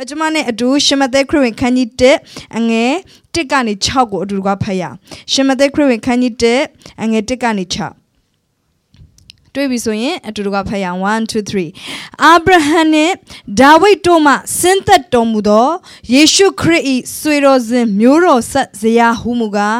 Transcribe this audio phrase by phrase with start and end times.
[0.00, 1.88] အဲ့တော့ကျွန်မနဲ့အတူရှမသက်ခရစ်ဝင်ခန်းကြီး
[2.24, 2.92] 1အငယ်
[3.34, 4.96] 1ကနေ6ကိုအတူတကွဖတ်ရအောင်
[5.32, 6.34] ရှမသက်ခရစ်ဝင်ခန်းကြီး
[6.66, 13.14] 1အငယ်1ကနေ6တွေ့ပြီဆိုရင်အတူတကွဖတ်ရအောင်1 2 3အာဗြဟံနှင့်
[13.60, 15.68] ဒါဝိဒ်တို့မှဆင်းသက်တော်မူသော
[16.12, 16.84] ယေရှုခရစ်၏
[17.18, 19.78] ဆွေတော်စဉ်မျိုးတော်ဆက်ဇရာဟုမူကား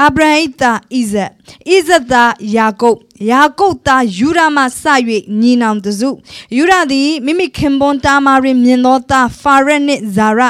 [0.00, 1.30] အာဗြဟံ၏သားဣဇက်
[1.68, 2.98] ဣဇက်သားယာကုပ်
[3.30, 4.84] ယာကုပ်သားယူရမှစ၍
[5.40, 6.10] ညီနောင်တစု
[6.56, 10.40] ယူရသည်မိမိခင်ပွန်တာမာရင်မြင်သောသားဖာရက်နှင့်ဇာရ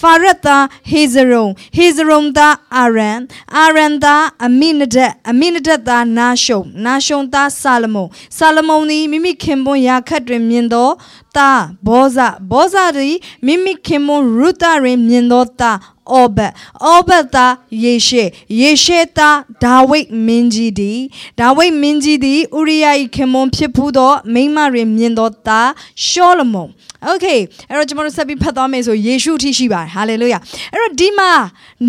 [0.00, 3.18] ဖာရက်သားဟေဇရုံဟေဇရုံသားအာရန်
[3.56, 10.88] အာရန်သားအမိနဒက်အမိနဒက်သားနာရှုံနာရှုံသားဆာလမုန်ဆာလမုန်သည်မိမိခင်ပွန်ရာခတ်တွင်မြင်သော
[11.35, 12.17] သားဘောဇ
[12.51, 15.77] ဘောဇသည်မိမိခင်မွန်ရူတာရင်မြင်သောသား
[16.13, 16.51] အောဘတ်
[16.85, 18.23] အောဘတ်သားယေရှေ
[18.61, 20.99] ယေရှေသားဒါဝိဒ်မင်းကြီးသည်
[21.39, 25.69] ဒါဝိဒ်မင်းကြီးသည်ဥရိယ၏ခင်မွန်ဖြစ်ဖူးသောမိန်းမတွင်မြင်သောသား
[26.05, 26.69] ရှောလမုန်
[27.05, 27.25] โอเค
[27.69, 30.39] အဲ့တော့ကျွန်တော်တို့ဆက်ပြီးဖတ်သွားမယ်ဆိုယေရှုအထိရှိပါတယ်ဟာလေလုယာ
[30.73, 31.31] အဲ့တော့ဒီမှာ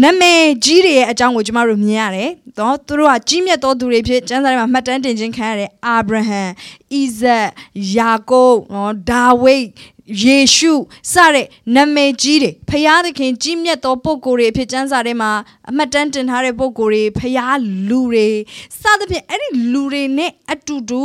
[0.02, 6.42] နာမည်ကြီးတွေရဲ့အကြောင်းကိုကျွန်တော်တို့မြင်ရတယ်တော့သူတို့ကကြီးမြတ်သောသူတွေဖြစ်ကျမ်းစာထဲမှာမှတ်တမ်းတင်ခြင်းခံရတဲ့အာဗြဟံ
[6.98, 7.48] ဣဇက်
[7.96, 9.63] ယာကုပ်နော်ဒါဝိ ဝဒ်
[10.23, 10.73] ယေရှု
[11.13, 15.31] စတဲ့နာမည်ကြီးတွေဖျားသခင်ကြီးမြတ်သောပုဂ္ဂိုလ်တွေအဖြစ်ကျမ်းစာထဲမှာ
[15.69, 18.27] အမှတ်တမ်းတင်ထားတဲ့ပုဂ္ဂိုလ်တွေဖျားလူတွေ
[18.81, 21.03] စသဖြင့်အဲ့ဒီလူတွေနဲ့အတူတူ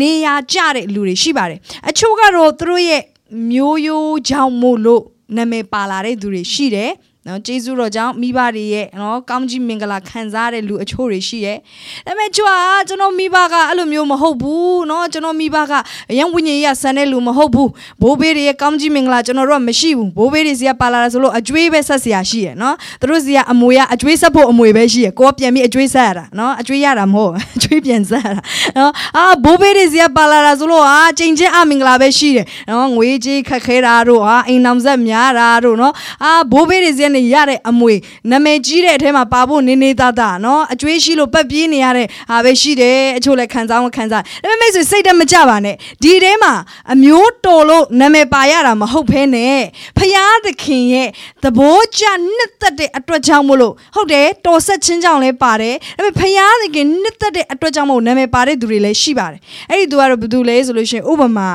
[0.00, 3.02] နေရာကျတဲ့လူတွေရှိပါတယ်အချို့ကတော့သူတို့ရဲ့
[3.50, 5.02] မျိုးရိုးကြောင့်မို့လို့
[5.36, 6.90] နာမည်ပါလာတဲ့သူတွေရှိတယ်
[7.27, 11.57] နော်ကျေးဇူးတော်ကြောင့်မိဘတွေရဲ့နော်ကောင်းကြီးမင်္ဂလာခံစားတဲ့လူအချို့တွေရှိရဲ့
[12.05, 12.55] ဒါပေမဲ့ကြွာ
[12.87, 15.73] ကျွန်တော်မိဘကအဲ့လိုမျိုးမဟုတ်ဘူးနော်ကျွန်တော်မိဘက
[16.11, 17.69] အရင်ဝိညာဉ်ရေးဆန်တဲ့လူမဟုတ်ဘူး
[18.01, 28.41] ဘိုးဘေးတွေရဲ့ကောင်းကြီးမင်္ဂလာကျွန်တော်တို့ကမရှိဘူးဘိုးဘေးတွေစီကပါလာတာဆိုလို့အကျွေးပဲဆက်เสียရှိရဲ့နော်သူတို့စီကအမွေကအကျွေးဆက်ဖို့အမွေပဲရှိရဲ့ကိုကပြန်ပြီးအကျွေးဆက်ရတာနော်အကျွေးရတာမဟုတ်အကျွေးပြန်ဆက်ရတာ
[28.77, 35.93] နော်အာဘိုးဘေးတွေစီကပါလာတာဆိုလို့အာချိန်ချင်းအမင်္ဂလာပဲရှိတယ်နော်ငွေကြေးခက်ခဲတာတို့ဟာအိမ်နောင်ဆက်များတာတို့နော်
[36.23, 37.94] အာဘိုးဘေးတွေစီက နေရတဲ့အမွေ
[38.30, 46.52] နာမည်ကြီးတဲ့အထဲမှာပါဖို့နေနေသားသားနော်အကျွေးရှိလို့ပတ်ပြေးနေရတဲ့ဟာပဲရှိတယ်အချို့လည်းခံစားမခံစားဒါပေမဲ့မိတ်ဆွေစိတ်တမကြပါနဲ့ဒီထဲမှာ
[46.92, 49.58] အမျိုးတော်လို့နာမည်ပါရတာမဟုတ်ဘဲနဲ့
[49.98, 51.08] ဖယားသခင်ရဲ့
[51.42, 52.04] သဘောကျ
[52.36, 59.40] နှစ်သက်တဲ့အတွက်ကြောင့်မို့လို့ဟုတ်တယ်တော်ဆက်ချင်းကြောင့်လည်းပါတယ်ဒါပေမဲ့ဖယားသခင်နှစ်သက်တဲ့အတွက်ကြောင့်မို့နာမည်ပါတဲ့သူတွေလည်းရှိပါတယ်
[59.70, 61.48] အဲ့ဒီသူကတော့ဘယ်သူလဲဆိုလို့ရှိရင်ဥပမာ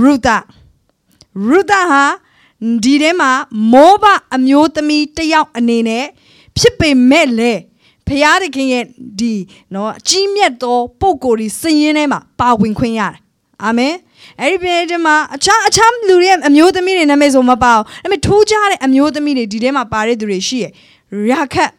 [0.00, 0.28] ရုသ
[1.48, 2.02] ရုသဟာ
[2.84, 3.30] ဒီထဲမှာ
[3.72, 4.04] မောဘ
[4.34, 6.04] အမျိုးသမီးတယောက်အနေနဲ့
[6.58, 7.52] ဖြစ်ပေမဲ့လေ
[8.08, 8.84] ဖျားသခင်ရဲ့
[9.20, 9.34] ဒီ
[9.74, 13.16] နော်အကြီးမြတ်သောပုံကိုယ်ဒီစည်ရင်းထဲမှာပါဝင်ခွင့်ရတယ်
[13.64, 13.94] အာမင်
[14.40, 20.66] အဲ့ဒီပြည်ထဲမှာအခြားအခြားလူတွေအမျိုးသမီးတွေနာမည်ဆိုမပါဘူးဒါပေမဲ့ထူးခြားတဲ့အမျိုးသမီးတွေဒီထဲမှာပါတဲ့သူတွေရှိရ
[21.30, 21.70] ရာခတ်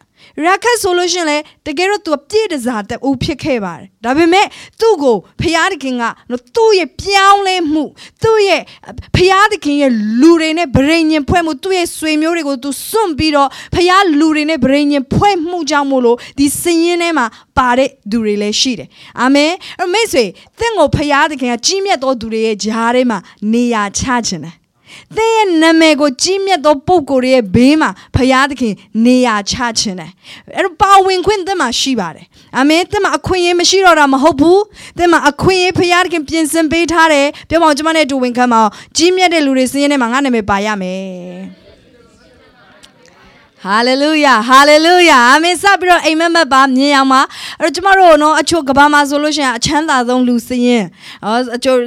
[0.45, 4.45] ရာခတ်ဆိုလို့ရှင်လေတကယ်တော့သူပြည့်တစားတူဖြစ်ခဲ့ပါတယ်ဒါပေမဲ့
[4.79, 7.83] သူ့ကိုဖျားသခင်ကနော်သူ့ရဲ့ပြောင်းလဲမှု
[8.23, 8.61] သူ့ရဲ့
[9.15, 17.25] ဖျားသခင်ရဲ့လူတွေနဲ့ဗရိညင်ဖွဲ့မှုသူ့ရဲ့ဆွေမျိုးတွေကိုသူစွန့်ပြီးတော့ဖျားလူတွေနဲ့ဗရိညင်ဖွဲ့မှုကြောင့်မို့လို့ဒီစင်ရင်ထဲမှာ
[17.57, 18.89] ပါတဲ့သူတွေလည်းရှိတယ်
[19.21, 20.25] အာမင်အဲ့မိတ်ဆွေ
[20.59, 23.19] သင်ကိုဖျားသခင်ကကြီးမြတ်သောသူတွေရဲ့ဂျားထဲမှာ
[23.53, 24.55] နေရာချခြင်းတယ်
[25.15, 28.73] သင်ရဲ့နာမည်ကိုကြီးမြတ်သောပုဂ္ဂိုလ်ရဲ့ဘေးမှာဖရာသခင်
[29.05, 30.11] နေရာချခြင်းတယ်
[30.55, 32.25] အဲ့တော့ပါဝင်ခွင့်သင်မှာရှိပါတယ်
[32.57, 34.61] အာမင်သင်မှာအခွင့်အရေးမရှိတော့တာမဟုတ်ဘူး
[34.97, 41.56] သင်မှာအခွင့်အရေးဖရာသခင်ပြင်ဆင်ပေးထားတယ်ပြောပါဦးကျွန်မနဲ့တူဝင်ခံပါအောင်ကြီးမြတ်တဲ့လူတွေစင်းရဲထဲမှာငါနာမည်ပါရမယ်
[43.63, 47.21] ဟာလေလုယာဟာလေလုယာအာမင်စပြီးတော့အိမ်မက်မက်ပါမြင်အောင်ပါ
[47.61, 50.83] အဲ့တော့ကျမတို့နော်အချို့ကဘာမှာဆိုလို့ရှိရင်အချမ်းသာဆုံးလူစရင်
[51.55, 51.77] အချို့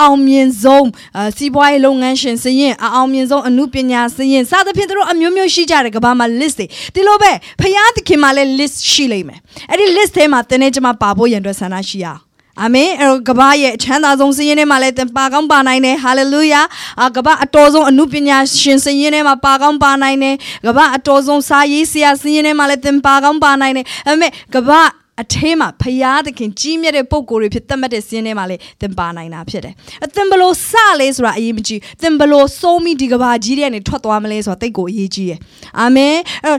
[0.00, 0.88] အောင်မြင်ဆုံး
[1.36, 9.38] စီးပွားရေးလုပ်ငန်းရှင်စရင်အောင်မြင်ဆုံးအမှုပညာစရင်စသဖြင့်တို့အမျိုးမျိုးရှိကြတယ်ကဘာမှာ list တွေဒီလိုပဲဖယားသခင်မှာလည်း list ရှိလိမ့်မယ်
[9.70, 12.25] အဲ့ဒီ list ထဲမှာတင်းနေကျမပါဖို့ရန်အတွက်ဆန္ဒရှိရအောင်
[12.62, 16.62] အာမင်အဲ့တော့ကဘာရဲ့အချမ်းသာဆုံးစည်ရင်ထဲမှာလည်းပါကောင်းပါနိုင်တယ်ဟာလေလုယာ
[17.00, 20.34] အာကဘာအတော်ဆုံးအမှုပညာရှင်စည်ရင်ထဲမှာပါကောင်းပါနိုင်တယ်
[20.66, 24.82] ကဘာအတော်ဆုံးစာရေးဆရာစည်ရင်ထဲမှာလည်းသင်ပါကောင်းပါနိုင်တယ်ဒါပေမဲ့ကဘာ
[25.22, 29.74] အထဲမှာဖရာသခင်ကြီးမြတ်တဲ့ပုံကိုယ်တွေဖြစ်သတ်မှတ်တဲ့စင်းထဲမှာလေသင်ပါနိုင်တာဖြစ်တယ်။
[30.04, 35.38] အသင်ဘလို့စလဲဆိုတာအရေးမကြီး။သင်ဘလို့စိုးမိဒီကဘာကြီးတဲ့ကနေထွက်သွားမလဲဆိုတာတိတ်ကိုအရေးကြီးရဲ့။
[35.80, 36.16] အာမင်။
[36.46, 36.52] အဲ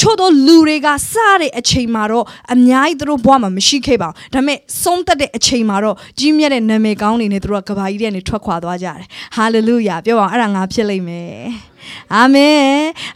[0.00, 9.06] ချို့သောလူတွေကစတဲ့အချိန်မှာတော့အများကြီးသူတို့ဘဝမှာမရှိခဲ့ပါဘူး။ဒါပေမဲ့ဆုံးသက်တဲ့အချိန်မှာတော့ကြီးမြတ်တဲ့နာမည်ကောင်းတွေနဲ့သူတို့ကကဘာကြီးတဲ့ကနေထွက်ခွာသွားကြတယ်။
[9.36, 11.44] ဟာလေလုယာပြောပါအောင်အဲ့ဒါငါဖြစ်လိမ့်မယ်။
[12.14, 12.64] အာမင်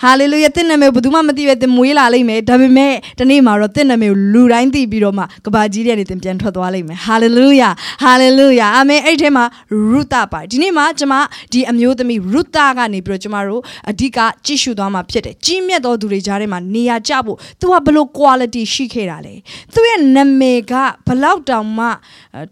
[0.02, 7.70] ဟာလေလုယာတင့်နာမည်ဘယ်သူမှမသိပဲတင်မွေးလာလိမ့်မယ်ဒါပေမဲ့ဒီနေ့မှာတော့တင့်နာမည်ကိုလူတိုင်းသိပြီးတော့မှကဘာကြီးတဲ့နေတင်ပြန်ထွက်သွားလိမ့်မယ်ဟာလေလုယာ
[8.02, 9.44] ဟာလေလုယာအာမင်အဲ့ဒီထဲမှာ
[9.90, 11.14] ရုသပါဒီနေ့မှာကျွန်မ
[11.52, 19.34] ဒီအမျိုးသမီးရုသကနေပြီးတော့ကျွန်မတို့အဓိကကြည့်ရှုသွားမှာဖြစ်တယ်ကြီးမြတ်သောသူတွေကြားထဲမှာနေရာကျဖို့သူကဘလို့ quality ရှိခဲ့တာလဲ
[19.74, 20.72] သူရဲ့နာမည်က
[21.06, 21.86] ဘလောက်တောင်မှ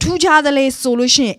[0.02, 1.36] ထူးခြားသလဲဆိုလို့ရှိရင်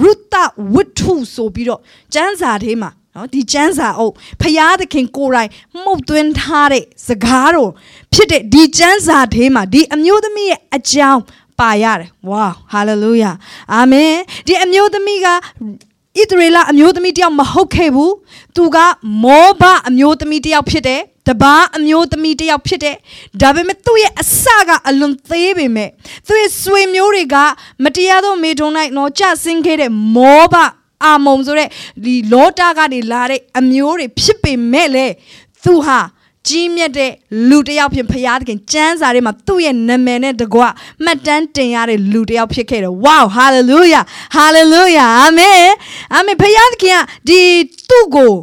[0.00, 0.34] ရုသ
[0.74, 1.80] ဝတ္ထုဆိုပြီးတော့
[2.14, 5.50] ကျမ်းစာထဲမှာ နော်ဒီကျမ်းစာအုပ်ဖယားသခင်ကိုယ်တိုင်
[5.82, 7.70] မှုတ်သွင်းထားတဲ့စကားတော်
[8.14, 11.22] ဖြစ်တဲ့ဒီကျမ်းစာထဲမှာဒီအမျိုးသမီးရဲ့အကြောင်း
[11.58, 13.32] ပါရတယ်ဝါဟာလေလုယာ
[13.74, 14.12] အာမင်
[14.46, 18.14] ဒီအမျိုးသမီးကဣသရေလအမျိုးသမီးတယောက်မဟုတ်ခဲ့ဘူး
[18.56, 18.76] သူက
[19.24, 22.96] မောဘအမျိုးသမီးတယောက်ဖြစ်တယ်တပားအမျိုးသမီးတယောက်ဖြစ်တယ်
[23.40, 25.90] ဒါပေမဲ့သူ့ရဲ့အစကအလွန်သေးပေမဲ့
[26.26, 27.36] သူ့ရဲ့ဆွေမျိုးတွေက
[27.84, 30.54] မတရားသောမေထုံ၌တော့ကြဆင်းခဲ့တဲ့မောဘ
[31.04, 31.68] အာမုံဆိုတဲ့
[32.04, 35.06] ဒီလောတာကနေလာတဲ့အမျိုးတွေဖြစ်ပေမဲ့လေ
[35.64, 36.00] သူဟာ
[36.48, 37.12] ကြီးမြတ်တဲ့
[37.48, 40.62] လူတစ်ယောက်ဖြစ်ဖရားသခင်ကျမ်းစာထဲမှာသူ့ရဲ့နာမည်နဲ့တကွ
[41.04, 44.04] မှတ်တမ်းတင်ရတဲ့လူတစ်ယောက်ဖြစ်ခဲ့တယ်။ Wow hallelujah
[44.36, 45.70] hallelujah amen
[46.16, 47.40] amen ဖရားသခင်ကဒီ
[47.88, 48.34] သူ့ကို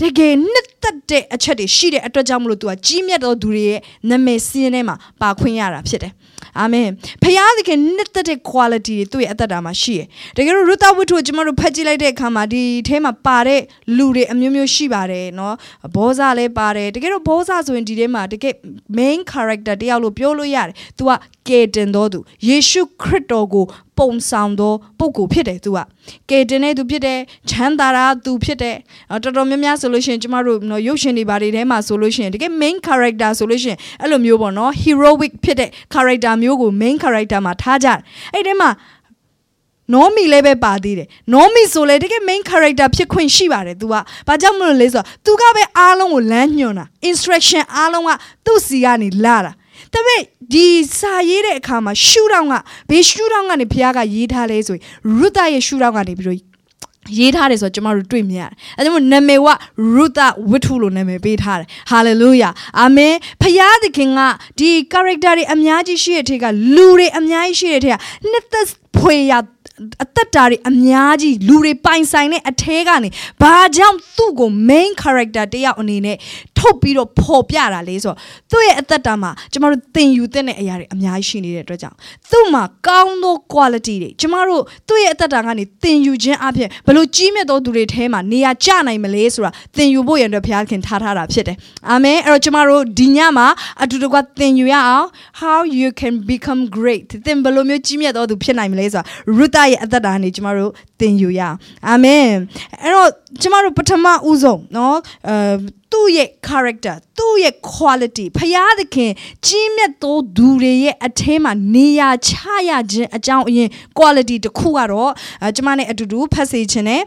[0.00, 3.80] တကယ်နှစ်သက်တဲ့အချက်တွေရှိတဲ့အတွက်ကြောင့်မလို့သူကကြီးမြတ်သောသူတွေရဲ့
[4.10, 6.12] နာမည်စင်းထဲမှာပါခွင့်ရတာဖြစ်တယ်
[6.60, 6.88] အာမင်
[7.22, 10.06] ဖခင်သခင်နှစ်သက်တဲ့ quality တွေသူ့ရဲ့အသက်တာမှာရှိတယ်
[10.36, 13.60] တကယ်လို့ရုသဝတ္ထုကိုကျွန်တော်တို့ဖတ်ကြည့်လိုက်တဲ့အခါမှာဒီထဲမှာပါတဲ့
[13.96, 15.54] လူတွေအမျိုးမျိုးရှိပါတယ်နော်
[15.94, 18.54] ဘောဇလည်းပါတယ်တကယ်လို့ဘောဇဆိုရင်ဒီထဲမှာတကယ်
[18.98, 21.10] main character တယောက်လို့ပြောလို့ရတယ် तू က
[21.48, 22.18] ကယ်တင်တော်သူ
[22.48, 23.64] ယေရှုခရစ်တော်ကို
[23.98, 25.78] ပုံဆောင်သောပုဂ္ဂိုလ်ဖြစ်တယ်သူက
[26.30, 27.18] ကယ်တင်တဲ့သူဖြစ်တယ်
[27.50, 28.76] ချမ်းသာတာသူဖြစ်တယ်
[29.10, 37.98] တော်တော်များများဆိုလို့ရှိရင်ကျမတို့နော်ရုပ်ရှင်တွေဘာတွေထဲမှာဆိုလို့ရှိရင်တကယ် main character ဆိုလို့ရှိရင်အဲ့လိုမျိုးပေါ့နော် heroic ဖြစ်တဲ့ character မျိုးကို main character မှာထားကြတယ်
[38.34, 38.70] အဲ့ဒီမှာ
[39.94, 43.94] နော်မီလည်းပဲပါသေးတယ်နော်မီဆိုလေတကယ် main character ဖြစ်ခွင့်ရှိပါတယ် तू က
[44.28, 48.10] ဘာကြောင့်မလို့လဲဆိုတော့ तू ကပဲအားလုံးကိုလမ်းညွှန်တာ instruction အားလုံးက
[48.46, 49.52] သူ့စီကနေလာတာ
[49.94, 50.68] ဒါပေမဲ့ဒီ
[50.98, 52.54] စာရေးတဲ့အခါမှာရှူတောင်းက
[52.88, 54.82] ဘေးရှူတောင်းကနေဘုရားကရေးထားလဲဆိုရင်
[55.18, 56.38] ရုသရဲ့ရှူတောင်းကနေပြီးတော့
[57.18, 59.48] ရေးထားတယ်ဆိုတော့ကျမတို့တွေ့မြင်ရတယ်။အဲဒါကြောင့်နာမည်က
[59.94, 60.20] ရုသ
[60.50, 64.20] ဝတ္ထုလို့နာမည်ပေးထားတယ်။ hallelujah အာမင်။ဖခင်သခင်က
[64.58, 66.44] ဒီ character တွေအများကြီးရှိတဲ့ထက်က
[66.74, 67.96] လူတွေအများကြီးရှိတဲ့ထက်က
[68.30, 69.34] နှစ်သက်ဖွေရ
[70.04, 73.08] အသက်တာတွေအများကြီးလူတွေပိုင်ဆိုင်တဲ့အထဲကနေ
[73.42, 76.16] ဘာကြောင့်သူ့ကို main character တယောက်အနေနဲ့
[76.57, 78.17] ထုတ်ပြီးတော့ပေါ်ပြတာလေဆိုတော့
[78.51, 81.97] သူ့ရဲ့အသက်တာမှာကျမတို့သင်ယူသင့်တဲ့အရာတွေအများကြီးရှိနေတဲ့အတွက်ကြောင့်
[82.31, 91.57] သူ့မှာကောင်းသော quality တွေကျမတို့သူ့ရဲ့အသက်တာကနေသင်ယူခြင်းအပြင်ဘလို့ကြီးမြတ်သောသူတွေထဲမှာနေရာကျနိုင်မလဲဆိုတာသင်ယူဖို့ရတဲ့ဘုရားခင်ထားထားတာဖြစ်တယ်
[91.89, 93.47] အာမင်အဲ့တော့ကျမတို့ဒီညမှာ
[93.83, 95.07] အတူတကွသင်ယူရအောင်
[95.41, 99.03] how you can become great သင်ဘလို့မျိုးကြီးမြတ်သောသူဖြစ်နိုင်မလဲဆိုတာ
[99.37, 101.55] Ruth ရဲ့အသက်တာကနေကျမတို့သင်ယူရအောင်
[101.89, 102.27] အာမင်
[102.81, 103.09] အဲ့တော့
[103.41, 104.95] ကျမတို့ပထမဦးဆုံးเนาะ
[105.27, 105.35] အဲ
[105.92, 109.10] သူ့ရဲ့ character သူ့ရဲ့ quality ဖျားသခင်
[109.46, 112.32] ကြီးမြတ်သောသူတွေရဲ့အထဲမှာနေရာချ
[112.68, 113.68] ရခြင်းအကြောင်းအရင်
[113.98, 115.10] quality တစ်ခုကတော့
[115.42, 117.00] အဲကျမနဲ့အတူတူဖတ်စေခြင်းနဲ့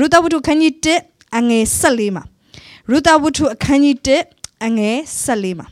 [0.00, 0.74] ရူသဝတ္ထုခန်းကြီး
[1.06, 2.24] 1အငယ်14မှာ
[2.90, 3.96] ရူသဝတ္ထုအခန်းကြီး
[4.32, 4.96] 1အငယ်
[5.26, 5.66] 14မှာ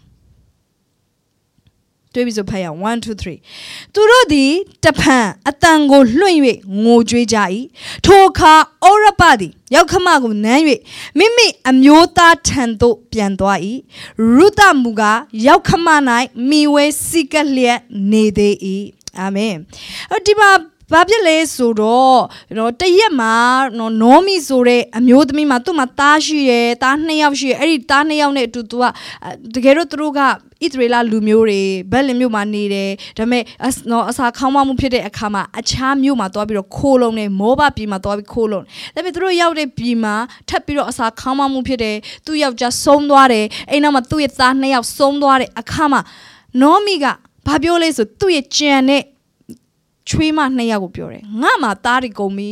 [2.16, 4.52] တွေးပြီးဆိုဖတ်ရအောင်1 2 3သူတို့သည်
[4.84, 6.38] တဖန်အတန်ကိုလွှင့်၍
[6.84, 7.38] ငိုကြွေးကြ၏
[8.04, 8.54] ထိုအခါ
[8.84, 10.62] ဩရပသည်ရောက်ခမကိုနမ်း၍
[11.18, 13.58] မိမိအမျိုးသားထံသို့ပြန်သွား၏
[14.36, 15.02] ရုသမူက
[15.46, 15.86] ရောက်ခမ၌
[16.48, 17.80] မိဝဲစိကလျက်
[18.10, 18.54] နေသေး၏
[19.18, 19.54] အာမင်
[20.26, 20.50] ဒီမှာ
[20.92, 22.20] ဘာဖြစ်လဲဆိုတော့
[22.56, 23.34] နော်တရက်မှာ
[23.78, 28.84] နော်နောမီဆိုတဲ့အမျိုးသမီးမှာသူ့မှာသားရှိတယ်သားနှစ်ယောက်ရှိတယ်အဲ့ဒီသားနှစ်ယောက်နဲ့အတူသူက
[29.54, 30.26] တကယ်တော့သူတို့ကဣ
[30.72, 31.60] သရေလလူမျိုးတွေ
[31.92, 33.42] ဘက်လင်မြို့မှာနေတယ်ဒါပေမဲ့
[33.90, 40.14] နော်အစာခေါင်းမမှုဖြစ်တဲ့အခါမှာအခြားမြို့မှာသွားပြီးတော့ခိုးလုံးနေမောဘပြည်မှာသွားပြီးခိုးလုံးဒါပေမဲ့သူတို့ရောက်တဲ့ပြည်မှာ
[40.48, 41.96] ထပ်ပြီးတော့အစာခေါင်းမမှုဖြစ်တယ်
[42.26, 46.00] သူ့ယောက်ျားဆုံးသွားတယ်အဲ့နောက်မှာသူ့ရဲ့သားနှစ်ယောက်ဆုံးသွားတဲ့အခါမှာ
[46.60, 47.06] နောမီက
[47.46, 49.02] ဘာပြောလဲဆိုသူ့ရဲ့ကြံတဲ့
[50.09, 52.51] ချွေးမနှစ်ယောက်ကိုပြောတယ်ငါမှသားတွေကုန်ပြီ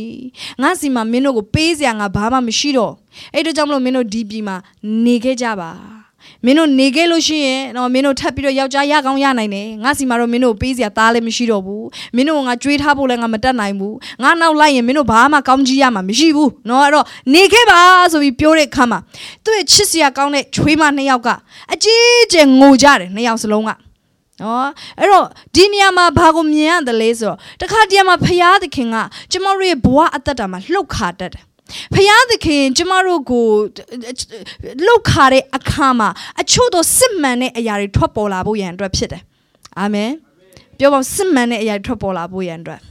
[0.62, 2.94] ငါစီမှာမင်းတို့ကိုပေးစရာငါဘာမှမရှိတော့
[3.34, 4.56] အဲ့တို့ကြောင့်မလို့မင်းတို့ဒီပြည်မှာ
[5.04, 5.70] နေခဲ့ကြပါ
[6.44, 17.80] မင်းတို့နေခဲ့လို့ရှိရင်တော့မင်းတို့ထပ်ပြီးတော့ယောက်ျားရကောင်းရနိုင်တယ်ငါစီမှာတော့မင်းတို့ပေးစရာသားလည်းမရှိတော့ဘူးမင်းတို့ငါကြွေးထားဖို့လည်းငါမတတ်နိုင်ဘူးငါနောက်လိုက်ရင်မင်းတို့ဘာမှကောင်းကြီးရမှာမရှိဘူးเนาะအဲ့တော့နေခဲ့ပါ
[18.12, 18.98] ဆိုပြီးပြောတဲ့ခါမှာ
[19.44, 21.28] သူ့ရဲ့ချစ်စရာကောင်းတဲ့ချွေးမနှစ်ယောက်က
[21.72, 23.70] အကြီးကျယ်ငိုကြတယ်နှစ်ယောက်စလုံးက
[24.41, 25.25] နော်အဲ့တော့
[25.55, 28.97] ဒီနေရာမှာဘာကိုမြင်ရတယ်လဲဆိုတော့တခါတည်းမှာဖရာသခင်က
[29.31, 31.43] ကျမတို့ရဲ့ဘဝအသက်တာမှာလှုပ်ခါတတ်တယ်
[31.95, 33.45] ဖယားသခင်ကျမတို့ကို
[34.85, 36.09] လှုပ်ခါတဲ့အခါမှာ
[36.41, 39.23] အချို့သောစစ်မှန်တဲ့အရာတွေထွက်ပေါ်လာဖို့ရန်အတွက်ဖြစ်တယ်
[39.79, 40.11] အာမင်
[40.77, 42.81] ပြောပါစစ်မှန်တဲ့အရာတွေထွက်ပေါ်လာဖို့ရန်အတွက်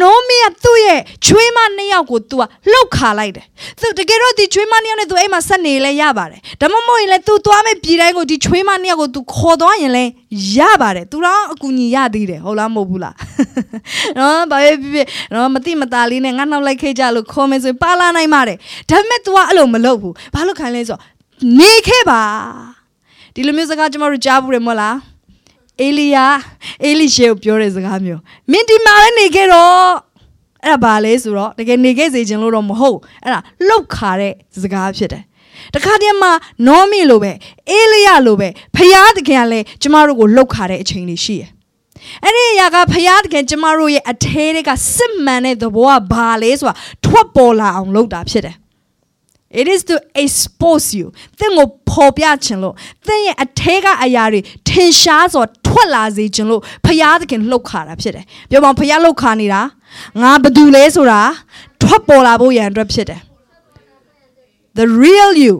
[0.00, 3.46] နိုမီကသူ့ရဲ့ချွေးမနှစ်ယောက်ကို तू ကလှုပ်ခါလိုက်တယ်။
[3.80, 10.10] သူတကယ်တော့ဒီချွေးမနှစ်ယောက်နဲ့ तू အိမ်မှာဆက်နေလဲရပါတယ်။ဒါမှမဟုတ်ရင်လည်း तू သွားမဲ့ပြည်တိုင်းကိုဒီချွေးမနှစ်ယောက်ကို तू ခေါ်သွားရင်လည်း
[10.56, 13.14] ရပါတယ်။ तू တော့အကူညီရသေးတယ်ဟုတ်လားမဟုတ်ဘူးလား။
[14.18, 18.56] နော်ဘာပဲဖြစ်ဖြစ်နော်မတိမတာလေးနဲ့ငါနှောက်လိုက်ခဲ့ကြလို့ခေါ်မယ်ဆိုရင်ပါလာနိုင်ပါတယ်။
[18.90, 21.00] ဒါပေမဲ့ तू ကအဲ့လိုမလုပ်ဘူး။ဘာလို့ခံလဲဆိုတော့
[21.60, 22.22] နေခဲ့ပါ။
[23.34, 24.96] ဒီလိုမျိုးစကားကျမတို့ကြားဘူးရမလား။
[25.81, 26.25] အေလီယာ
[26.83, 29.75] အေလိရှေကိုပြောတဲ့စကားမျိုးမင်းဒီမှာပဲနေခဲ့တော့
[30.63, 35.23] အဲ့ဒါဘာလဲဆိုတော့တကယ်နေခဲ့စေခြင်းလို့တော့မဟုတ်အဲ့ဒါလှုပ်ခါတဲ့စကားဖြစ်တယ်
[35.75, 36.31] တခါတည်းမှာ
[36.67, 37.31] နောမီလိုပဲ
[37.69, 41.49] အေးလျလိုပဲဖျားသခင်ကလည်းကျမတို့ကိုလှုပ်ခါတဲ့အချိန်တွေရှိတယ်
[42.23, 48.55] အဲ့ဒီအရာကဖျားသခင်ကျမတို့ရဲ့အထဲတွေကစစ်မှန်တဲ့သဘောကဘာလဲဆိုတာထွက်ပေါ်လာအောင်လုပ်တာဖြစ်တယ်
[49.61, 51.07] It is to expose you
[51.39, 52.73] သင်ကိုပေါ်ပြခြင်းလို့
[53.07, 59.61] သင်ရဲ့အထဲကအရာတွေထင်ရှားစွာထွက်လာစေခြင်းလို့ဖျားသခင်လှုပ်ခါတာဖြစ်တယ်ပြောပါဖျားလှုပ်ခါနေတာ
[60.21, 61.21] ငါဘယ်သူလဲဆိုတာ
[61.81, 63.21] ထွက်ပေါ်လာဖို့ရန်အတွက်ဖြစ်တယ်
[64.77, 65.55] the real you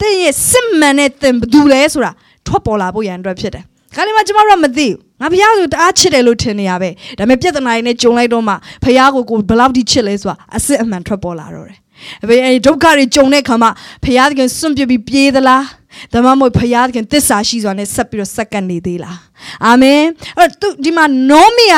[0.00, 2.12] သင်ရဲ့စစ်မှန်တဲ့သင်ဘယ်သူလဲဆိုတာ
[2.46, 11.78] ထွက်ပေါ်လာဖို့ရန်အတွက်ဖြစ်တယ်ခါလေးမှာကျမတို့ကမသိဘူးငါဖះဆိုတအားချစ်တယ်လို့ထင်နေရပဲဒါပေမဲ့ပြဿနာတွေနဲ့ကြုံလိုက်တော့မှဖះကိုကိုဘယ်လောက်ထိချစ်လဲဆိုတာအစစ်အမှန်ထွက်ပေါ်လာတော့တယ်
[12.22, 13.70] အဖေအဲဒုက္ခတွေကြုံတဲ့ခါမှာ
[14.04, 15.64] ဖះသခင်စွန့်ပြစ်ပြီးပြေးသလား
[16.12, 19.18] ဒါမှမဟုတ်ဖះသခင်တစ္ဆာရှိစွာနဲ့ဆက်ပြီးတော့စက္ကန့်နေသေးလား
[19.66, 20.02] အာမင်
[20.38, 21.76] အဲ့တော့ဒီမှာနောမီက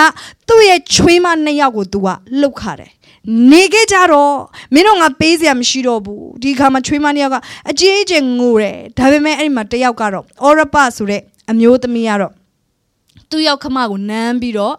[0.48, 2.08] သူ့ရဲ့ချွေးမနှစ်ယောက်ကိုသူက
[2.40, 2.90] လှုပ်ခါတယ်
[3.52, 4.36] နေခဲ့ကြတော့
[4.74, 7.36] မင်းတို့ငါပေးစရာမရှိတော့ဘူးဒီခါမှာချွေးမနှစ်ယောက်က
[7.70, 12.32] အကြီးအကျယ်ငိုတယ်ဒါပေမဲ့အဲ့ဒီမှာတစ်ယောက်ကတော့အော်ရပဆိုတဲ့အမျိုးသမီးကတော့
[13.30, 14.74] သူ့ရောက်ခမကိုနမ်းပြီးတော့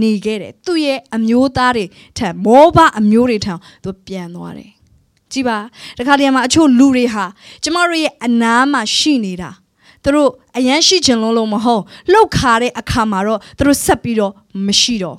[0.00, 1.84] နေခဲ့တယ်သူ့ရဲ့အမျိုးသားတွေ
[2.18, 4.70] ထံမောဘအမျိုးတွေထံသူပြန်သွားတယ်
[5.32, 5.58] ကြည်ပါ
[5.98, 7.24] တခါတည်းမှာအချို့လူတွေဟာ
[7.62, 9.50] ကျမတို့ရဲ့အနားမှာရှိနေတာ
[10.04, 14.32] သူတို့အရန်ရှိချင်လုံးလုံးမဟုတ်လှုပ်ခါတဲ့အခါမှာတော့သူတို့ဆက်ပြီးတော့
[14.66, 15.18] မရှိတော့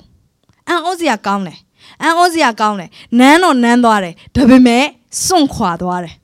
[0.68, 1.58] အန်ဩစရာကောင်းတယ်
[2.02, 4.84] အန်ဩစရာကောင်းတယ်နန်းတော့နန်းသွားတယ်ဒါပေမဲ့
[5.24, 6.14] စွန့်ခွာသွားတယ်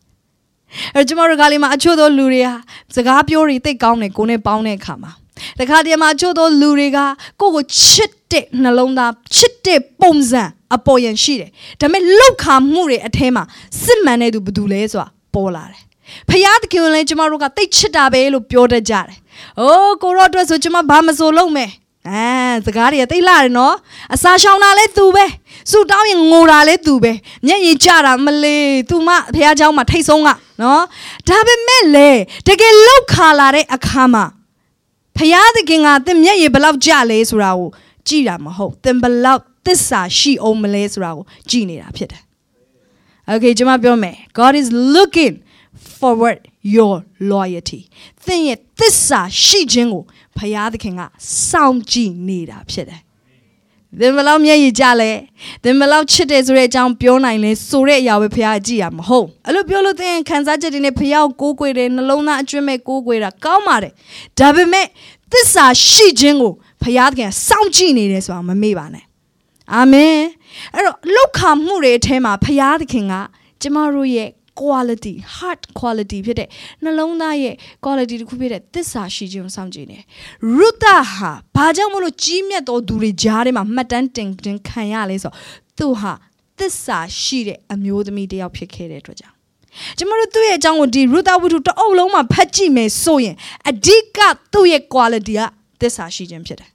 [0.95, 2.55] အဲကျမတို့ကလေးမှာအချို့သောလူတွေဟာ
[2.95, 5.13] စကားပြောတွေသိကောင်းတယ်ကိုနဲ့ပေါင်းတဲ့အခါမှာ
[5.60, 7.00] တခါတည်းမှာအချို့သောလူတွေက
[7.42, 10.44] ကိုယ့်ကိုချစ်တဲ့နှလုံးသားချစ်တဲ့ပုံစံ
[10.76, 11.50] အပေါ်ယံရှိတယ်
[11.82, 13.44] ဒါပေမဲ့လောက်ခါမှုတွေအထဲမှာ
[13.84, 15.86] စစ်မှန်တဲ့သူဘယ်သူလဲဆိုတာပေါ်လာတယ်
[16.30, 19.18] ဖယားသခင်လည်းကျမတို့ကတိတ်ချစ်တာပဲလို့ပြောတတ်ကြတယ်။
[19.60, 21.72] အိုးကိုရော့အတွက်ဆိုကျမဘာမဆိုလုပ်မယ်။
[22.10, 22.26] အဲ
[22.66, 23.76] စကားတွေကတိတ်လာတယ်နော်။
[24.14, 25.26] အစာရှောင်တာလည်းသူပဲ။
[25.72, 27.12] စူတောင်းရင်ငိုတာလည်းသူပဲ။
[27.46, 30.30] မျက်ရည်ကျတာမလေး။ तू မဖယားเจ้าမှာထိတ်ဆုံးက
[30.62, 30.84] နော်။
[31.28, 32.10] ဒါပေမဲ့လေ
[32.48, 34.26] တကယ်လောက်ခါလာတဲ့အခါမှာ
[35.21, 37.69] ဖယားသခင်ကသင်မျက်ရည်ဘယ်လောက်ကျလဲဆိုတာကို
[38.07, 42.23] ကြည့်တာမဟုတ်။သင်ဘယ်လောက်သစ္စာရှိအောင်မလဲဆိုတာကိုကြည့်နေတာဖြစ်တယ်။
[43.33, 45.37] Okay ကျွန်မပြောမယ် God is looking
[45.99, 46.39] forward
[46.77, 46.95] your
[47.33, 47.81] loyalty
[48.27, 50.05] သင်ရဲ့သစ္စာရှိခြင်းကို
[50.39, 51.03] ဘုရားသခင်က
[51.49, 53.01] စောင့်ကြည့်နေတာဖြစ်တယ်
[53.99, 55.11] သင်ဘလောက်မျက်ရည်ကြလဲ
[55.65, 63.93] သင်ဘလောက်ချစ်တယ်ဆိုတဲ့အကြောင်းပြောနိုင်လဲဆိုတဲ့အရာပဲဖခင်ကြည့်ရမဟုတ်အဲ့လိုပြောလို့သင်ခံစားချက်တွေနဲ့ဖခင်ကိုကိုးကွယ်တယ်နှလုံးသားအကျွမ်းမဲ့ကိုးကွယ်တာကောင်းပါတယ်
[64.39, 64.87] ဒါပေမဲ့
[65.33, 69.05] သစ္စာရှိခြင်းကိုဖခင်သခင်စောင့်ကြည့်နေတယ်ဆိုတာမမေ့ပါနဲ့
[69.75, 70.17] အာမင်
[70.75, 73.15] အဲ့တော့လောက်ခမှုတွေအထဲမှာဖခင်သခင်က
[73.61, 74.29] ကျမတို့ရဲ့
[74.61, 76.49] quality heart quality ဖြစ်တဲ့
[76.83, 77.55] နှလုံးသားရဲ့
[77.85, 79.99] quality တစ်ခုဖြစ်တဲ့သစ္စာရှိခြင်းကိုစောင့်ကြည့်နေ
[80.57, 85.37] ရုသဟာဘာကြောင့်မလို့ကြီးမြတ်သောသူတွေကြားထဲမှာမှတ်တမ်းတင်တင်ခံရလဲဆိုတော့
[85.79, 86.13] သူဟာ
[86.59, 89.37] သစ္စာရှိတဲ့အမျိုးသမီးတစ်ယောက်ဖြစ်ခဲ့တဲ့အတွက်ကြောင့်
[89.99, 93.37] ကျမတို့သူ့ရဲ့အကြောင်းကိုဒီရုသဝတ္ထုတအုပ်လုံးမှာဖတ်ကြည့်မယ်ဆိုရင်
[93.71, 94.19] အဓိက
[94.53, 95.41] သူ့ရဲ့ quality က
[95.81, 96.71] သစ္စာရှိခြင်းဖြစ်တယ်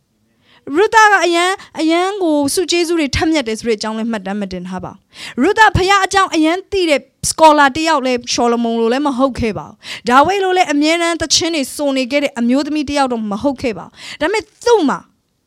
[0.74, 1.46] ရူတာကအယံ
[1.80, 15.00] အယံကိုစုကျေးဇူးတွေထက်မြက်တယ်ဆိုတဲ့အကြောင်းလည်းမှတ်တမ်းမတင်ထားပါဘူးရူတာဖခင်အကြောင်းအယံသိတဲ့ scholar တယောက်လည်းရှောလမုန်လိုလည်းမဟုတ်ခဲ့ပါဘူးဒါဝိဒ်လိုလည်းအမြဲတမ်းသချင်းတွေစုံနေခဲ့တဲ့အမျိုးသမီးတယောက်တော့မဟုတ်ခဲ့ပါဘူးဒါပေမဲ့သူ့မှာ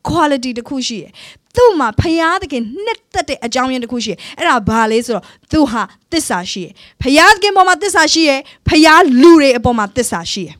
[0.09, 1.11] quality တစ်ခုရှိတယ်
[1.55, 6.71] သူ့မှာဖယားသခင်နှစ်သက်တဲ့အကြောင်းရင်းတစ်ခုရှိတယ်အဲ့ဒါဘာလဲဆိုတော့သူဟာတစ္ဆာရှိတယ်
[7.01, 10.55] ဖယားသခင်ပေါ်မှာတစ္ဆာရှိတယ်ဖယားလူတွေအပေါ်မှာတစ္ဆာရှိတယ်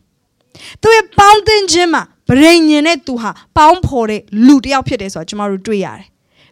[0.82, 6.08] သူရဲ့ပေါင်းတင်ခြင်းမှာ ဗရိညင်နဲ့သူဟာပေါင်းဖော်တဲ့လူတစ်ယောက်ဖြစ်တယ်ဆိုတော့ကျမတို့တွေ့ရတယ်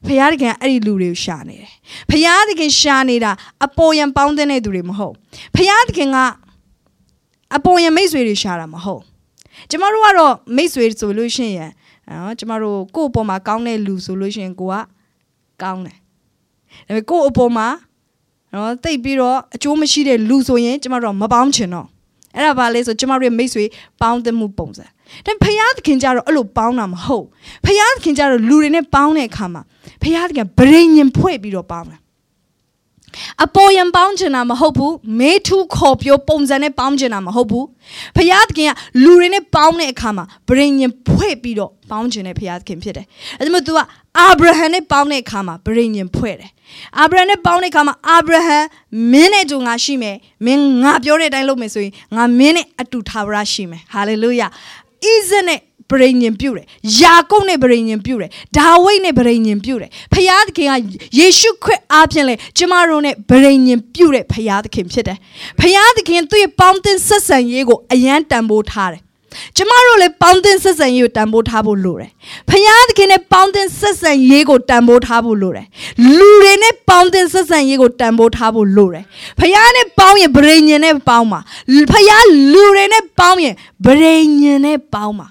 [0.07, 1.69] ဖယားတခင်အဲ့ဒီလူတွေကိုရှာနေတယ်
[2.09, 3.31] ဖယားတခင်ရှာနေတာ
[3.65, 5.13] အပေါ်ယံပေါင်းတဲ့သူတွေမဟုတ်
[5.55, 6.17] ဖယားတခင်က
[7.55, 9.01] အပေါ်ယံမိတ်ဆွေတွေရှာတာမဟုတ်
[9.69, 11.71] ကျမတို့ကတော့မိတ်ဆွေဆိုလို့ရှိရင်
[12.09, 14.75] နော်ကျမတို့ကိုယ့်အပေါ်မှာကောင်းတဲ့လူဆိုလို့ရှိရင်ကိုက
[15.61, 15.97] ကောင်းတယ်
[16.87, 17.67] ဒါပေမဲ့ကိုယ့်အပေါ်မှာ
[18.53, 21.87] နော်တိတ်ပြီးတော့အကျိုးမရှိတဲ့လူဆိုရင်ကျမတို့မပေါင်းချင်တော့
[22.35, 23.63] အဲ့ဒါဘာလဲဆိုကျမတို့ရဲ့မိတ်ဆွေ
[24.01, 24.85] ပေါင်းသမှုပုံစံ
[25.25, 27.25] ဒါဖယားသခင်ကြတော့အဲ့လိုပေါင်းတာမဟုတ်
[27.65, 29.61] ဖယားသခင်ကြတော့လူတွေနဲ့ပေါင်းတဲ့အခါမှာ
[30.03, 31.99] ဖယားသခင်ဗရိညင်ဖွဲ့ပြီးတော့ပေါင်းတယ်
[33.43, 37.65] အပေါ်ယံပေါင်းချင်တာမဟုတ်ဘူးမေထုခေါ်ပြောပုံစံနဲ့ပေါင်းချင်တာမဟုတ်ဘူး
[38.17, 38.71] ဖယားသခင်က
[39.03, 43.05] လူတွေနဲ့ပေါင်းတဲ့အခါမှာဗရိညင်ဖွဲ့ပြီးတော့ပေါင်းချင်တဲ့ဖယားသခင်ဖြစ်တယ်
[43.39, 43.79] အဲဒါမှ तू က
[44.17, 46.49] အာဗြဟံနဲ့ပေါင်းတဲ့အခါမှာဗရိညင်ဖွဲ့တယ်
[46.99, 48.59] အာဗြဟံနဲ့ပေါင်းတဲ့အခါမှာအာဗြဟံ
[49.11, 54.47] မင်းနဲ့တူငါရှိမယ်မင်းငါပြောတဲ့အတိုင်းလုပ်မယ်ဆိုရင်ငါမင်းနဲ့အတူထာဝရရှိမယ်ဟာလေလုယာ
[55.03, 55.59] ဣဇက်နဲ့
[55.91, 56.65] ဗရိညင်ပြုတယ်
[57.01, 60.71] ယာကုပ်နဲ့ဗရိညင်ပြုတယ်ဒါဝိဒ်နဲ့ဗရိညင်ပြုတယ်ဖယားသခင်က
[61.19, 65.17] ယေရှုခရစ်အားဖြင့်လေကျမတို့နဲ့ဗရိညင်ပြုတဲ့ဖယားသခင်ဖြစ်တယ်
[65.59, 69.01] ဖယားသခင်သူ့ရဲ့ပေါင်းတင်ဆက်ဆံရေးကိုအယံတန်ဖိုးထားတယ်
[69.55, 72.09] ကျမတို့လည်းပေါင်းတင်ဆက်ဆံရေးကိုတန်ဖိုးထားဖို့လိုတယ်။
[72.49, 75.65] ဖယားသခင်နဲ့ပေါင်းတင်ဆက်ဆံရေးကိုတန်ဖိုးထားဖို့လိုတယ်။
[76.17, 79.03] လူတွေနဲ့ပေါင်းတင်ဆက်ဆံရေးကိုတန်ဖိုးထားဖို့လိုတယ်။
[79.39, 81.39] ဖယားနဲ့ပေါင်းရင်ဗရိညင်နဲ့ပေါင်းပါ။
[81.91, 83.55] ဖယားလူတွေနဲ့ပေါင်းရင်
[83.85, 85.27] ဗရိညင်နဲ့ပေါင်းပါ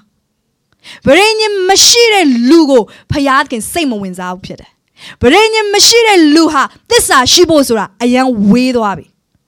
[1.06, 4.70] ။ဗရိညင်မရှိတဲ့လူကိုဖယားသခင်စိတ်မဝင်စားဘူးဖြစ်တယ်။
[5.22, 9.06] ဗရိညင်မရှိတဲ့လူဟာတစ္ဆာရှိဖို့ဆိုတာအယံဝေးသွားပြီ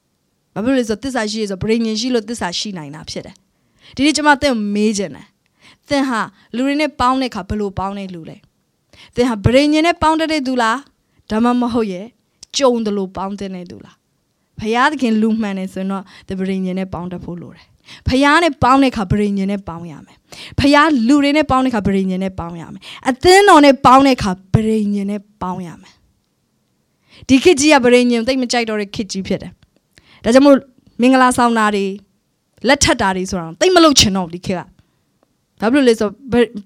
[0.54, 3.36] ။ဘာဖြစ်လို့လဲဆိုတော့တစ္ဆာရှိရဆိုဗရိညင်ရှိလို့တစ္ဆာရှိနိုင်တာဖြစ်တယ်။
[3.96, 5.26] ဒီနေ့ကျွန်မသင်မေးခြင်းတယ်
[5.88, 6.20] သင်ဟာ
[6.54, 8.36] လူတွေနဲ့ပေါင်းတဲ့အခါဘယ်လိုပေါင်းတဲ့လူလဲ
[9.14, 10.78] သင်ဟာဗရိညင်နဲ့ပေါင်းတဲ့သူလား
[11.30, 12.06] ဒါမှမဟုတ်ရဲ့
[12.56, 13.96] ကြုံတယ်လို့ပေါင်းတဲ့သူလား
[14.60, 17.64] ဖယားသခင်လူမှန်တယ်ဆိုရင်တော့ဒီဗရိညင်နဲ့ပေါင်းတတ်ဖို့လိုတယ်
[18.08, 20.16] ဖယားနဲ့ပေါင်းတဲ့အခါဗရိညင်နဲ့ပေါင်းရမယ်
[20.60, 25.92] ဖယားလူတွေနဲ့ပေါင်းတဲ့အခါဗရိညင်နဲ့ပေါင်းရမယ်အသင်းတော်နဲ့ပေါင်းတဲ့အခါဗရိညင်နဲ့ပေါင်းရမယ်
[27.28, 29.52] ဒီခေတ်ကြီးကဗရိညင်တိတ်မကြိုက်တော့တဲ့ခေတ်ကြီးဖြစ်တယ်
[30.24, 30.56] ဒါကြောင့်မို့
[31.00, 31.86] မင်္ဂလာဆောင်တာတွေ
[32.67, 34.61] လက်ထပ်တာတွေဆိုတာတိတ်မလုပ်ချင်တော့ဒီခေတ်က
[35.61, 36.09] ဘာဖြစ်လို့လဲဆို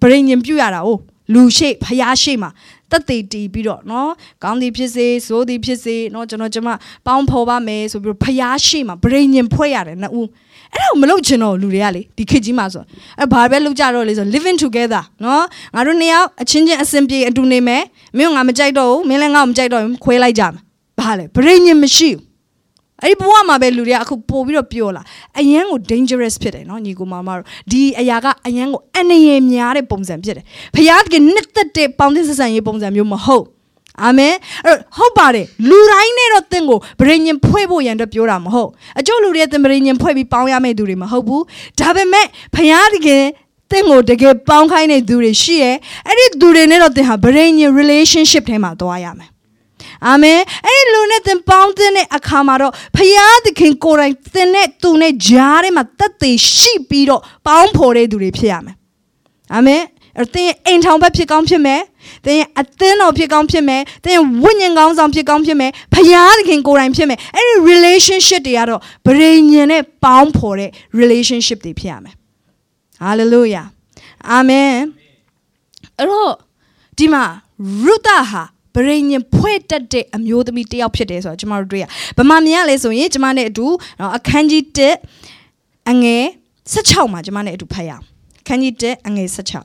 [0.01, 0.89] ဗရိညင်ပြုတ်ရတာ哦
[1.33, 2.49] လူရှိဖျားရှိမှာ
[2.91, 4.07] တက်သေးတီးပြီးတော့เนาะ
[4.43, 6.69] ကောင်းသည်ဖြစ်စေဆိုးသည်ဖြစ်စေเนาะကျွန်တော်ကျမ
[7.05, 10.27] ပေါင်းဖော်ပါမယ်ဆိုပြီးတော့ဖျားရှိမှာဗရိညင်ဖွဲ့ရတယ်နှစ်ဦး
[10.73, 12.83] အဲ့ဒါကိုမလုပ်ချင်တော့လူတွေကလေဒီခေတ်ကြီးမှာဆို
[13.19, 15.41] အဲ့ဘာပဲလုပ်ကြတော့လေဆို living together เนาะ
[15.75, 17.83] ငါတို့နှစ်ယောက်အချင်းချင်းအဆင်ပြေအတူနေမယ်
[18.17, 20.53] မင်းကငါမကြိုက်တော့ဘူးမင်းလည်းငါ့ကိုမကြိုက်တော့ဘူးခွဲလိုက်ကြမယ်
[20.99, 22.21] ဘာလဲဗရိညင်မရှိဘူး
[23.02, 25.02] အဲ့ဒီဘဝမှာပဲလူတွေကအခုပို့ပြီးတော့ပြောလာ
[25.40, 30.44] အရန်ကို dangerous ဖြစ်တယ်နော်ညီကိုမမတို့ဒီအရာကအရန်ကိုအန္တရာယ်များတဲ့ပုံစံဖြစ်တယ်
[30.74, 33.44] ဖခင်ကနှစ်သက်တဲ့ပေါင်းသင်းဆက်ဆံရေးပုံစံမျိုးမဟုတ်
[34.02, 34.34] အာမင်
[34.66, 41.44] အဲ့ဟုတ်ပါတယ်လူတိုင်းနဲ့တော့သင်ကိုဗရိညင်ဖွဲ့ဖို့ရန်အတွက်ပြောတာမဟုတ်အကျို့လူတွေသင်ဗရိညင်ဖွဲ့ပြီးပေါင်းရမယ့်သူတွေမဟုတ်ဘူး
[41.80, 43.24] ဒါပေမဲ့ဖခင်တကယ်
[43.70, 45.76] သင်ကိုတကယ်ပေါင်းခိုင်းတဲ့သူတွေရှိရဲ့
[46.08, 49.31] အဲ့ဒီသူတွေနဲ့တော့သင်ဟာဗရိညင် relationship ထဲမှာသွားရမယ်
[50.08, 58.76] အာမင်အဲ့ဒီလူနဲ့သင်ပေါင်းတဲ့အခါမှာတော့ဖယားသခင်ကိုယ်တိုင်သင်နဲ့သူနဲ့ကြားထဲမှာတက်သေးရှိပြီးတော့ပေါင်းဖော်တဲ့သူတွေဖြစ်ရမယ်
[59.54, 59.82] အာမင်
[60.18, 61.80] အဲ့သင်အိမ်ထောင်ဘက်ဖြစ်ကောင်းဖြစ်မယ်
[62.26, 72.14] သင်အသင်းတော်ဖြစ်ကောင်းဖြစ်မယ်သင်ဝိညာဉ်ကောင်းဆောင်ဖြစ်ကောင်းဖြစ်မယ်ဖယားသခင်ကိုယ်တိုင်ဖြစ်မယ်အဲ့ဒီ relationship တွေကတော့ဗရိညင်နဲ့ပေါင်းဖော်တဲ့ relationship တွေဖြစ်ရမယ်
[73.04, 73.66] hallelujah
[74.36, 74.82] amen
[75.98, 76.32] အဲ့တော့
[76.98, 77.24] ဒီမှာ
[77.84, 78.42] ရုသဟာ
[78.74, 81.84] ဗရိညင်ဖွဲ့တက်တဲ့အမျိုးသမီးတယောက်ဖြစ်တယ်ဆိုတော့ကျမတို့တွေ့ရ
[82.18, 83.66] ဗမာမြင်ရလဲဆိုရင်ကျမနဲ့အတူ
[84.16, 84.62] အခန်းကြီး
[85.26, 86.24] 1အငယ်
[86.72, 88.04] 16မှာကျမနဲ့အတူဖတ်ရအောင်
[88.40, 89.64] အခန်းကြီး1အငယ်16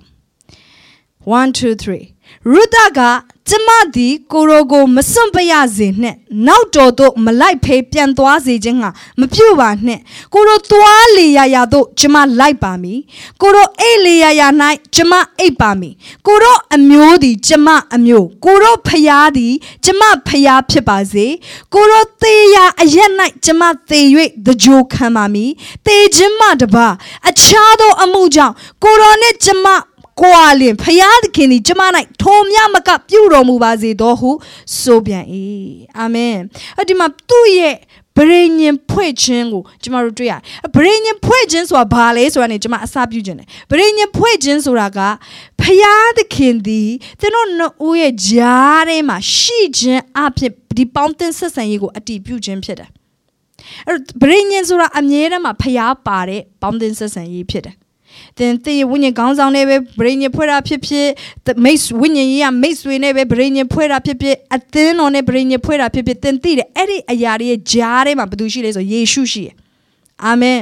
[1.33, 2.16] 1 2 3
[2.53, 2.99] ရုဒက
[3.49, 10.01] ကျမသည်ကိုရိုကိုမစွန့်ပရစေနှင့်နောက်တော်သို့မလိုက်ဖေးပြန်သွားစေခြင်းဟာမပြုတ်ပါနှင့်
[10.33, 12.99] ကိုရိုသွားလေရာရာသို့ကျမလိုက်ပါမည်
[13.41, 14.47] ကိုရိုအိတ်လေရာရာ၌
[14.95, 15.93] ကျမအိတ်ပါမည်
[16.27, 19.53] ကိုရိုအမျိုးသည်ကျမအမျိုးကိုရိုဖျားသည်
[19.85, 21.25] ကျမဖျားဖြစ်ပါစေ
[21.73, 23.11] ကိုရိုသေးရာအရက်၌
[23.45, 23.99] ကျမသေ၍
[24.45, 25.51] တကြိုခံပါမည်
[25.85, 26.87] သေခြင်းမှတပါ
[27.29, 29.67] အခြားသောအမှုကြောင့်ကိုရိုနှင့်ကျမ
[30.19, 31.81] ကိုအလင်ဖယားသခင်သည်ကျမ၌
[32.21, 34.29] ထိုမြမကပြုတော်မူပါစေသောဟု
[34.79, 35.25] ဆိုပြန်၏
[35.97, 36.37] အာမင်
[36.79, 37.75] အဒီမှာသူ့ရဲ့
[38.17, 40.41] ဗရိညင်ဖွဲ့ခြင်းကိုကျမတို့တွေ့ရတယ်
[40.75, 44.99] ဗရိညင်ဖွဲ့ခြင်းဆိုတာဘာလဲဆိုတာနေကျမအစပြုခြင်းတယ်ဗရိညင်ဖွဲ့ခြင်းဆိုတာက
[45.61, 52.89] ဖယားသခင်သည်သင်တို့နှစ်ဦးရဲ့ဂျားထဲမှာရှိခြင်းအဖြစ်ဒီပေါင်းတင်ဆက်ဆံရေးကိုအတည်ပြုခြင်းဖြစ်တယ်
[53.87, 57.75] အဲ့ဗရိညင်ဆိုတာအမြဲတမ်းမှာဖျားပါတဲ့ပေါင်းတင်ဆက်ဆံရေးဖြစ်တယ်
[58.37, 61.07] သင်သေဝိညာဉ်ခေါင်းဆောင်နဲ့ပဲဗရိညင်ဖွဲ့တာဖြစ်ဖြစ်
[61.63, 69.55] မိတ်ဝိညာဉ်ကြီးကမိတ်ဆွေနဲ့ပဲဗရိညင်ဖွဲ့တာဖြစ်ဖြစ်အသင်းတော်နဲ့ဗရိညင်ဖွဲ့တာဖြစ်ဖြစ်သင်သိတယ်အဲ့ဒီအရာတွေရဲ့ဂျားထဲမှာဘယ်သူရှိလဲဆိုယေရှုရှိတယ်
[70.25, 70.59] အာမင်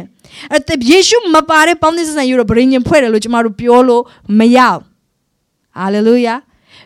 [0.51, 4.03] အဲ့တယေရှုမပါတဲ့ပေါင်းသင်းဆန်ယူတော့ဗရိညင်ဖွဲ့တယ်လို့ကျမတို့ပြောလို့
[4.39, 4.81] မရဘူး
[5.77, 6.35] ဟာလေလုယာ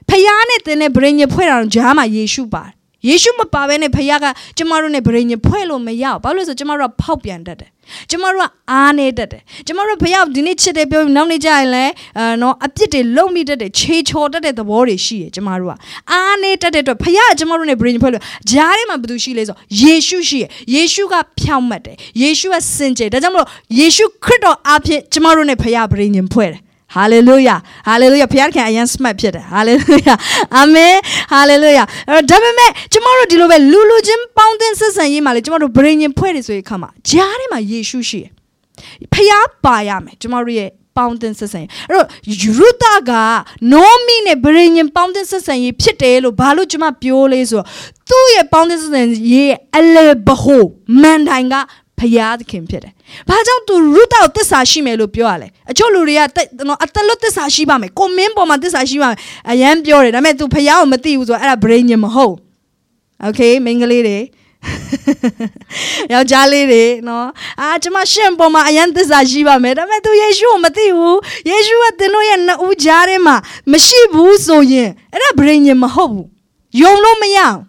[0.10, 4.26] ဖခင်နဲ့သင်နဲ့ဗရိညင်ဖွဲ့တာတော့ဂျားမှာယေရှုပါတယ် ယေရှုမပါဘဲနဲ့ဖခင်က
[4.58, 7.70] ကျမတို့နဲ့ဗရိညင်ဖွဲ့လို့မရဘူးဘာလို့လဲဆိုကျမတို့ကဖောက်ပြန်တတ်တယ်
[8.10, 15.74] ကျမတို့ကအားနေတတ်တယ်ကျမတို့ဖခင်ဒီနေ့ချစ်တယ်ပြောပြီးနောက်နေ့ကျရင်လည်းအဲနော်အပြစ်တွေလုံမိတတ်တယ်ခြေချော်တတ်တဲ့သဘောတွေရှိတယ်ကျမတို့က
[16.12, 23.48] အားနေတတ်တဲ့အတွက်ဖခင်ကကျမတို့နဲ့ဗရိညင်ဖွဲ့လို့ဂျားထဲမှာဘယ်သူရှိလဲဆိုယေရှုရှိတယ်ယေရှုကဖြောင့်မတ်တယ်ယေရှုကစင်ကြယ်ဒါကြောင့်မလို့
[23.80, 26.62] ယေရှုခရစ်တော်အဖြစ်ကျမတို့နဲ့ဖခင်ဗရိညင်ဖွဲ့တယ်
[26.96, 27.56] ဟာလေလုယာ
[27.88, 30.14] ဟာလေလုယာဘုရားခင်အရင် smart ဖြစ်တယ်ဟာလေလုယာ
[30.56, 30.96] အာမင်
[31.32, 38.30] ဟာလေလုယာအဲ့တော့ဒါပေမဲ့ကျမတို့ဒီလိုပဲလူလူချင်းပေါင်းတင်ဆက်ဆံရေးမှာလေကျမတို့ဗရင်ရင်ဖွဲ့တယ်ဆိုရင်ခါမှာဂျားထဲမှာယေရှုရှိတယ်
[39.14, 42.08] ဖျားပါရမယ်ကျမတို့ရဲ့ပေါင်းတင်ဆက်ဆံရေးအဲ့တော့
[42.42, 43.12] ယူရတာက
[43.72, 47.68] နောမီနဲ့ဗရင်ရင်ပေါင်းတင်ဆက်ဆံရေးဖြစ်တယ်လို့ဘာလို့ကျမပြောလဲဆိုတော့
[48.10, 50.64] သူ့ရဲ့ပေါင်းတင်ဆက်ဆံရေးအလေဘဟို
[51.02, 51.56] မန်တိုင်က
[52.00, 52.94] ဖယားသခင်ဖြစ်တယ်။
[53.30, 59.20] ဘာကြောင့်သူရုတောက်တစ္ဆာရှိမယ်လို့ပြောရလဲ။အချို့လူတွေကနော်အသက်လွတ်တစ္ဆာရှိပါမယ်။ကိုမင်းပေါ်မှာတစ္ဆာရှိပါမယ်။
[59.52, 62.36] အရန်ပြောတယ်။ဒါပေမဲ့ तू ဖယားကိုမသိဘူးဆိုတော့အဲ့ဒါ brain ညမဟုတ်။
[63.28, 64.20] Okay မိန်းကလေးတွေ
[66.14, 67.28] ယောက်ျားလေးတွေနော်
[67.62, 73.36] အာကျမရှင့်ပေါ်မှာအယံသစ္စာရှိပါမယ်ဒါပေမဲ့သူယေရှုကိုမသိဘူးယေရှုကသင်တို့ရဲ့နှစ်ဦးကြားထဲမှာ
[73.72, 76.28] မရှိဘူးဆိုရင်အဲ့ဒါဗြိဉ္ဉ်မဟုတ်ဘူး
[76.82, 77.60] ယုံလို့မရအောင်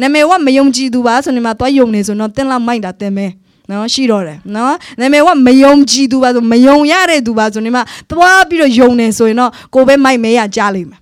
[0.00, 3.26] နာမည်ကမယုံကြည်သူပါဆိုနေမှာသွားယုံနေဆိုတော့သင်လောက်မိုက်တာသင်မဲ
[3.70, 11.00] နော်ရှိတော့တယ်နော်နာမည်ကမယုံကြည်သူပါဆိုမယုံရတဲ့သူပါဆိုနေမှာသွားပြီးတော့ယုံနေဆိုရင်တော့ကိုပဲမိုက်မဲရကြားလိမ့်မယ်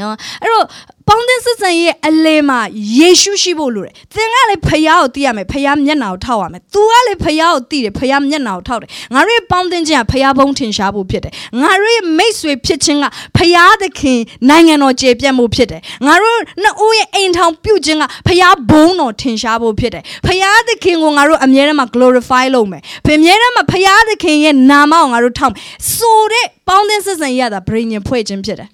[0.00, 0.66] နော်အဲ့တော့
[1.08, 2.60] ပေါင်းသင်းဆက်ဆံရဲ့အလဲမှာ
[2.98, 25.62] ယေရှုရှိဖို့လိုတယ်သင်ကလည်းဖခင်ကိုသိရမယ်ဖခင်မျက်နှာကိုထောက်ရမယ်သူကလည်းဖခင်ကိုသိတယ်ဖခင်မျက်နှာကိုထောက်တယ်ငါတို့ရဲ့ပေါင်းသင်းခြင်းကဖခင်ဘုံထင်ရှားဖို့ဖြစ်တယ်ငါတို့ရဲ့မိတ်ဆွေဖြစ်ခြင်းကဖခင်သခင်နိုင်ငံတော်ကျေပြတ်မှုဖြစ်တယ်ငါတို့နှစ်ဦးရဲ့အိမ်ထောင်ပြုခြင်းကဖခင်ဘုံတော်ထင်ရှားဖို့ဖြစ်တယ်ဖခင်သခင်ကိုငါတို့အမြဲတမ်း glorify လုပ်မယ်ဖခင်အမြဲတမ်းဖခင်သခင်ရဲ့နာမကိုငါတို့ထောက်မယ်
[25.94, 28.70] ဆိုတဲ့ပေါင်းသင်းဆက်ဆံရတာဗြိဉ္ဉ်ဖွဲ့ခြင်းဖြစ်တယ်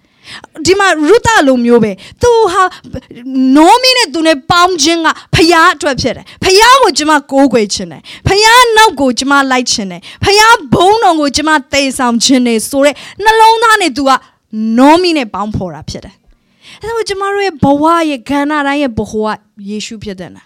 [0.67, 2.63] ဒီမှာရုတလိုမျိုးပဲသူဟာ
[3.57, 14.11] နိုမီနဲ့သူနဲ့ပေါင်းခြင်းကဖျားအတွက်ဖြစ်တယ်ဖျားကိုကျမကိုးကွယ်ခြင်းတယ်ဖျားနောက်ကိုကျမလိုက်ခြင်းတယ်ဖျားဘုံတော်ကိုကျမတည်ဆောင်ခြင်းတယ်ဆိုတဲ့နှလုံးသားနဲ့သူက
[14.79, 16.15] နိုမီနဲ့ပေါင်းဖော်တာဖြစ်တယ်
[16.83, 19.39] အဲဒါကိုကျမတို့ရဲ့ဘဝရဲ့ခန္ဓာတိုင်းရဲ့ဘဝက
[19.69, 20.43] ယေရှုဖြစ်တဲ့နာ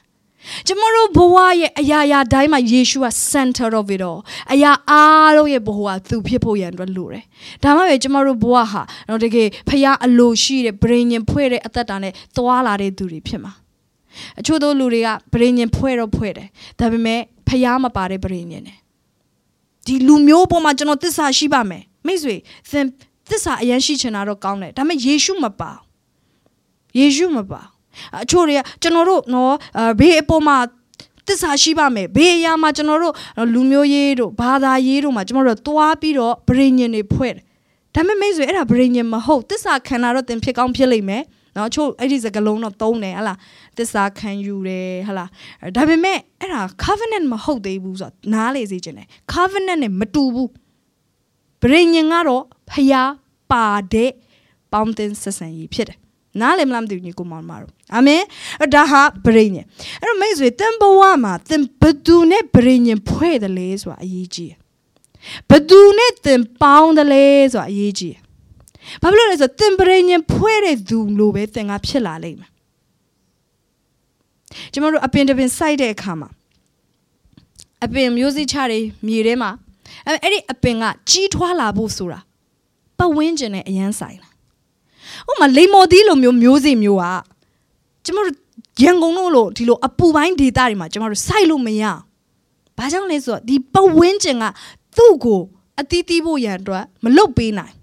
[0.67, 4.21] ကျမတို့ဘဝရဲ့အရာရာတိုင်းမှာယေရှုက center of it all
[4.53, 7.25] အရာအားလုံးရဲ့ဘဝကသူဖြစ်ဖို့ရန်အတွက်လိုတယ်။
[7.63, 13.53] ဒါမှပဲကျမတို့ဘဝဟာတော့တကယ်ဖခင်အလိုရှိတဲ့ဗြိဉ္ဉ်ဖွဲ့တဲ့အသက်တာနဲ့သွားလာတဲ့သူတွေဖြစ်မှာ။
[14.39, 16.49] အချို့သောလူတွေကဗြိဉ္ဉ်ဖွဲ့တော့ဖွဲ့တယ်။
[16.81, 18.79] ဒါပေမဲ့ဖခင်မပါတဲ့ဗြိဉ္ဉ်နဲ့
[19.87, 22.37] ဒီလူမျိုးပေါ်မှာကျွန်တော်သစ္စာရှိပါမယ်။မိတ်ဆွေ
[22.71, 22.87] သင်
[23.31, 25.71] သစ္စာအရင်ရှိချင်တာတော့ကောင်းတယ်။ဒါပေမဲ့ယေရှုမပါ။
[26.99, 27.61] ယေရှုမပါ။
[28.23, 29.55] အချို့တွေကကျွန်တော်တို့နော်
[30.01, 30.59] ဘေးအပေါ်မှာ
[31.29, 33.15] တစ္ဆာရှိပါမယ်ဘေးအရာမှာကျွန်တော်တို့
[33.55, 37.43] လူမျိုးရေးတို့ဘာသာရေးတို့မှာကျွန်တော်တို့သွားပြီးတော့ဗြိဉ္ဉ်တွေဖွဲ့တယ်
[37.95, 41.23] ဒါပေမဲ့မိတ်ဆွေအဲ့ဒါဗြိဉ္ဉ်မဟုတ်တစ္ဆာခံတာတော့သင်ဖြစ်ကောင်းဖြစ်လိမ့်မယ်
[41.57, 43.39] နော်ချို့အဲ့ဒီစကလုံးတော့သုံးတယ်ဟလား
[43.79, 45.29] တစ္ဆာခံယူတယ်ဟလား
[45.77, 50.51] ဒါပေမဲ့အဲ့ဒါ covenant မဟုတ်သေးဘူးဆိုတော့နားလေစေခြင်းတယ် covenant နဲ့မတူဘူး
[51.63, 53.11] ဗြိဉ္ဉ်ကတော့ဖျား
[53.53, 54.11] ပါတဲ့
[54.73, 55.99] ပေါင်းတင်ဆက်ဆံရေးဖြစ်တယ်
[56.40, 58.23] နားလည်မလားမသိဘူးညီကိုမောင်မတို့အာမင်
[58.75, 59.66] ဒါဟာဗြိညင်
[60.01, 64.53] အဲ့တော့မိတ်ဆွေသင်ဘဝမှာသင်ဘသူနဲ့ဗြိညင်ဖွဲ့တယ်လဲဆိုတာအရေးကြီး
[65.51, 68.16] ဘသူနဲ့သင်ပေါင်းတယ်လဲဆိုတာအရေးကြီး
[69.03, 72.51] ဘာဖြစ်လို့လဲဆိုတော့သင်ဗြိညင်ဖွဲ့တဲ့သူလိုပဲသင်ကဖြစ်လာလိမ့်မယ်
[74.73, 76.29] ကျမတို့အပင်တပင်စိုက်တဲ့အခါမှာ
[77.85, 79.51] အပင်မျိုးစိချတွေမြေထဲမှာ
[80.07, 82.20] အဲ့ဒီအပင်ကကြီးထွားလာဖို့ဆိုတာ
[82.99, 84.29] ပတ်ဝန်းကျင်နဲ့အရန်ဆိုင်လာ
[85.31, 87.05] ဥမာလိမ္မော်သီးလိုမျိုးမျိုးစိမျိုးက
[88.05, 88.37] ကျမတို့
[88.83, 91.85] ရန်ကုန်တို့လိုဒီလိုအပူပိုင်းဒေသတွေမှာကျမတို့စိုက်လို့မရ
[92.79, 94.44] ဘာကြောင့်လဲဆိုတော့ဒီပဝင်းကျင်က
[94.96, 95.40] သူ့ကို
[95.81, 97.74] အတီးတီးဖို့ရန်အတွက်မလုတ်ပေးနိုင်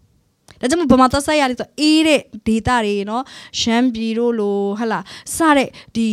[0.59, 3.23] ဒါကြောင့်ဗမာသက်ဆိုင်ရတယ်ဆိုအေးတဲ့ဒေတာတွေနော်
[3.59, 4.99] ရှမ်းပြည်တို့လိုဟလာ
[5.35, 6.07] စတဲ့ဒီ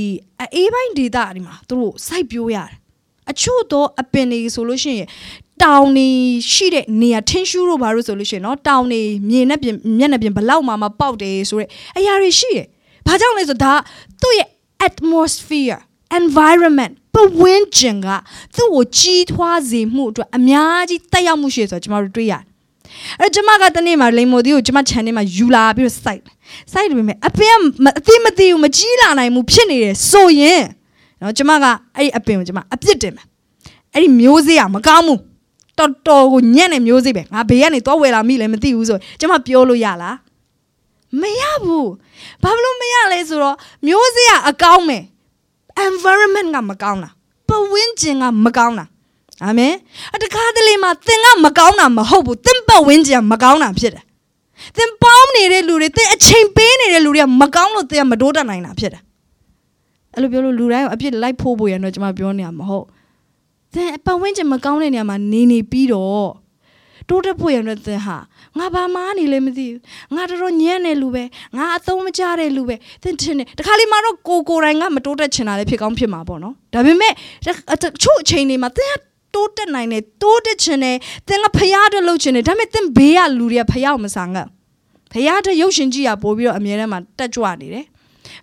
[0.55, 2.77] အေးပိုင်းဒေတာတွေမှာသူတို့စိုက်ပျိုးရတယ်
[3.31, 5.09] အချို့တော့အပင်တွေဆိုလို့ရှိရင်
[5.65, 6.09] တောင်နေ
[6.53, 11.69] ရှိတဲ့နေရာထင်းရှူးတို့ဘာလို့ဆိုလို့ရှိရင်နော်တောင်နေမြေနဲ့ပြင်မျက်နှာပြင်ဘလောက်မှမပေါက်တယ်ဆိုရက်
[11.99, 12.67] အရာတွေရှိတယ်။
[13.07, 13.73] ဘာကြောင့်လဲဆိုဒါ
[14.23, 14.49] သူ့ရဲ့
[14.89, 15.79] atmosphere
[16.21, 18.09] environment ပဝန်းကျင်က
[18.57, 22.43] သူ့ကိုကြီးထွားစေမှုအတွက်အများကြီးတက်ရောက်မှုရှိတယ်ဆိုတော့ကျွန်တော်တို့တွေ့ရတယ်။
[23.21, 26.25] အဲကျမကတနေ့မှာလိန်မိုဒီကိုကျမ channel မှာယူလာပြီးတော့ site
[26.73, 27.57] site ပေမဲ့အပင်
[27.99, 30.63] အသိမသိဘူးမကြီးလာနိုင်ဘူးဖြစ်နေတယ်ဆိုရင်
[31.21, 31.65] နော်ကျမက
[31.97, 33.27] အဲ့ဒီအပင်ကိုကျမအပြစ်တင်မယ်။
[33.95, 35.21] အဲ့ဒီမျိုးစေ့ကမကောင်းဘူး
[35.79, 40.17] တော်တော်ကိုညံ့တဲ့မျိုးစိပဲငါဘေးကနေတော့ဝယ်လာမိလည်းမသိဘူးဆိုကျမပြောလို့ရလား
[41.21, 41.91] မရဘူး
[42.43, 45.03] ဘာလို့မရလဲဆိုတော့မျိုးစိကအကောင်းမယ်
[45.89, 47.11] environment ကမကောင်းတာ
[47.49, 48.85] ပဝင်းကျင်ကမကောင်းတာ
[49.45, 49.75] အာမင်
[50.15, 54.05] အတကားတလေမှာသင်ကမကောင်းတာမဟုတ်ဘူးသင်ပတ်ဝင်းကျင်ကမကောင်းတာဖြစ်တယ်
[54.77, 59.03] သင်ပေါင်းနေတဲ့လူတွေသင်အချိန်ပေးနေတဲ့လူတွေကမကောင်းလို့သင်ကမတိုးတက်နိုင်တာဖြစ်တယ်
[60.15, 62.87] အဲ့လိုပြောလို့လူတိုင်းကိုအပြစ်လိုက်ဖို့ဖို့ရတော့ကျွန်မပြောနေတာမဟုတ်
[63.75, 66.31] သင်ပတ်ဝန်းကျင်မကောင်းတဲ့နေရာမှာနေနေပြီးတော့
[67.09, 68.17] တိုးတက်ဖို့ရတဲ့သင်ဟာ
[68.59, 69.81] ငါဘာမှနေလဲမသိဘူး
[70.15, 71.25] ငါတော်တော်ညံ့နေလူပဲ
[71.57, 77.13] ငါအသုံးမကျတဲ့လူပဲသင်ထင်တယ်တခါလေးမှတော့ကိုကိုတိုင်းကမတိုးတက်ချင်တာလည်းဖြစ်ကောင်းဖြစ်မှာပေါ့နော်ဒါပေမဲ့
[77.45, 78.95] ချို့အချိန်တွေမှာသင်က
[79.35, 80.97] တိုးတက်နိုင်တယ်တိုးတက်ချင်တယ်
[81.29, 84.39] သင်ကဖျားတက်လုပ်ချင်တယ်ဒါပေမဲ့သင်ဘေးကလူတွေကဖျားကိုမဆန်က
[85.13, 87.85] ဖျားတဲ့ရုပ်ရှင်ကြည့်ရပို့ပြီးတော့အမြဲတမ်းမှာတက်ကြွနေတယ်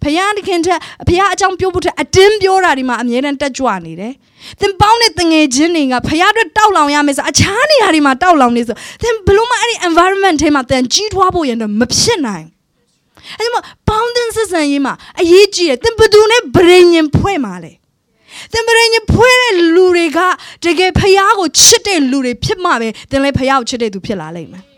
[0.03, 4.13] ဖခင်တခင်တဲ့ဖခင်အကြောင်းပြောဖို့တဲ့အတင်းပြောတာဒီမှာအမြဲတမ်းတက်ကြွနေတယ်။
[4.59, 12.45] သင်ပေါင်းတဲ့တငယ်ချင်းတွေကဖခင်အတွက်တောက်လောင်ရမယ်ဆိုအခြားနေရာတွေမှာတောက်လောင်နေဆိုသင်ဘလို့မှအဲ့ဒီ environment ထဲမှာသင်ကြီးထွားဖို့ရင်တော့မဖြစ်နိုင်။
[13.39, 17.73] အဲ့ဒီမှာပေါင်းတဲ့ဆက်ဆံရေးမှာအရေးကြီးတယ်။သင်ဘယ်သူနဲ့ဗြိဉ္ဉ်ဖွဲ့မှာလဲ။
[18.53, 20.19] သင်ဗြိဉ္ဉ်ဖွဲ့တဲ့လူတွေက
[20.63, 24.65] တကယ်ဖခင်ကိုချစ်တဲ့လူတွေဖြစ်မှပဲသင်လည်းဖခင်ကိုချစ်တဲ့သူဖြစ်လာလိမ့်မယ်။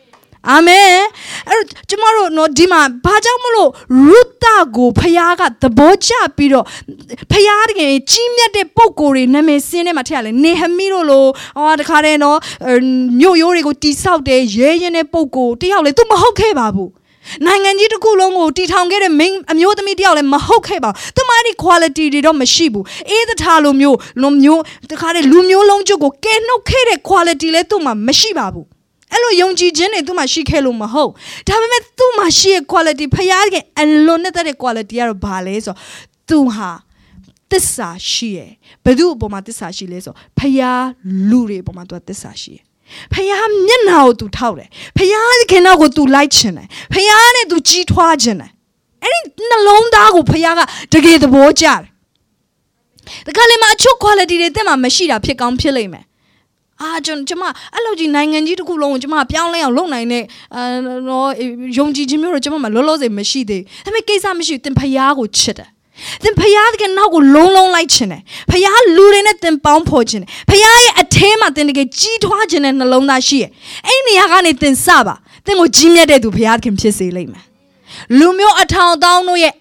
[0.49, 0.91] အာမင်
[1.49, 3.69] အဲ့တော့ကျမတို့နော်ဒီမှာဘာကြောင့်မလို့
[4.09, 4.45] ရုသ
[4.75, 6.65] ကိုဖခင်ကသဘောကျပြီးတော့
[7.31, 11.25] ဖခင်တကယ်ကြီးမြတ်တဲ့ပုံကိုယ်တွေနာမည်စင်းထဲမှာထည့်ရလဲနေဟမီတို့လို
[11.57, 12.37] ဟောတခါတည်းနော်
[13.19, 16.91] မြို့ရိုးတွေကိုတိဆောက်တဲ့ရဲရင်တဲ့ပုံကိုယ်တယောက်လေသူမဟုတ်ခဲ့ပါဘူး
[17.45, 28.65] နိုင်ငံကြီးတစ်ခုလုံးကိုတီထောင်ခဲ့တဲ့ main အမျိုးသမီးတယောက်လည်းမဟုတ်ခဲ့ပါဘူး။သူမဒီ quality တွေတော့မရှိဘူး။အေးသထားလိုမျိုးလူမျိုးတခါတည်းလူမျိုးလုံးချုပ်ကိုကဲနှုတ်ခဲ့တဲ့ quality လည်းသူ့မှာမရှိပါဘူး။
[29.12, 31.10] အဲ့လိုယုံကြည်ခြင်းတွေသူ့မှာရှိခဲ့လို့မဟုတ်
[31.48, 35.78] ဒါပေမဲ့သူ့မှာရှိတဲ့ quality ဖရားကအလွန်နဲ့တဲ့ quality ကတော့ဘာလဲဆိုတော့
[36.28, 36.70] သူဟာ
[37.50, 38.50] သစ္စာရှိရယ်
[38.84, 40.86] ဘယ်သူအပေါ်မှာသစ္စာရှိလဲဆိုဖရား
[41.30, 42.64] လူတွေအပေါ်မှာသူကသစ္စာရှိရယ်
[43.12, 48.50] ဖခင်မျက်နာကို तू ထောက်တယ်ဖခင်ခင်တော့ကို तू လိုက်ချင်တယ်ဖခင်နဲ့ तू ကြီးထွားချင်တယ်
[49.02, 50.60] အဲ့ဒီနှလုံးသားကိုဖခင်က
[50.92, 51.80] တကယ်သဘောကျတယ်
[53.26, 56.04] တခါလေမှအချို့ quality တွေတက်မှမရှိတာဖြစ်ကောင်းဖြစ်လိမ့်မယ်
[56.81, 60.23] အာကျွန်ကျမအဲ့လိုကြီးနိုင်ငံကြီးတစ်ခုလုံးကိုကျမပြောင်းလဲအောင်လုပ်နိုင်တဲ့
[60.55, 60.61] အာ
[61.09, 61.29] တော့
[61.77, 65.69] ယုံကြည်ခြင်းမျိုးတော့ကျမမှာလောလောဆယ်မရှိသေးဘူးဒါပေမဲ့ကိစ္စမရှိဘူးသင်ဖျားကိုချစ်တယ်
[66.23, 73.49] သင်ဖျားတကယ်နောက်ကိုလုံးလုံးလိုက်ချင်တယ်ဖျားလူတွေနဲ့သင်ပေါင်းဖော်ချင်တယ်ဖျားရဲ့အထဲမှာသင်တကယ်ကြီးထွားခြင်းတဲ့နှလုံးသားရှိရဲ့
[73.87, 77.45] အဲ့ဒီနေရာကနေသင်စပါသင်ကိုကြီးမြတ်တဲ့သူဖျားခင်ဖြစ်စေလိမ့်မယ်
[78.17, 79.53] လူမျိုးအထောင်တောင်းတို့ရဲ့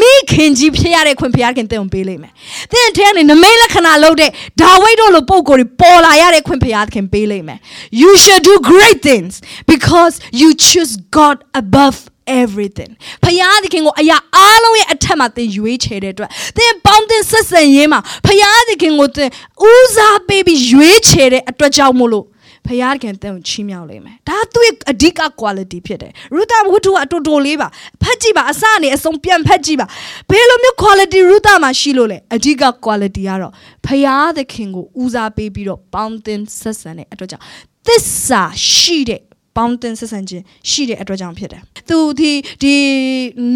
[0.00, 2.32] မိခင်ကြီးဖြစ်ရတဲ့ခွင့်ဖျားခင်တင်ပေးလိမ့်မယ်။
[2.72, 4.30] သင်ထဲကနေနမိတ်လက္ခဏာလုပ်တဲ့
[4.60, 7.58] ဒါဝိဒ်တို့လိုပုံကိုယ်ပေါ်လာရတဲ့ခွင့်ဖျားခင်ပေးလိမ့်မယ်။
[8.02, 9.32] You should do great things
[9.72, 11.96] because you choose God above
[12.42, 12.90] everything
[13.24, 19.30] ဖယားသခင်ကိုအရာအားလုံးရဲ့အထက်မှာသင်ရွေးချယ်တဲ့အတွက်သင်ပေါင်းတင်ဆက်ဆံရေးမှာဖယားသခင်ကိုသင်
[19.70, 22.26] ဦးစားပေးပြီးရွေးချယ်တဲ့အတွက်ကြောင့်မို့လို့
[22.66, 27.68] ဖယားခင်တန်ကိုချီးမြှောက်လိမ့်မယ်ဒါသူ့ရဲ့အဓိက quality ဖြစ်တယ်ရူတာဝတ္ထုကအတူတူလေးပါ
[28.02, 29.86] ဖတ်ကြည့်ပါအစကနေအဆုံးပြန်ဖတ်ကြည့်ပါ
[30.30, 33.52] ဘယ်လိုမျိုး quality ရူတာမှာရှိလို့လဲအဓိက quality ကတော့
[33.86, 37.44] ဖယားသခင်ကိုဦးစားပေးပြီးတော့ပေါင်းတင်ဆက်ဆံတဲ့အတွက်ကြောင့်
[37.86, 39.20] သစ္စာရှိတဲ့
[39.56, 42.74] ပေါင်းတင်ဆက်ဆံခြင်းရှိတဲ့အတွက်ကြောင့်ဖြစ်တယ်။သူဒီဒီ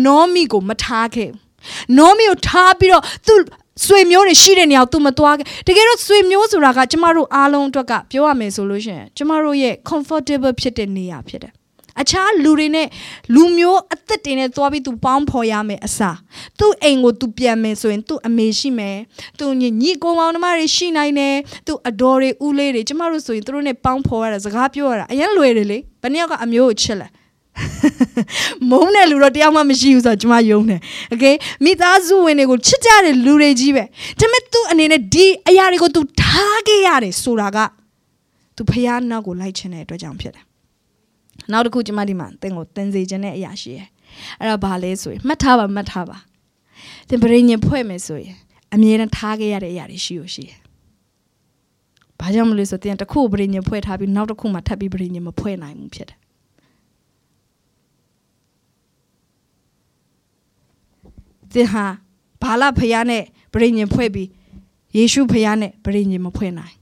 [0.07, 1.31] နောမီကိုမထားခဲ့။
[1.99, 3.35] နောမီကိုထားပြီးတော့သူ
[3.86, 11.54] ဆွေမျိုးတွေရှိတဲ့နေရာကို तू မသွားခဲ့တကယ်တော့ဆွေမျိုးဆိုတာကကျမတို့အားလုံးအတွက်ကပြောရမယ်ဆိုလို့ရှိရင်ကျမတို့ရဲ့ comfortable ဖြစ်တဲ့နေရာဖြစ်တယ်
[12.01, 12.88] အခြားလူတွေနဲ့
[13.36, 16.17] လူမျိုးအသက်တွေနဲ့သွားပြီး तू ပေါင်းဖော်ရမယ်အစား
[16.60, 18.97] သူ့အိမ်ကို तू ပြန်မယ်ဆိုရင်သူ့အမေရှိမယ်
[19.39, 21.36] သူညီညီကိုမောင်နှမတွေရှိနိုင်တယ်
[21.67, 27.08] သူ့အတော်တွေဦးလေးတွေကျမတို့ဆိုရင်သူတို့နဲ့ပေါင်းဖော်ရတာစကားပြောရတာအရင်လွယ်တယ်လေဘယ်နှစ်ယောက်ကအမျိုးကိုချစ်လဲ
[28.71, 30.81] မုန်းတဲ့လူတော့တယောက်မှမရှိဘူးဆိုတော့ကျမယုံတယ်။
[31.12, 33.85] Okay မိသားစုဝင်တွေကိုချစ်ကြတဲ့လူတွေကြီးပဲ။
[34.21, 37.59] ဒါပေမဲ့ तू အနေနဲ့ဒီအရာတွေကို तू ထားခဲ့ရတယ်ဆိုတာက
[38.57, 40.45] तू ဖះနောက်ကိုလိုက်ချင်တဲ့အတွက်ကြောင့်ဖြစ်တယ်။
[41.53, 43.87] နောက်တစ်ခုကျမဒီမှာသင်ကိုသင်စေခြင်းတဲ့အရာရှိရယ်။
[44.40, 46.16] အဲ့ဒါဘာလဲဆိုရင်မှတ်ထားပါမှတ်ထားပါ။
[47.09, 48.35] သင်ပရိညင်ဖွဲ့မယ်ဆိုရင်
[48.75, 50.59] အမြဲတမ်းထားခဲ့ရတဲ့အရာတွေရှိလို့ရှိတယ်။
[52.21, 56.19] ဘာကြောင့်မလို့ဆိုတော့သင်တစ်ခုပရိညင်ဖွဲ့ထားပြီးနောက်တစ်ခုမှထပ်ပြီးပရိညင်မဖွဲ့နိုင်ဘူးဖြစ်တယ်။
[61.52, 61.85] သင်ဟာ
[62.42, 64.28] ဘာလဖယားနဲ့ပရိညင်ဖွဲ့ပြီး
[64.96, 66.74] ယေရှုဖယားနဲ့ပရိညင်မဖွဲ့နိုင်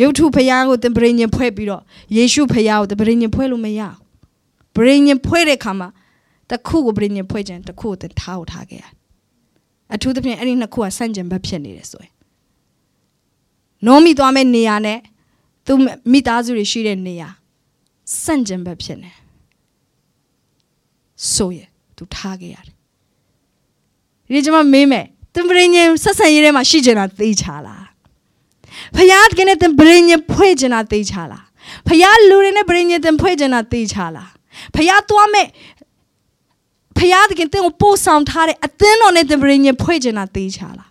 [0.00, 1.82] ရုပ်ထုဖယားကိုသင်ပရိညင်ဖွဲ့ပြီးတော့
[2.16, 3.80] ယေရှုဖယားကိုသင်ပရိညင်ဖွဲ့လို့မရ
[4.74, 5.88] ပရိညင်ဖွဲ့တဲ့ခါမှာ
[6.50, 8.84] တစ်ခုကိုပရိညင်ဖွဲ့ခြင်းတစ်ခုကိုသင်ထားကိုထားခဲ့ရ
[9.94, 12.12] အထူးသဖြင့်အဲ့ဒီနှစ်ခုကဆန့်ကျင်ဘက်ဖြစ်နေတယ်ဆိုရင်
[13.86, 14.98] နိုးမိသွားမဲ့နေရာနဲ့
[15.66, 15.72] သူ
[16.12, 17.28] မိသားစုတွေရှိတဲ့နေရာ
[18.22, 19.10] ဆန့်ကျင်ဘက်ဖြစ်နေ
[21.32, 22.74] ဆိုရင်သူထားခဲ့ရတယ်
[24.32, 27.84] ဒီကျွန်မမေးမယ်သင်ပရိညင်ဆက်ဆံရေးထဲမှာရှိကြတာသိချလား
[28.96, 31.44] ဖယားကနဲ့သင်ပရိညင်ဖွဲ့ကြတာသိချလား
[31.88, 34.30] ဖယားလူတွေနဲ့ပရိညင်သင်ဖွဲ့ကြတာသိချလား
[34.74, 35.46] ဖယားသွားမဲ့
[36.98, 40.90] ဖယားတကယ်သင်ကိုပို့ဆောင်ထားတဲ့အသင်းတော်နဲ့သင်ပရိညင်ဖွဲ့ကြတာသိချလား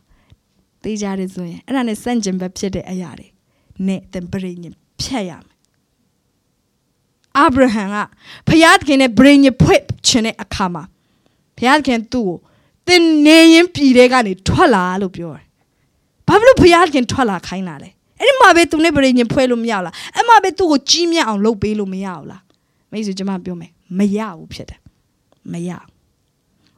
[0.84, 3.28] သိကြတယ်ဆိုရင်အဲ့ဒါနဲ့စန့်ကျင်ဘက်ဖြစ်တဲ့အရာတွေ
[3.88, 5.58] နဲ့သင်ပရိညင်ဖြတ်ရမယ်
[7.38, 7.96] အာဗြဟံက
[8.48, 10.84] ဖယားတကယ်နဲ့ပရိညင်ဖွဲ့ခြင်းတဲ့အခါမှာ
[11.58, 12.38] ဖယားတကယ်သူ့ကို
[12.88, 15.46] သင်နေရင်ပြည်တဲ့ကနေထွက်လာလို့ပြောတယ်။
[16.28, 22.42] ဘာဖြစ်လို့ဘုရားခင်ထွက်လာခိုင်းတာလဲ။အဲ့ဒီမှာပဲသူနဲ့ပြည်ရင်ဖွဲလို့မရလား။အဲ့မှာပဲသူ့ကိုကြီးမြတ်အောင်လုပ်ပေးလို့မရဘူးလား။
[22.92, 24.80] မိတ်ဆွေကျွန်မပြောမယ်မရဘူးဖြစ်တယ်။
[25.54, 25.90] မရဘူး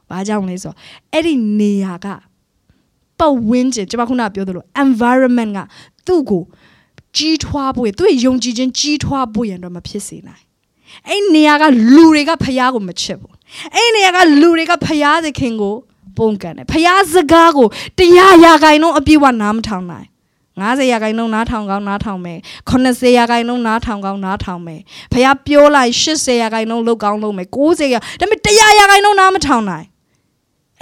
[0.10, 0.76] ။ဘာကြောင့်လဲဆိုတော့
[1.12, 2.06] အဲ့ဒီနေရာက
[3.18, 5.60] ပတ်ဝန်းကျင်ကျွန်မခုနပြောသလို environment က
[6.06, 6.42] သူ့ကို
[7.16, 10.42] ကြီးထွားဖို့သူ့ရဲ့ယုံကြည်ခြင်းကြီးထွားဖို့ရန်တော့မဖြစ်စေနိုင်။
[11.08, 11.64] အဲ့နေရာက
[11.94, 13.34] လူတွေကဖះကိုမချစ်ဘူး။
[13.74, 15.74] အဲ့နေရာကလူတွေကဖះသခင်ကို
[16.18, 20.06] ပုံကန်တယ်ဖျားစကားကိုတရားရာခိုင်နှုန်းအပြည့်ဝနားမထောင်နိုင်
[20.56, 22.38] 90ရာခိုင်နှုန်းနားထောင်ကောင်းနားထောင်မယ်
[22.70, 24.80] 80ရာခိုင်နှုန်းနားထောင်ကောင်းနားထောင်မယ်
[25.12, 29.86] ဖះပြောလိုက်80ရာခိုင်နှုန်းလောက်ကောင်းလုပ်မယ်90ရာဒါပေမဲ့100ရာခိုင်နှုန်းနားမထောင်နိုင်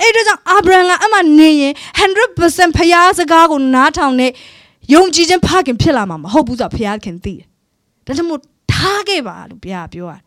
[0.01, 1.73] အဲ့ဒါကြောင့်အာဗြဟံကအမှနေရင်
[2.25, 4.31] 100%ဖះစကားကိုနားထောင်တဲ့
[4.95, 7.47] ယုံကြည်ခြင်းဖခင်ဖြစ်လာမှာမဟုတ်ဘူးဆိုတော့ဖះခင်သိတယ်
[8.07, 8.41] ဒါကြောင့်မို့
[8.73, 10.21] ထထားခဲ့ပါလို့ဘုရားပြောရတယ်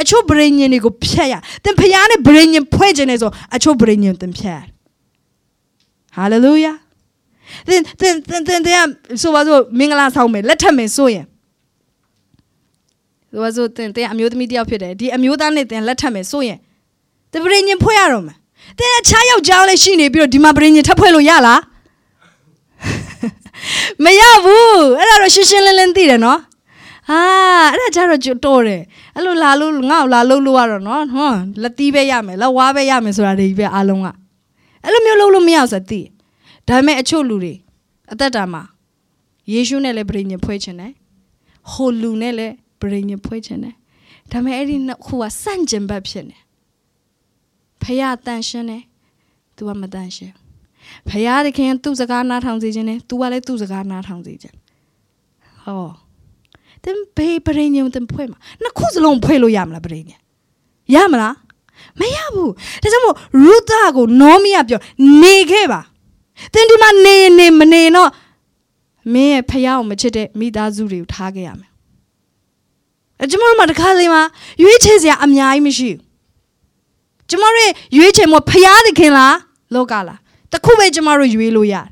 [0.00, 4.62] အချို့ဗြိညင်တွေကိုဖျက်ရသင်ဖျားနဲ့ဗြိညင်ဖွဲ့ခြင်းနဲ့ဆိုအချို့ဗြိညင်သင်ဖျက်
[6.16, 6.72] ဟာလေလုယာ
[7.68, 8.82] သင်သင်သင်သင်တဲ့
[9.22, 11.26] ဆိုပါစို့မင်္ဂလာဆောင်မယ်လက်ထပ်မယ်ဆိုရင်
[13.30, 16.58] ဆိုပါစို့သင်တဲ့အမျိုးသမီးတယောက်ဖြစ်တယ်ဒီအမျိုးသားနဲ့သင်လက်ထပ်မယ်ဆိုရင်
[17.32, 18.36] သင်ဗြိညင်ဖွဲ့ရတော့မယ်
[18.78, 21.60] သင်အခြားယောက်ျားလည်းရှိနေပြီးတော့ဒီမှာဗြိညင်ထပ်ဖွဲ့လို့ရလား
[24.04, 26.38] မရဘူးအဲ့ဒါတော့ရှင်းရှင်းလင်းလင်းသိတယ်နော်
[27.10, 27.22] ဟာ
[27.72, 28.82] အဲ့ဒါကြတော့တော်တယ်
[29.16, 34.08] အဲ့လိုလာလို့ငါ့ကိုလာလို့လို့ရတော့နော်ဟွန်းလက်သီးပဲရမယ်လက်ဝါးပဲရမယ်ဆိုတာတွေပဲအားလုံးက
[34.84, 36.00] အဲ့လိုမျိုးလုပ်လို့မရဘူးဆိုသိ
[36.68, 37.54] ဒါပေမဲ့အချို့လူတွေ
[38.12, 38.62] အသက်တာမှာ
[39.52, 40.92] ယေရှုနဲ့လည်းပြိညင်ဖွဲခြင်းတယ်
[41.70, 43.74] ဟိုလူနဲ့လည်းပြိညင်ဖွဲခြင်းတယ်
[44.30, 46.38] ဒါပေမဲ့အဲ့ဒီနှစ်ခုကစန့်ကျင်ဘက်ဖြစ်နေ
[47.82, 48.82] ဖះတန်ရှင်းတယ်
[49.56, 50.34] तू ကမတန်ရှင်း
[51.08, 54.56] ဖះသခင်သူ့စကားနားထောင်စေခြင်းနဲ့ तू ကလည်းသူ့စကားနားထောင်စေခြင်း
[55.64, 55.90] ဟော
[56.84, 60.12] တင်ဘေးပရိညုံတင်ဖွဲ့မှာနှစ်ခုစလုံးဖွဲ့လို့ရမလားပရိည
[60.94, 61.34] ရမလား
[62.00, 64.80] မရဘူးဒါကြောင့်မို့ရူတာကိုနောမီယာပြော
[65.22, 65.80] နေခဲ့ပါ
[66.54, 68.10] တင်ဒီမှာနေနေမနေတော့
[69.12, 71.70] မင်းရဲ့ဖះကိုမချစ်တဲ့မိသားစုတွေကိုထားခဲ့ရမယ်
[73.22, 74.22] အကျမတို့မှာတခါလေမှာ
[74.62, 75.98] ရွေးချယ်စရာအများကြီးမရှိဘူး
[77.28, 79.36] ကျမတို့ရွေးချယ်မဖះသခင်လား
[79.74, 80.18] လောကလား
[80.52, 81.86] တခုပဲကျမတို့ရွေးလို့ရတယ်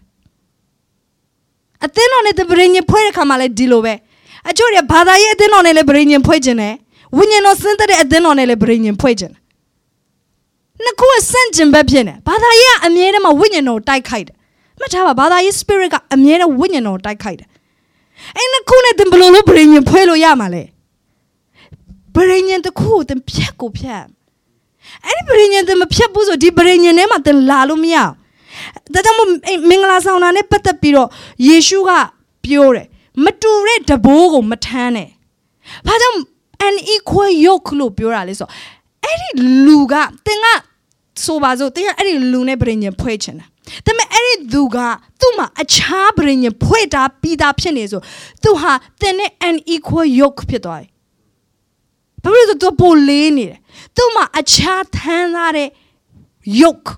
[1.85, 3.94] အသင်းတော်နဲ့တပရင်းညဖွဲ့တဲ့ခါမှာလည်းဒီလိုပဲ
[4.51, 6.75] အချို့တွေဘာသာရေးအသင်းတော်နဲ့လည်းပရိညင်ဖွဲ့ခြင်းနဲ့
[7.17, 9.33] ဝိညာဉ်တော်စင်တဲ့အသင်းတော်နဲ့လည်းပရိညင်ဖွဲ့ခြင်း
[10.83, 14.37] နှစ်ခုအဆန့်ကျင်ဘက်ဖြစ်နေဘာသာရေးကအမြဲတမ်းဝိညာဉ်တော်တိုက်ခိုက်တယ်
[14.79, 17.49] မှတ်ထားပါဘာသာရေး spirit ကအမြဲတမ်းဝိညာဉ်တော်တိုက်ခိုက်တယ်
[18.37, 20.65] အဲ့နှစ်ခုနဲ့သင်ဘယ်လိုလုပ်ပရိညင်ဖွဲ့လို့ရမှာလဲ
[22.15, 24.03] ပရိညင်တစ်ခုကိုသင်ဖြတ်ကိုဖြတ်
[25.07, 29.19] အဲ့ဒီပရိညင်သင်မဖြတ်ဘူးဆိုဒီပရိညင်ထဲမှာသင်လာလို့မရဘူးဒါကြောင့်
[29.69, 31.09] မင်္ဂလာဆောင်တာနဲ့ပတ်သက်ပြီးတော့
[31.47, 31.91] ယေရှုက
[32.45, 32.87] ပြောတယ်
[33.25, 35.09] မတူတဲ့တဘိုးကိုမထမ်းနဲ့။
[35.87, 36.19] ဘာကြောင့်
[36.67, 38.53] unequal yoke လို့ပြောတာလဲဆိုတော့
[39.05, 39.29] အဲ့ဒီ
[39.67, 39.95] လူက
[40.27, 40.47] တင်က
[41.25, 43.47] ဆိုပါစို့တင်ကအဲ့ဒီလူနဲ့ပြင်ရင်ဖွဲ့ချင်တာ။
[43.87, 44.77] ဒါပေမဲ့အဲ့ဒီသူက
[45.21, 48.01] သူ့မှာအခြားပြင်ရင်ဖွဲ့တာပြီးသားဖြစ်နေဆို
[48.43, 50.91] သူဟာတင်နဲ့ unequal yoke ဖြစ်သွားတယ်။
[52.23, 53.59] ဘာလို့လဲဆိုတော့ပိုလေးနေတယ်။
[53.97, 55.69] သူ့မှာအခြားထမ်းသားတဲ့
[56.61, 56.91] yoke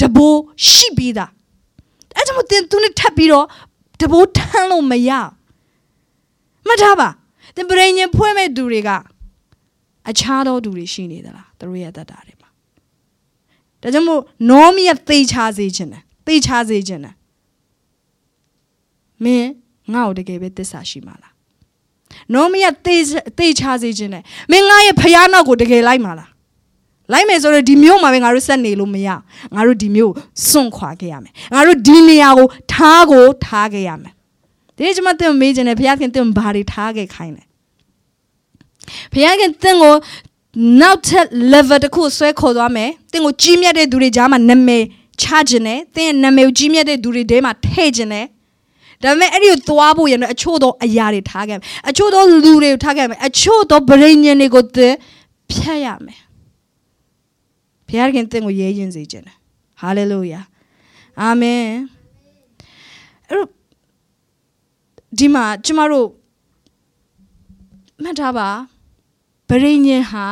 [0.00, 1.30] တဘိုးရှိပြီးသား။
[2.16, 3.46] အဲ့ကြောင့်တင်သူနဲ့ထပ်ပြီးတော့
[4.00, 5.41] တဘိုးထမ်းလို့မရဘူး
[6.66, 7.08] မှတ်ထားပါ
[7.56, 8.90] သင်ပရိညင်ဖွင့်မဲ့သူတွေက
[10.10, 12.48] အခြားသောသူတွေရှိနေသလားသူတို့ရဲ့တတ်တာတွေမှာ
[13.82, 14.20] ဒါကြောင့်မို့
[14.50, 17.14] နောမီရဲ့သေချာစေခြင်းတယ်သေချာစေခြင်းတယ်
[19.24, 19.50] မင်း
[19.92, 21.34] ငါ့ကိုတကယ်ပဲသစ္စာရှိမှာလား
[22.34, 22.96] နောမီရဲ့သေ
[23.38, 26.30] သေချာစေခြင်းတယ်မင်းငါရဲ့ဖယားနောက်ကိုတကယ်လိုက်မှာလား
[27.12, 29.08] လိုက်မယ်ဆိုတော့ဒီမျိုးမှာပဲငါတို့ဆက်နေလို့မရ
[29.54, 30.12] ငါတို့ဒီမျိုး
[30.48, 34.12] စွန့်ခွာခဲ့ရမယ်ငါတို့ဒီနေရာကိုထားကိုထားခဲ့ရမယ်
[34.82, 37.44] ဒီနေ့ကျွန်မသင်မေးခြင်းနဲ့ဘုရားခင်သင်ဘာတွေထားခဲ့ခိုင်းလဲ
[39.12, 39.94] ဘုရားခင်သင်ကို
[40.80, 44.84] နောက်ထပ် level တစ်ခုဆွဲခေါ်သွားမယ်သင်ကိုကြီးမြတ်တဲ့သူတွေကြားမှာနာမည်
[45.22, 48.24] ချခြင်းနဲ့သင်ရဲ့နာမည်ကိုကြီးမြတ်တဲ့သူတွေထဲမှာထည့်ခြင်းနဲ့
[49.02, 54.92] ဒါပေမဲ့အဲ့ဒီကိုသွားဖို့ရတဲ့အချို့သောအရာတွေထားခဲ့မယ်အချို့သောလူတွေကိုထားခဲ့မယ်အချို့သောဗရိညင်တွေကိုသင်
[55.50, 56.20] ဖြတ်ရမယ်
[57.88, 59.36] ဘုရားခင်သင်ကိုရဲရင်စေခြင်းနဲ့
[59.80, 60.40] ဟာလေလုယာ
[61.20, 61.62] အာမင်
[63.28, 63.61] အဲ့တော့
[65.18, 66.08] ဒီမှာကျမတို့
[68.02, 68.48] မှတ်ထားပါ
[69.48, 70.26] ဗရိညင်ဟာ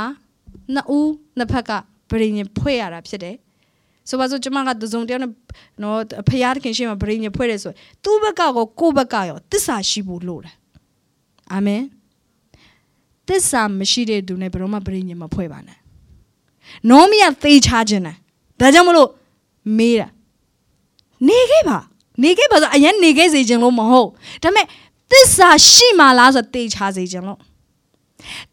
[0.74, 1.70] နှစ်ဦးနှစ်ဖက်က
[2.10, 3.36] ဗရိညင်ဖွဲ့ရတာဖြစ်တယ်
[4.08, 5.32] ဆိုပါစို့ကျမကတစုံတယောက်နဲ့
[5.82, 7.72] နော်ဖယားတခင်ရှေ့မှာဗရိညင်ဖွဲ့တယ်ဆို
[8.04, 10.54] သူ့ဘက်ကကောကိုယ့်ဘက်ကရောတစ္ဆာရှိဖို့လိုတယ်
[11.52, 11.82] အာမင်
[13.28, 15.78] တစ္ဆာမရှိတဲ့သူနဲ့ဘယ်တော့မှဗရိညင်မဖွဲ့ပါနဲ့
[16.90, 18.16] နောမီယာသေချာခြင်းတယ်
[18.60, 19.08] ဒါကြောင့်မလို့
[19.78, 20.08] မေးတာ
[21.26, 21.78] နေခဲ့ပါ
[22.23, 24.09] နေခဲ့ပါဆိုအရင်နေခဲ့စေခြင်းလို့မဟုတ်
[24.43, 24.65] ဒါပေမဲ့
[25.11, 27.39] သစ္စာရှိမှလားဆိုတေချာစေခြင်းလို့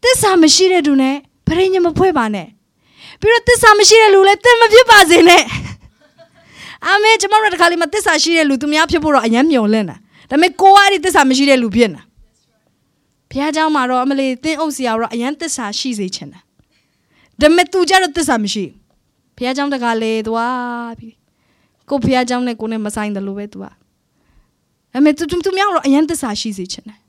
[0.03, 1.15] သစ္စာမရှိတဲ့သူနဲ့
[1.47, 2.47] ပရိညမဖွဲ့ပါနဲ့
[3.21, 5.43] ပြီးတော့သစ္စာမရှိတဲ့လူလည်းသင်မဖြစ်ပါစေနဲ့
[6.87, 9.95] အာမင်ကျွန်တော်တို့တခါလေးမှာသစ္စာရှိတဲ့လူသူများဖြစ်ဖို့တော့အရင်မျှော်လင့်တာ
[10.29, 12.03] ဒါပေမဲ့ကိုကအဲ့ဒီသစ္စာမရှိတဲ့လူဖြစ်နေတာ
[13.29, 16.39] ဘုရားเจ้าမှာတော့အမလေးသင်အုပ်စီအောင်တော့အရင်သစ္စာရှိစေချင်တာ
[17.39, 18.65] ဒါပေမဲ့သူကြတော့သစ္စာမရှိ
[19.35, 21.09] ဘုရားเจ้าတခါလေသွားပြီ
[21.89, 23.73] ကိုဖះเจ้าနဲ့ကိုနဲ့မဆိုင်တယ်လို့ပဲ तू อ่ะ
[24.93, 26.99] အဲ့မဲ့ तू तू မြောက်တော့အရင်သစ္စာရှိစေချင်တယ်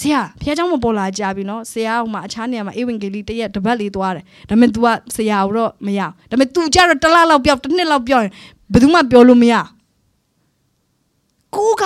[0.00, 8.32] ဆရာဖះเจ้าမပေါ်လာကြပြီနော်ဆရာဟိုမှာအခြားနေရာမှာအေဝံဂေလိတရက်တပတ်လေးသွားတယ်ဒါပေမဲ့ तू ကဆရာတော့မရဒါပေမဲ့ तू ကြတော့တစ်လလောက်ပြောက်တစ်နှစ်လောက်ပြောက်ရင်
[8.72, 9.54] ဘယ်သူမှပြောလို့မရ
[11.54, 11.84] ကိုက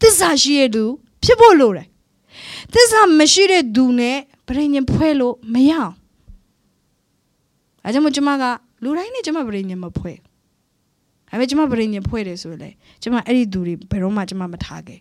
[0.00, 0.84] သစ္စာရှိတဲ့သူ
[1.24, 1.86] ဖြစ်ဖို့လိုတယ်
[2.72, 4.16] သစ္စာမရှိတဲ့သူနဲ့
[4.48, 5.94] ဗရိညင်ဖွဲလို့မရအောင်
[7.84, 8.44] အဲကြောင့်ကျွန်မက
[8.82, 10.12] လူတိုင်းနဲ့ကျွန်မဗရိညင်မဖွဲ
[11.29, 12.69] ဒါပေမဲ့ကျမဗရိညင်ဖွဲ့တယ်ဆိုလေ
[13.01, 14.99] ကျမအဲ့ဒီသူတွေဘယ်တော့မှကျမမထားခဲ့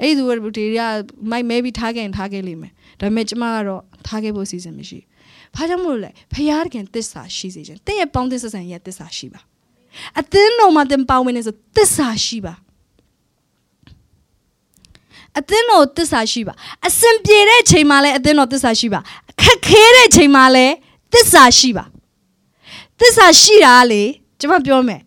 [0.00, 0.80] အဲ့ဒီသူတွေက
[1.30, 5.10] မိုက်မဲပြီးထားခဲ့ရင်ထားခဲ့လိမ့်မယ်ဒါပေမဲ့ကျမကတော့ထားခဲ့ဖို့စီစဉ်မရှိဘူး
[5.56, 9.40] ဘာကြောင့်မို့လဲဖယားတခင်တစ္ဆာရှိစေခြင်းတင်းရဲ့ပေါင်းသစ္စာဆန်ရဲ့တစ္ဆာရှိပါ
[10.20, 12.54] အသင်းတော်မှာတင်ပေါင်းဝင်နေဆိုတစ္ဆာရှိပါ
[15.38, 16.54] အသင်းတော်တစ္ဆာရှိပါ
[16.86, 19.00] အစင်ပြေတဲ့ချိန်မှာလည်းအသင်းတော်တစ္ဆာရှိပါ
[19.30, 20.74] အခက်ခဲတဲ့ချိန်မှာလည်း
[21.14, 21.84] တစ္ဆာရှိပါ
[23.00, 24.04] တစ္ဆာရှိတာလေ
[24.40, 25.00] ကျွန်မပြောမယ်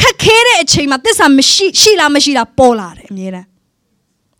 [0.00, 3.46] ခက်ခဲတဲ့အချိန်မှာတစ္ဆာမရှိရှိလားမရှိလားပေါ်လာတယ်အမြဲတမ်း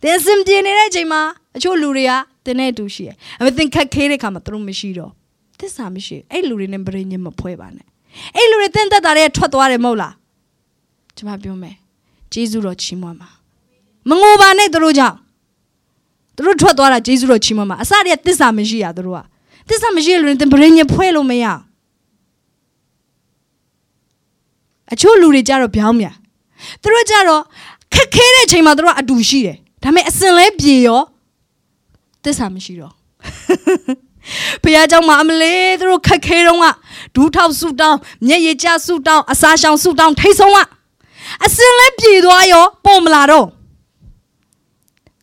[0.03, 1.21] တင်းစင်ပြေနေတဲ့အချိန်မှာ
[1.57, 2.11] အချို့လူတွေက
[2.45, 5.11] တင်းနဲ့အတူရှိတယ်အမေတင်းခက်ခဲတဲ့ခါမှာသူတို့မရှိတော့
[5.59, 7.85] တစ္ဆာမရှိအဲ့လူတွေနဲ့ပြင်းညင်မဖွဲပါနဲ့
[8.35, 10.13] အဲ့လူတွေတင်းသက်တာတွေထွက်သွားတယ်မဟုတ်လား
[11.17, 11.75] ကျွန်မပြောမယ်
[12.33, 13.29] ဂျေဇုတော်ချီးမွမ်းပါ
[14.09, 15.15] မငိုပါနဲ့သူတို့ကြောင့်
[16.35, 19.19] သူတို့ထွက်သွားတာဂျေဇုတော်ချီးမွမ်းပါအစတည်းကတစ္ဆာမရှိရသူတို့က
[19.69, 21.45] တစ္ဆာမရှိတဲ့လူတွေတင်ပြင်းညင်ဖွဲလို့မရ
[24.92, 26.06] အချို့လူတွေကြတော့ဗျောင်းမြ
[26.82, 27.42] သူတို့ကြတော့
[27.94, 31.02] ခက်ခဲတဲ့အချိန်မှာသူတို့ကအတူရှိတယ်ဒါပေမဲ့အစင်လဲပြေရော
[32.24, 32.92] တစ္ဆာမရှိတော့
[34.62, 36.66] ဘုရားเจ้าမှာအမလေးသူတို့ခက်ခဲတော့က
[37.14, 40.58] ဒူးထောက်ဆူတောင်းမျက်ရည်ကျဆူတောင်းအစာရှောင်ဆူတောင်းထိတ်ဆုံးက
[41.44, 43.46] အစင်လဲပြေသွားရောပုံမလာတော့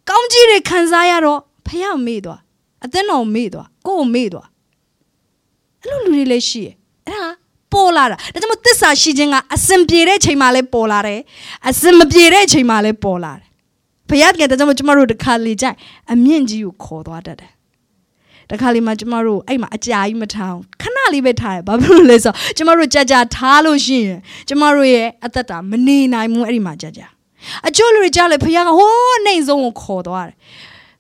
[0.10, 2.40] ကောင်းကြီးတွေခံစားရတော့ဖះမေ့သွား
[2.84, 4.48] အသင်းတော်မေ့သွားကိုယ်မေ့သွား
[5.82, 6.76] အဲ့လိုလူတွေလည်းရှိရဲ့
[7.08, 7.30] အဲ့ဒါ
[7.73, 11.21] ပေါ်လာတာဒါကြောင့်မို့သစ္စာရှိခြင်းကအစင်ပြေတဲ့ချိန်မှာလည်းပေါ်လာတယ်
[11.69, 13.47] အစင်မပြေတဲ့ချိန်မှာလည်းပေါ်လာတယ်
[14.09, 15.77] ဘုရားကတည်းကကျမတို့တခါလေကြိုက်
[16.13, 17.53] အမြင့်ကြီးကိုခေါ်သွားတတ်တယ်
[18.51, 27.07] တခါလေမှကျမတို့အဲ့မှာအကြာကြီးမထားအောင်ခဏလေးပဲထားရဘာဖြစ်လို့လဲဆိုတော့ကျမတို့ကြာကြာထားလို့ရှိရင်ကျမတို့ရဲ့အသက်တာမနေနိုင်ဘူးအဲ့ဒီမှာကြာကြာ
[27.69, 30.37] အချို့လူတွေကြားလေဖခင်ကဟိုးနှိမ်ဆုံးကိုခေါ်သွားတယ်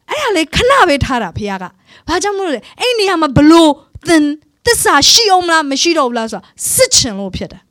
[0.08, 1.64] အဲ့ဒါလေခဏပဲထားတာဖခင်က
[2.08, 3.70] ဘာကြောင့်မလို့လဲအဲ့နေရာမှာဘလို့
[4.08, 4.24] သင်
[4.66, 6.44] တစ္ဆာရှိအောင်မလားမရှိတော့ဘူးလားဆိုတာ
[6.74, 7.62] စစ်ချင်လို့ဖြစ်တယ်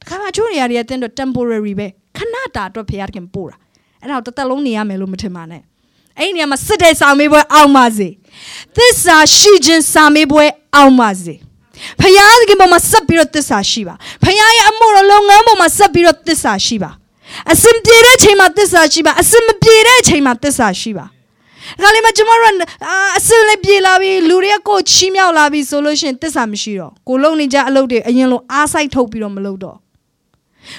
[0.00, 1.86] တခါမှချိုးနေရတဲ့တင်းတော့ temporary ပဲ
[2.16, 3.56] ခဏတာအတွက်ဖခင်ပို့တာ
[4.02, 5.62] အဲ့ဒါတသက်လုံးနေရမယ်လို့မထင်ပါနဲ့
[6.18, 8.08] အဲ့ဒီနေရာမှာစစ်တဲ့စာမေးပွဲအောင်ပါစေ
[8.76, 10.44] သစ္စာရှိခြင်းစာမေးပွဲ
[10.76, 11.34] အောင်ပါစေ
[12.00, 13.94] ဖခင်ကပေါ်မှာဆက်ပြီးတော့သစ္စာရှိပါ
[14.24, 16.90] ဖခင်ရဲ့အမှုတော်လုပ်ငန်းပေါ်မှာဆက်ပြီးတော့သစ္စာရှိပါ
[17.52, 21.06] အစင်ပြေတဲ့ချိန်မှာသစ္စာရှိပါအစင်မပြေတဲ့ချိန်မှာသစ္စာရှိပါ
[21.82, 22.52] ခါလေးမှာကျမတို့
[23.18, 29.76] အစင်လေးပြေလာပြီလူတွေကကိုချီးမြှောက်လာပြီဆိုလို့ရှိရင်သစ္စာမရှိတော့ကိုလုံနေကြအလုပ်တွေအရင်လိုအားစိုက်ထုတ်ပြီးတော့မလုပ်တော့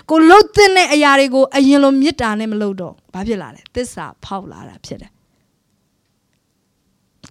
[0.10, 5.12] ကိုလှုပ်တဲ့အရာတွေကိုအရင်လိုမေတ္တာနဲ့မလုပ်တော့ဘာဖြစ်လာလဲသစ္စာဖောက်လာတာဖြစ်တယ်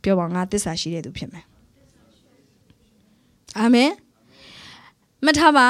[0.02, 1.44] ပြောပါငါသစ္စာရှိတဲ့သူဖြစ်မယ်
[3.58, 3.90] အာမင်
[5.26, 5.66] မထားပါ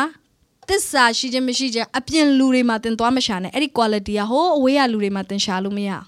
[0.69, 5.99] သစ္စာရှိခြင်းမရှိခြင်းအပြင်လူတွေမှာသင်သွားမရှာနဲ့အဲ့ဒီ quality ကဟိုးအဝေးရလူတွေမှာသင်ရှာလို့မရဘာ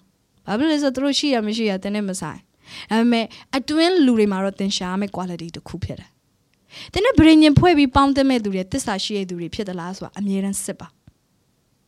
[0.47, 2.39] ဖြစ်လို့လဲဆိုတော့သူတို့ရှိရမရှိရသင်နဲ့မဆိုင်
[2.89, 3.25] ဒါပေမဲ့
[3.57, 6.09] အတွင်းလူတွေမှာတော့သင်ရှာရမယ့် quality တစ်ခုဖြစ်တယ်
[6.93, 10.87] သင်နဲ့ဗြိဉ္ဉ်ဖွဲ့ပြီးပေါင်းသမဲ့သူတွေသစ္စာရှိတဲ့သူတွေဖြစ်သလားဆိုတာအမြဲတမ်းစစ်ပါ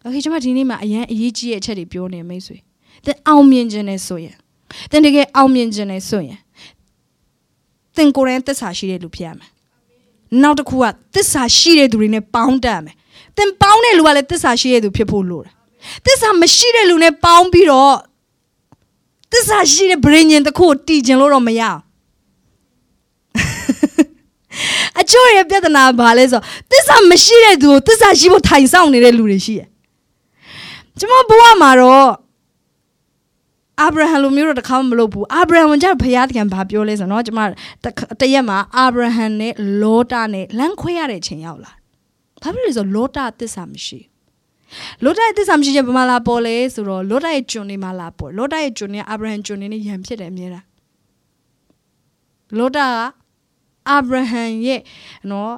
[0.01, 2.57] โอเคကျွန်မဒီနေ့မှာအရန်အရေးကြီးတဲ့အချက်တွေပြောနေမိတ်ဆွေ
[3.05, 4.35] သင်အောင်မြင်ခြင်းနဲ့ဆိုရင်
[4.91, 6.39] သင်တကယ်အောင်မြင်ခြင်းနဲ့ဆိုရင်
[7.95, 9.49] သင်ကိုယ်တိုင်သစ္စာရှိတဲ့လူဖြစ်ရမယ်
[10.41, 12.95] နောက်တစ်ခုကသစ္စာရှိတဲ့သူတွေနဲ့ပေါင်းတတ်မယ်
[13.37, 15.53] သင်ပေါင်းတဲ့လူကလည်းသစ္စာရှိတဲ့သူဖြစ်ဖို့လိုတယ်
[16.05, 17.95] သစ္စာမရှိတဲ့လူနဲ့ပေါင်းပြီးတော့
[19.32, 21.80] သစ္စာရှိတဲ့ဗြိဉ္ဉ်တစ်ခုကိုတည်ခြင်းလို့တော့မရအောင်
[25.00, 29.68] အချို့ရဲ့ပြဿနာဘာလဲဆိုသစ္စာမရှိတဲ့သူကိုသစ္စာရှိဖို့ထိုင်ဆောင်နေတဲ့လူတွေရှိတယ်
[30.98, 32.10] ကျွန်မဘဝမှာတော့
[33.80, 37.40] အာဗြဟံလိုမျိုးတော့တစ်ခါမှမလုပ်ဘူးအာဗြဟံကကျတော့ဘုရားသခင်ဘာပြောလဲဆိုတော့ကျွန်မ
[38.20, 39.52] တရက်မှာအာဗြဟံနဲ့
[39.82, 41.72] လောတာနဲ့လမ်းခွဲရတဲ့အချိန်ရောက်လာ
[42.42, 44.00] ဘာဖြစ်လဲဆိုလောတာသစ္စာမရှိ
[45.04, 50.66] လောတာရဲ့သစ္စာမရှိချက်ဘာမှလာပေါ်လဲဆိုတော့လောတာရဲ့ကျွန်နေမှလာပေါ်လောတာရဲ့ကျွန်နေအာဗြဟံကျွန်နေနဲ့ယံဖြစ်တယ်အမြဲတမ်း
[52.58, 52.98] လောတာက
[53.88, 54.80] အာဗြဟံရဲ့
[55.30, 55.52] နော်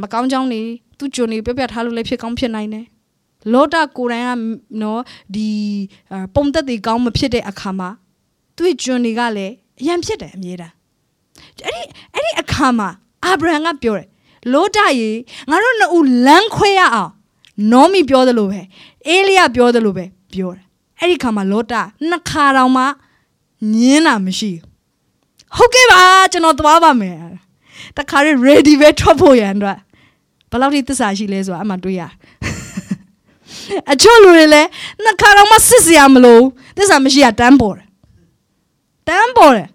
[0.00, 0.60] မကောင်းကြောင်းနေ
[0.98, 2.86] သူ့ကျွန်နေပြပြထားလို့လည်းဖြစ်ကောင်းဖြစ်နိုင်တယ်
[3.52, 4.30] လောတာကိုယ်တိုင်က
[4.82, 5.02] နော်
[5.34, 5.48] ဒီ
[6.34, 7.88] ပုံသက်တွေကောင်းမဖြစ်တဲ့အခါမှာ
[8.56, 10.74] သူ့ကျွန်တွေကလည်းအယံဖြစ်တယ်အမြဲတမ်း
[11.64, 11.82] အဲ့ဒီ
[12.14, 12.88] အဲ့ဒီအခါမှာ
[13.24, 14.08] အာဗြဟံကပြောတယ်
[14.52, 15.10] လောတာရေ
[15.50, 17.10] ငါတို့နှစ်ဦးလမ်းခွဲရအောင်
[17.72, 18.60] နောမီပြောသလိုပဲ
[19.08, 20.64] အေလိယပြောသလိုပဲပြောတယ်
[21.00, 22.84] အဲ့ဒီခါမှာလောတာနှစ်ခါတောင်မှ
[23.74, 24.50] ညင်းတာမရှိ
[25.56, 26.02] ဟုတ်ကဲ့ပါ
[26.32, 27.16] ကျွန်တော်သွားပါမယ်
[27.96, 29.78] တခါရ ready ပဲထွက်ဖို့ရန်အတွက်
[30.50, 32.02] ဘယ်လောက်ထိသစ္စာရှိလဲဆိုတာအမှတွေးရ
[33.92, 34.68] အချို့လူတွေလည်း
[35.02, 36.40] နှစ်ခါတော့မှစစ်စရာမလို
[36.76, 37.86] သစ္စာမရှိရတန်းပေါ်တယ်
[39.08, 39.68] တန်းပေါ်တယ်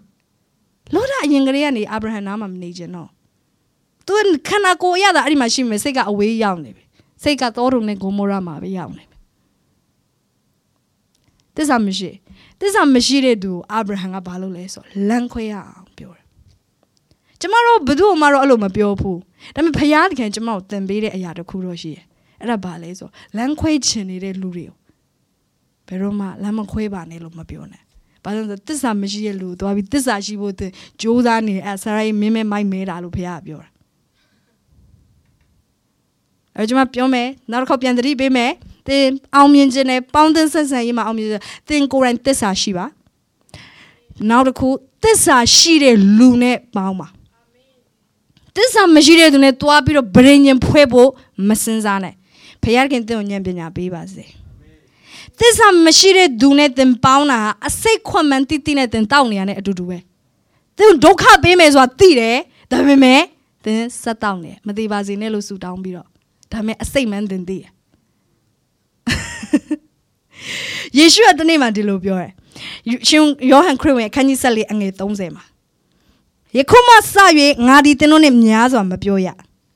[0.94, 3.08] လောဒအရင်ကလေးကနေအာဗြဟံနားမှာမနေချင်တော့
[4.06, 4.14] သူ
[4.48, 6.84] ခန္ဓာကိုယ်ရတာအဲ့ဒီမှာရှိမယ်စိတ်ကအဝေးရောက်နေပြီ
[7.22, 9.18] စိတ်ကသောတုံနဲ့ဂိုမိုရာမှာပဲရောက်နေပြီ
[11.56, 12.10] သစ္စာမရှိ
[12.60, 16.24] သစ္စာမရှိတဲ့သူအာဗြဟံကဘာလုပ်လဲဆိုလမ်းခွဲရအောင်ပြောတယ်
[17.40, 19.18] ကျမတို့ဘယ်သူမှတော့အဲ့လိုမပြောဘူး
[19.54, 22.04] ဒါပေမဲ့ဖခင်တခင်ကျမတို့သင်ပေးတဲ့အရာတစ်ခုတော့ရှိတယ်
[22.40, 24.76] အဲ့ဒါဘာလဲဆိုလမ်းခွဲချင်နေတဲ့လူတွေကို
[25.88, 27.82] ဘယ်တော့မှလမ်းမခွဲပါနဲ့လို့မပြောနဲ့
[28.24, 30.70] ဘာလို့လဲဆိုတော့တစ္ဆာမရှိတဲ့လူသွားပြီးတစ္ဆာရှိဖို့တင်
[31.00, 33.71] ကြိုးစားနေအဲဆရာကြီးမင်းမဲမိုက်မဲတာလို့ဖခင်ကပြောတာ
[36.56, 38.52] အဲကျွန်မပြောမယ်နောက်တစ်ခေါက်ပြန်သတိပေးမယ်
[38.88, 42.86] သင်အောင်မြင်ခြင်းနဲ့ပေါင်းသင်းဆက်ဆံရေးမှာအောင်မြင်ခြင်းသင်ကိုယ်တိုင်တစ္ဆာရှိပါ
[44.30, 44.68] နောက်တစ်ခု
[45.04, 47.08] တစ္ဆာရှိတဲ့လူနဲ့ပေါင်းပါ
[48.56, 51.10] တစ္ဆာမရှိတဲ့သူနဲ့တွားပြီးတော့ဗရင်ညင်ဖွဲဖို့
[51.48, 52.14] မစင်စားနဲ့
[52.62, 54.24] ဖခင်သင်ကိုဉာဏ်ပညာပေးပါစေ
[55.40, 59.98] တစ္ဆာမရှိတဲ့သူနဲ့သင်ပေါင်းတာအစိတ်ခွန်မှန်တိတိနဲ့သင်တောက်နေရတဲ့အတူတူပဲ
[60.78, 62.36] သင်ဒုက္ခပေးမယ်ဆိုတာသိတယ်
[62.70, 63.20] ဒါပေမဲ့
[63.64, 66.11] သင်ဆက်တောက်နေမသေးပါစေနဲ့လို့ဆူတောင်းပြီးတော့
[66.52, 67.70] ဒါပေမဲ့အစိတ်မှန်သင်သိတယ်
[70.98, 72.32] ယေရှုကတနေ့မှဒီလိုပြောတယ်
[73.08, 75.44] ရှင်ယောဟန်ခရစ်ဝင်အခန်းကြီး14အငယ်30မှာ
[76.56, 77.16] ယခုမှစ၍
[77.68, 79.28] ငါဒီသင်တို့နှင့်များစွာမပြောရ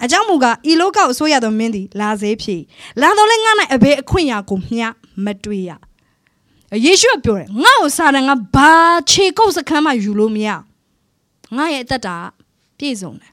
[0.04, 2.62] အကြောင်းမူကားဤလောကအစိုးရသောမင်းသည်လာစေဖြစ်
[3.00, 4.86] လာတော့လဲငါ၌အဘယ်အခွင့်အရာကိုမျှ
[5.24, 5.70] မတွေ့ရ
[6.84, 8.70] ယေရှုကပြောတယ်ငါ့ကိုစာတန်ကဘာ
[9.10, 10.50] ခြေကုပ်စခန်းမှယူလို့မရ
[11.56, 12.16] ငါရဲ့အသက်တာ
[12.78, 13.32] ပြည့်စုံတယ်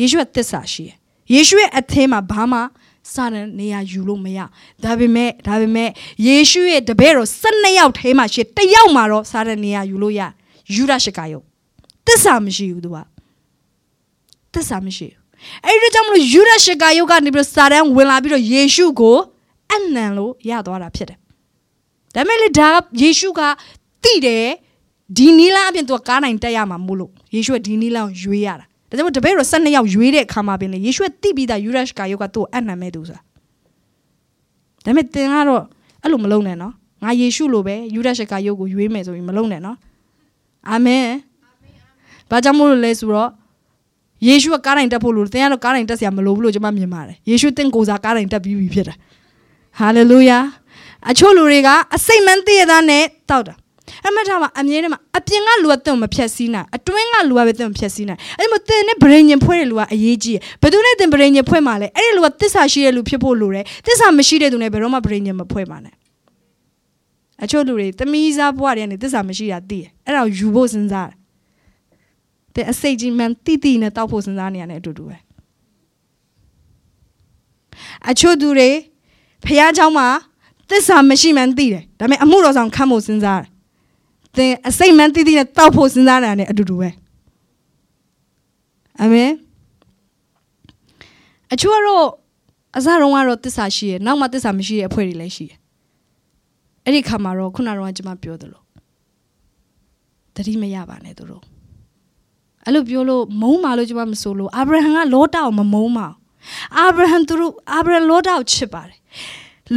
[0.00, 0.99] ယေရှုကသစ္စာရှိတယ်
[1.34, 2.58] ယေရှုရဲ့အသင်းမှာဘာမှ
[3.12, 4.38] စာတန်နေရာယူလို့မရ
[4.84, 5.90] ဒါပေမဲ့ဒါပေမဲ့
[6.26, 10.20] ယေရှုရဲ့တပည့်တော်12ယောက်ထဲမှာရှိတယောက်မှာတော့စာတန်နေရာယူလို့ရ
[10.74, 11.38] ယူဒရှကာယု
[12.06, 12.98] သစ္စာမရှိဘူးသူက
[14.54, 15.20] သစ္စာမရှိဘူး
[15.66, 19.16] အဲ့ဒီကြောင့်မလို့ယူဒရှကာယုကနေပြီးစာတန်ဝင်လာပြီးတော့ယေရှုကို
[19.72, 21.18] အနံလို့ရသွားတာဖြစ်တယ်
[22.14, 22.68] ဒါမဲ့လေဒါ
[23.02, 23.40] ယေရှုက
[24.04, 24.46] တိတယ်
[25.16, 33.20] ဒီနီလာအပြင်သူကကားနိုင်တက်ရမှာမို့လို့ယေရှုကဒီနီလာကိုရွေးရတာ ဒါကြောင့်တပည့်တော်12ယောက်ရွေးတဲ့အခါမှာပင်လေယေရှုကတိပြီးသားယူရရှ်ကာယုကသူ့ကိုအနံမဲ့သူဆိုတာ
[34.84, 35.62] ဒါမဲ့သင်ကတော့
[36.02, 36.72] အဲ့လိုမလုပ်နဲ့နော်
[37.02, 39.76] ငါယေရှုလိုပဲယူရရှ်ကာယုကိုရွေးမယ်ဆိုရင်မလုပ်နဲ့နော်
[40.70, 41.06] အာမင်
[42.30, 43.30] ဘာကြောင့်မို့လို့လဲဆိုတော့
[44.26, 48.94] ယေရှုကကားတိုင်းတက်ဖို့လို့သင်ကတော့ကားတိုင်းတက်စရာမလိုဘူးလို့ကျွန်မမြင်ပါတယ်ယေရှုတင့်ကိုယ်စားကားတိုင်းတက်ပြီးပြီဖြစ်တာ
[49.78, 50.38] ဟာလေလုယာ
[51.10, 53.54] အချို့လူတွေကအစိတ်မန်းတည့်ရသားနဲ့တောက်တာ
[54.07, 65.95] အမှတ်ထားပါအမြဲတမ်းအပြင်ကလူကတင့်မဖြက်စီးနိုင်အတွင်းကလူကပဲတင့်မဖြက်စီးနိုင်အဲ့ဒီမှာတင်နဲ့ဗရင်ညင်ဖွဲ့တဲ့လူကအရေးကြီးတယ်ဘယ်သူနဲ့တင်ဗရင်ညင်ဖွဲ့မှာလဲအဲ့ဒီလူကတစ္ဆာရှိတဲ့လူဖြစ်ဖို့လိုတယ်တစ္ဆာမရှိတဲ့သူနဲ့ဘယ်တော့မှဗရင်ညင်မဖွဲ့မှာနဲ့
[67.43, 71.15] အချို့လူတွေတမီးစားဘွားတွေကနေတစ္ဆာမရှိတာသိတယ်အဲ့ဒါကိုယူဖို့စဉ်းစားတယ်
[72.55, 75.17] တဲ့အစိတ်ကြီးမှန်တိတိနဲ့တောက်ဖို့စဉ်းစားနေရတဲ့အတူတူပဲ
[78.09, 78.69] အချို့သူတွေ
[79.45, 80.07] ဖះเจ้าမှာ
[80.69, 83.48] သစ္စာမရှိမှန်းသိတယ်ဒါပေမဲ့အမှုတော်ဆောင်ခံဖို့စဉ်းစားတယ်
[84.36, 86.88] သင်အစိတ်မှန်းသိသိနဲ့တောက်ဖို့စဉ်းစားနေတာ ਨੇ အတူတူပဲ
[89.00, 89.30] အာမင်
[91.52, 92.06] အချို့ကတော့
[92.76, 95.58] အစတုန်းကတော့သစ္စာရှိရနောက်မှသစ္စာမရှိတဲ့အဖွဲ့တွေလည်းရှိတယ်
[96.84, 98.62] အဲ့ဒီခါမှာတော့ခုနကတော့ကျွန်မပြောသလို
[100.34, 101.42] တတိမရပါနဲ့သူတို့
[102.64, 106.16] အဲ့လိုပြောလို့မုန်းပါလို့ကျွန်မမဆိုလို့အာဗြဟံကလောတာကိုမမုန်းပါဘူး
[106.78, 108.98] အာဗြဟံသူတို့အာဗြဟံလောတာကိုချစ်ပါတယ်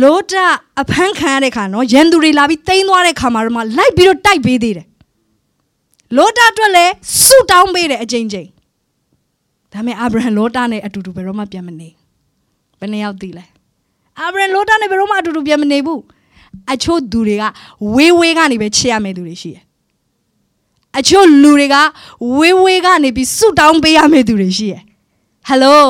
[0.01, 0.33] လောဒ
[0.81, 4.87] အဖမ်းခံရတဲ့ခါနော်ရန်သူတွေလာပြီးတိန်းသွားတဲ့ခါမှာတော့လိုက်ပြီးတော့တိုက်ပေးသေးတယ်
[6.17, 8.49] လောဒအတွက်လည်းဆုတောင်းပေးတယ်အချိန်ချင်း
[9.73, 11.89] ဒါပေမဲ့အာဗြဟံလောဒနဲ့အတူတူဘယ်တော့မှပြန်မနေ
[12.79, 13.45] ဘယ်နှယောက်သိလဲ
[14.19, 16.01] အာဗြဟံလောဒနဲ့ဘယ်တော့မှအတူတူပြန်မနေဘူး
[16.73, 17.43] အချို့သူတွေက
[17.95, 19.63] ဝေးဝေးကနေပဲချစ်ရမယ့်သူတွေရှိတယ်
[20.97, 21.75] အချို့လူတွေက
[22.37, 24.81] ဝေးဝေးကနေပြီးဆုတောင်းပေးရမယ့်သူတွေရှိတယ်
[25.47, 25.83] ဟယ်လို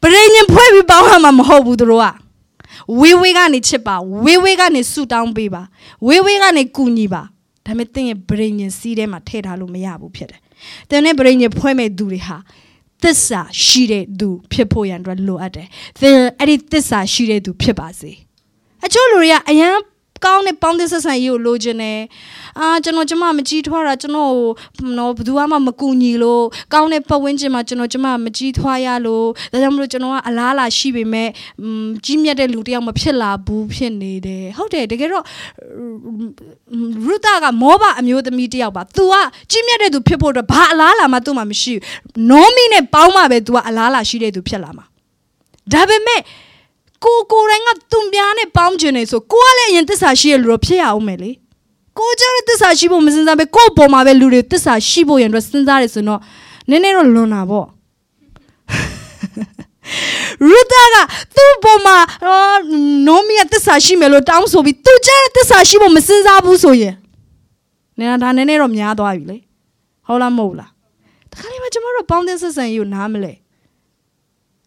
[0.00, 2.23] ပရိညင်ဖွဲ့ပြီးပေါင်းရမှာမဟုတ်ဘူးသူတို့က
[3.00, 5.62] ဝေးဝေးကနေချစ်ပါဝေးဝေးကနေဆူတောင်းပေးပါ
[6.06, 7.22] ဝေးဝေးကနေကူညီပါ
[7.66, 10.40] ဒါပေမဲ့သင်ရဲ့ဗရိညင်စီးထဲမှာထည့်ထားလို့မရဘူးဖြစ်တယ်
[10.88, 12.36] သင်ရဲ့ဗရိညင်ဖွဲ့မဲ့သူတွေဟာ
[13.02, 15.68] သစ္စာရှိတဲ့သူဖြစ်ဖို့ရန်အတွက်လိုအပ်တယ်
[16.00, 18.12] သင်အဲ့ဒီသစ္စာရှိတဲ့သူဖြစ်ပါစေ
[18.84, 19.74] အချို့လူတွေကအရန်
[20.24, 22.00] ကောင်းတဲ့ပေါင်းတဲ့ဆက်ဆံရေးကိုလိုချင်တယ်
[22.60, 24.32] အာကျွန်တော်ကျမမကြီးထွားတာကျွန်တော်
[24.98, 31.28] နော်ဘယ်သူမှမကူညီလို့ကောင်းတဲ့ပတ်ဝန်းကျင်မှာကျွန်တော်ကျမမကြီးထွားရလို့ဒါကြောင့်မလို့ကျွန်တော်ကအလားလာရှိပေမဲ့
[32.04, 35.24] ကြီးမြတ်တဲ့လူတယောက်မဖြစ်လာဘူးဖြစ်နေတယ်ဟုတ်တယ်တကယ်တော့
[37.06, 39.14] ရုတာကမောဘအမျိုးသမီးတယောက်ပါ तू က
[39.50, 41.82] ကြီးမြတ်တဲ့သူဖြစ်ဖို့အတွက်ဘာအလားလာမှသူ့မှာမရှိဘူး
[42.30, 44.84] နောမီနဲ့ပေါင်းမှပဲ तू ကအလားလာရှိတဲ့သူဖြစ်လာမှာ
[45.72, 46.20] ဒါပေမဲ့
[47.04, 51.30] ကိုကိုယ်တိုင်ကသူ့ပြားနဲ့ပေါင်းချင်နေဆိုကိုကလည်းအရင်တစ္ဆာရှိရလူတော့ဖြစ်ရအောင်မယ်လေ
[51.98, 56.20] ကိုကြတဲ့တစ္ဆာရှိဖို့မစင်စားပဲကို့ပေါ်မှာပဲလူတွေတစ္ဆာရှိဖို့ရန်အတွက်စဉ်းစားရဆိုတော့
[56.70, 57.66] နည်းနည်းတော့လွန်တာပေါ့
[60.50, 60.96] ရူတာက
[61.36, 61.96] သူ့ပေါ်မှာ
[63.06, 66.94] နိုမီယတစ္ဆာရှိမယ်လို့တောင်းဆိုပြီးသူကြတဲ့တစ္ဆာရှိဖို့မစင်စားဘူးဆိုရင်
[67.98, 69.38] နည်းဒါနည်းနည်းတော့များသွားပြီလေ
[70.06, 70.70] ဟုတ်လားမဟုတ်လား
[71.30, 73.32] တခါလေးမှကျမတို့ပေါင်းတဲ့ဆက်ဆံရေးကိုနားမလဲ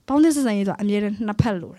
[0.07, 1.75] ပေါင်းတဲ့ဆက်ဆံရေးဆိုတာအမြဲတမ်းနှစ်ဖက်လို့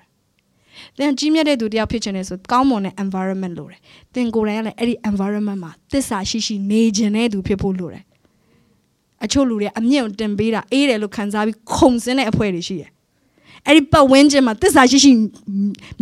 [0.98, 3.80] သင်ကြီးမြတ်တဲ့သူတယောက်ဖြစ်ချင်တယ်ဆိုကောင်းမွန်တဲ့ environment လိုတယ်
[4.14, 8.04] သင်ကိုယ်တိုင်ကလည်းအဲ့ဒီ environment မှာသစ္စာရှိရှိနေခြင်းတဲ့သူဖြစ်ဖို့လိုတယ်
[9.24, 12.90] အချို့လူတွေအမြင့်ကိုတင်ပေးတာအေးတယ်လို့ခံစားပြီးခုံစင်းတဲ့အဖွဲ့တွေရှိတယ်
[13.66, 15.12] အဲ့ဒီပတ်ဝန်းကျင်မှာသစ္စာရှိရှိ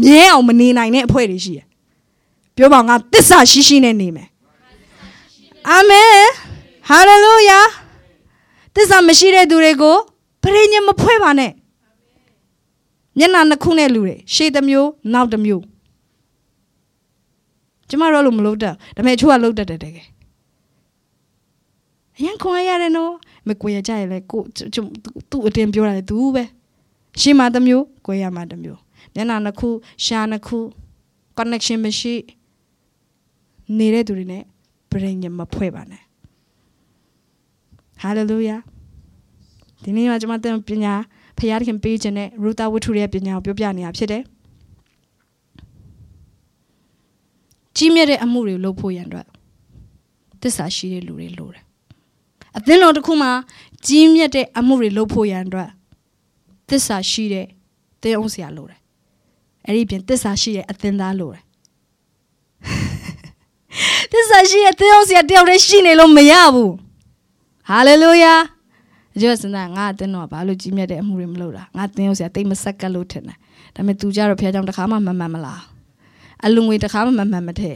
[0.03, 1.67] မြဲအောင်မနေနိုင်တဲ့အဖွဲ့တွေရှိတယ်
[2.57, 4.29] ပြောပါငါသစ္စာရှိရှိနဲ့နေမယ်
[5.71, 6.27] အာမင်
[6.89, 7.61] ဟာလေလုယာ
[8.75, 9.97] သစ္စာမရှိတဲ့သူတွေကို
[10.43, 11.53] ပရိညင်မဖွဲ့ပါနဲ့
[13.19, 15.63] မျက်နှာနှစ်ခုနဲ့လူတွေရှေ့တစ်မျိုးနောက်တစ်မျိုး
[17.89, 20.07] ကျမတို့လို့မလုပ်တတ်ဒါပေမဲ့အချို့ကလုပ်တတ်တယ်တကယ်
[22.17, 23.13] အရင်ခွန်ရတယ်နော်
[23.49, 24.41] မကိုရကြရလဲကို
[25.31, 26.45] သူ့အတင်ပြောရတယ်သူပဲ
[27.21, 28.79] ရှေ့မှာတစ်မျိုးကိုရမှာတစ်မျိုး
[29.15, 29.69] မျက်နှာနှစ်ခု
[30.05, 30.59] ရှာနှစ်ခု
[31.37, 32.15] connection မရှိ
[33.79, 34.43] နေတဲ့သူတွေနဲ့
[34.91, 36.03] ပြင်ညမဖွဲ့ပါနဲ့
[38.03, 38.61] hallelujah
[39.83, 40.95] ဒီနေ့မှာကျွန်မတင်ပညာ
[41.39, 44.23] ဖခင်ခင်ပေးခြင်းနဲ့ရူတာဝတ္ထုရဲ့ပညာကိုပြောပြနေတာဖြစ်တယ်
[47.77, 49.27] ကြီးမြတ်တဲ့အမှုတွေလုပ်ဖို့ရန်အတွက်
[50.43, 51.63] သစ္စာရှိတဲ့လူတွေလိုတယ်
[52.57, 53.33] အသင်းတော်တစ်ခုမှာ
[53.87, 55.69] ကြီးမြတ်တဲ့အမှုတွေလုပ်ဖို့ရန်အတွက်
[56.69, 57.47] သစ္စာရှိတဲ့
[58.03, 58.79] သင်းအောင်ဆရာလိုတယ်
[59.67, 61.43] အဲ့ဒီပြင်သစ္စာရှိတဲ့အသင်းသားလိုတယ်
[64.13, 66.73] သစ္စာရှိတဲ့သင်းအောင်ဆရာတယောက်တည်းရှိနေလို့မရဘူး
[67.69, 68.35] ဟာလေလုယာ
[69.17, 73.37] အကျိုးစင်တာငါအတင်းတော့ဘာလို့ကြီးမြတ်တဲ့အမှုတွေမလုပ်တာငါတင်းအောင်ဆရာတိတ်မဆက်ကလို့ထင်တယ်
[73.75, 75.63] ဒါပေမဲ့ तू ကြတော့ဖះကြောင့်တခါမှမမှန်မလား
[76.45, 77.73] အလူငွေတခါမှမမှန်မထဲ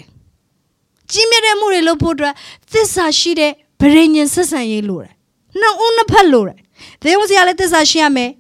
[1.11, 2.35] ကြီးမြတ်တဲ့မှုတွေလုပ်ဖို့အတွက်
[2.73, 5.13] သစ္စာရှိတဲ့ဗရိညင်ဆက်ဆံရေးလိုတယ်
[5.61, 6.59] နှစ်ဦးနှစ်ဖက်လိုတယ်
[7.03, 8.31] တင်းအောင်ဆရာလည်းသစ္စာရှိရမယ်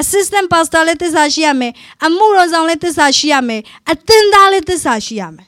[0.00, 1.72] assistant pastor လည်းသစ္စာရှိရမယ်
[2.06, 5.46] အမှုတော်ဆောင်လည်းသစ္စာရှိရမယ်အသင်းသားလည်းသစ္စာရှိရမယ်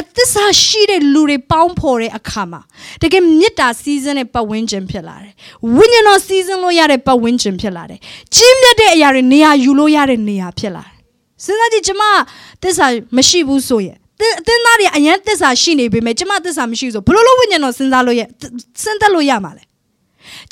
[0.00, 2.60] အသစ္စာရှိတဲ့လူတွေပေါင်းဖော်တဲ့အခါမှာ
[3.02, 5.32] တကယ်မေတ္တာစီးစင်းတဲ့ပတ်ဝန်းကျင်ဖြစ်လာတယ်။
[5.76, 7.98] ဝိညာဉ်တော်စီးစင်းလို့ရတဲ့ပတ်ဝန်းကျင်ဖြစ်လာတယ်။
[8.34, 10.94] ကြီးမြတ်တဲ့အရာတွေနေရာယူလို့ရတဲ့နေရာဖြစ်လာတယ်။
[11.44, 12.02] စဉ်းစားကြည့်ကျမ
[12.62, 12.86] သစ္စာ
[13.16, 18.22] မရှိဘူးဆိုရင်အသင်းသားတွေအရင်သစ္စာရှိနေပေမဲ့ကျမသစ္စာမရှိဆိုဘလို့လို့ဝိညာဉ်တော်စဉ်းစားလို့ရ
[18.82, 19.64] စဉ်းသက်လို့ရမှာလဲ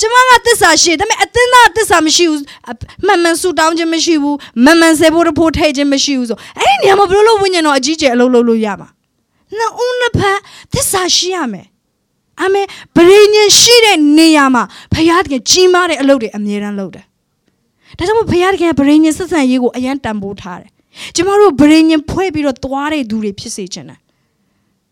[0.01, 2.43] ကျမကသစ္စာရှိတယ်ဒါပေမဲ့အသင်းသားသစ္စာမရှိဘူး
[3.07, 8.89] မှန်မှန်ဆူတောင်းခြင်းမရှိဘူးမှန်မှန်စေဖို့တဖို့ထဲခြင်းမရှိဘူးဆိုအဲ့ဒီနေရာမှာဘလို့လို့ဝိညာဉ်တော်အကြီးကျယ်အလုပ်လုပ်လို့ရမှာ
[9.57, 10.38] နှစ်ဦးနှစ်ဖက်
[10.72, 11.66] သစ္စာရှိရမယ်
[12.40, 12.66] အာမင်
[12.97, 14.62] ဗရိညင်ရှိတဲ့နေရာမှာ
[14.94, 17.05] ဘုရားသခင်ကြီးမားတဲ့အလုပ်တွေအမြဲတမ်းလုပ်တယ်
[17.99, 20.70] ဒါကြောင့်မို့ဘုရားသခင်ဗရိညင်ဆက်ဆံရေးကိုအရန်တန်ဖိုးထားတယ်
[21.14, 24.01] ကျမတို့ဗရိညင်ဖွဲ့ပြီးတော့သွားတဲ့သူတွေဖြစ်စေချင်တယ်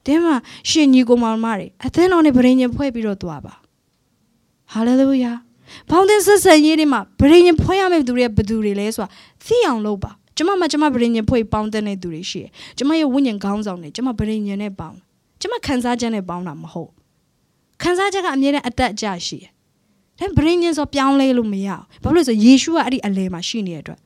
[0.06, 0.36] တင်းမှာ
[0.68, 3.54] ရှင်ညီကိုမောင်မတွေအသင်းတော်နဲ့ဗရိညင်ဖွဲ့ပြီးတော့သွားပါ
[4.72, 5.32] ဟာလေလုယာ
[5.90, 9.08] ဘောင်းတဲ့ဆက်ဆံရေးတွေမှာဗရိညင်ဖွဲ့ရမယ့်သူတွေကဘယ်သူတွေလဲဆိုတာ
[9.44, 14.96] သိအောင်လုပ်ပါ ကျမမှကျမဗရိညင်ဖွဲ့ပေါင်းတဲ့သူတွေရှိတယ်ကျမရဲ့ဝိညာဉ်ခေါင်းဆောင်တွေကျမဗရိညင်နဲ့ပေါင်း
[15.40, 16.90] ကျမခံစားချက်နဲ့ပေါင်းတာမဟုတ်
[17.82, 19.38] ခံစားချက်ကအမြဲတမ်းအတက်အကျရှိ
[20.18, 21.68] တယ်ဒါဗရိညင်ဆိုပြောင်းလဲလို့မရ
[22.02, 24.00] ဘူးဘာလို့လဲဆိုယေရှုကအဲ့ဒီအလဲမှာရှိနေတဲ့အတွက်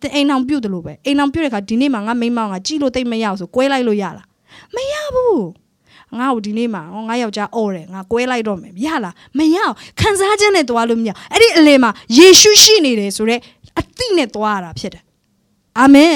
[0.00, 4.26] တဲ့အိမ်အောင်ပြုတ်တယ်လို့ပဲအိမ်အောင်ပြုတ်တဲ့ခါဒီနေ့မှာငါမိန်းမောင်ကကြည်လို့တိတ်မရအောင်ဆိုကွဲလိုက်လို့ရလား
[4.74, 5.44] မရဘူး
[6.18, 13.40] ငါ့ကိုဒီနေ့မှာငါယောက်ျားအော်တယ်ငါကွဲလိုက်တော့မယ်ရလားမရအောင်ခံစားချက်နဲ့သွားလို့မရအဲ့ဒီအလေမှာယေရှုရှိနေတယ်ဆိုတော့
[13.78, 15.02] အသိနဲ့သွားရတာဖြစ်တယ်
[15.80, 16.14] အာမင်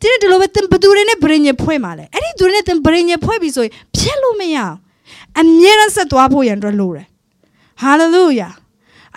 [0.00, 4.74] ဒီနေ့ဒီလိုပဲသင်ဘသူတွေနဲ့ဗရင်ညဖွဲ့มาလဲအဲ့ဒီသူတွေနဲ့သင်ဗရင်ညဖွဲ့ပြီဆိုရင်ဖြတ်လို့မရအောင်
[5.40, 7.06] အမြဲတမ်းဆက်သွားဖို့ရန်အတွက်လိုတယ်
[7.82, 8.48] ဟာလေလုယာ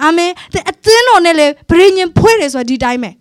[0.02, 3.12] အာမင်တဲ့အသင်းတော်နဲ့လေဗရင်ညဖွဲ့တယ်ဆိုတာဒီတိုင်းပဲ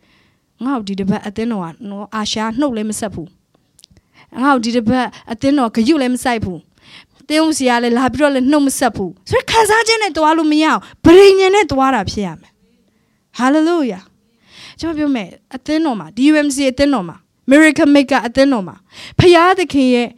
[0.64, 3.28] ငါ့ကိုဒီတစ်ပတ်အသင်းတော်ကနော်အာရှာနှုတ်လည်းမဆက်ဘူး
[4.42, 6.60] ငါ့ကိုဒီတစ်ပတ်အသင်းတော်ဂယုလည်းမဆိုင်ဘူး
[7.28, 12.50] တင်းဦးစီကလည်းလာပြီးတော့လည်းနှုတ်မဆက်ဘူးဆိုတော့ခံစားခြင်းနဲ့တွားလို့မရအောင်ဗရိညင်နဲ့တွားတာဖြစ်ရမယ်
[13.38, 14.00] ဟာလေလုယာ
[14.80, 17.16] ကျွန်တော်ပြောမယ်အသင်းတော်မှာ DUMC အသင်းတော်မှာ
[17.50, 18.76] Miracle Maker အသင်းတော်မှာ
[19.18, 20.08] ဖရာသခင်ရဲ့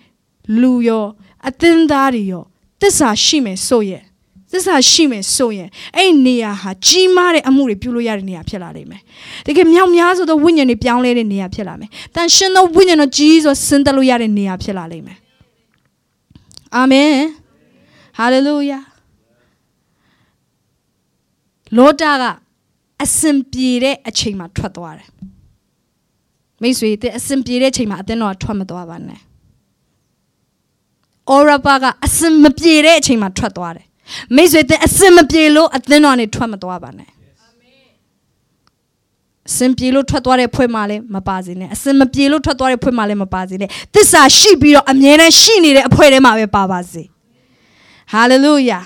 [0.61, 1.07] လူရော
[1.49, 2.45] အသင်းသားတွေရော
[2.81, 4.03] သစ္စာရှိမယ်ဆိုရဲ့
[4.53, 9.03] သစ္စာရှိမယ်ဆိုရင်အဲ့နေရာဟာကြီးမားတဲ့အမှုတွေပြုလို့ရတဲ့နေရာဖြစ်လာလိမ့်မယ်။
[9.47, 15.19] တကယ်မြောက်များဆိုသောဝိညာဉ်တွေပြောင်းလဲတဲ့နေရာဖြစ်လာမယ်။တန်ရှင်သောဝိညာဉ်တော်ကြီးဆိုဆင်းသက်လို့ရတဲ့နေရာဖြစ်လာလိမ့်မယ်။
[16.77, 17.11] အာမင်။
[18.19, 18.79] ဟာလေလုယာ။
[21.77, 22.25] လောတာက
[23.05, 25.09] အစင်ပြေတဲ့အချိန်မှာထွက်သွားတယ်။
[26.63, 29.21] မိတ်ဆွေတဲ့အစင်ပြေတဲ့အချိန်မှာအသင်းတော်ထွက်မသွားပါနဲ့။
[31.31, 33.87] အော်ရပါကအစင်မပြေတဲ့အချိန်မှာထွက်သွားတယ်
[34.37, 37.11] မိတ်ဆွေတဲ့အစင်မပြေလို့အသင်းတော်နေထွက်မသွားပါနဲ့
[39.49, 47.03] အစင်ပြေလို့ထွက်သွားတဲ့ဖွဲ့မှလည်းမပါစေနဲ့အစင်မပြေလို့ထွက်သွားတဲ့ဖွဲ့မှလည်းမပါစေနဲ့သစ္စာရှိပြီးတော့အမြဲတမ်းရှိနေတဲ့အဖွဲ့ထဲမှာပဲပါပါစေ
[48.13, 48.81] ဟာလေလုယာ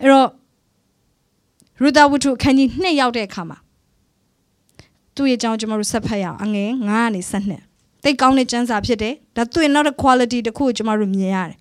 [0.00, 0.28] အဲ့တော့
[1.82, 3.58] ရူဒဝတ္ထုခန်းကြီးနှစ်ရောက်တဲ့အခါမှာ
[5.14, 11.58] သူ့ရဲ့အကြောင်းကျွန်တော်တို့ဆက်ဖတ်ရအောင်အငယ်9ကနေ12တိတ်ကောင်းတဲ့စံစာဖြစ်တယ်ဒါသူ့ရဲ့နောက်တစ် quality တစ်ခုကိုကျွန်တော်တို့မြင်ရတယ်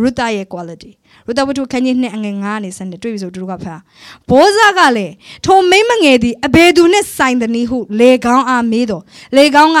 [0.00, 0.90] ရူတာရဲ့ quality
[1.26, 3.80] ရူတာဝတ္ထုခန်းကြီးနှစ်အငယ်9နေစနေတွေ့ပြီဆိုသူတို့ကဖတ်
[4.28, 5.12] ဘိုးစားကလည်း
[5.44, 9.02] ထိုမိမငယ်သည်အဘယ်သူနဲ့ဆိုင်သနည်းဟုလေကောင်းအားမေးတော့
[9.36, 9.78] လေကောင်းက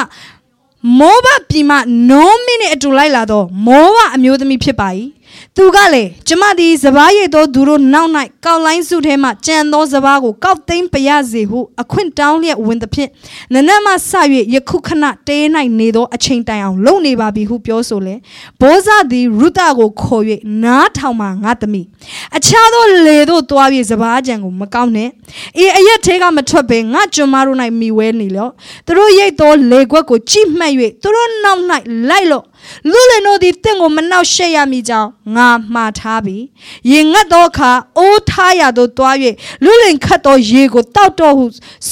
[0.98, 1.76] မောဘပြည်မှ
[2.10, 4.88] နိုးမင်းနဲ့အတူလိုက်လာတော့မောဘအမျိုးသမီးဖြစ်ပါ၏
[5.56, 8.10] သူကလေကျမသည်စပားရိတ်သောသူတို့နောက်၌
[8.44, 13.10] ကောက်လိုင်းစုထဲမှကြံသောစပားကိုကောက်သိမ်းပရစေဟုအခွင့်တောင်းလျက်ဝင်သဖြင့်
[13.54, 14.12] နနက်မှဆ၍
[14.54, 15.38] ယခုခဏတဲ၌
[15.78, 18.14] နေသောအချိန်တိုင်အောင်လုံနေပါပြီဟုပြောဆိုလေ
[18.60, 20.24] ဘောဇသည်ရုတကိုခေါ်၍
[20.64, 21.86] နားထောင်မှငါသမီး
[22.36, 25.08] အခြားသောလေတို့တွား၍စပားကြံကိုမကောက်နဲ့
[25.58, 28.48] အေအရက်သေးကမထွက်ဘဲငါကျွန်မတို့၌မိဝဲနေလော
[28.86, 30.72] သူတို့ရိတ်သောလေခွက်ကိုကြိမှတ်၍
[31.02, 31.60] သူတို့နောက်၌
[32.08, 32.42] လိုက်လော
[32.90, 36.38] လူလင်တို့သည်တင့်ကိုမနှောက်ရှက်ရမည်ကြောင်းငါမှားထားပြီ
[36.92, 39.16] ရင်ငတ်သောအခါအိုးထားရသောတွား၍
[39.64, 41.44] လူလင်ခတ်သောရေကိုတောက်တော့ဟု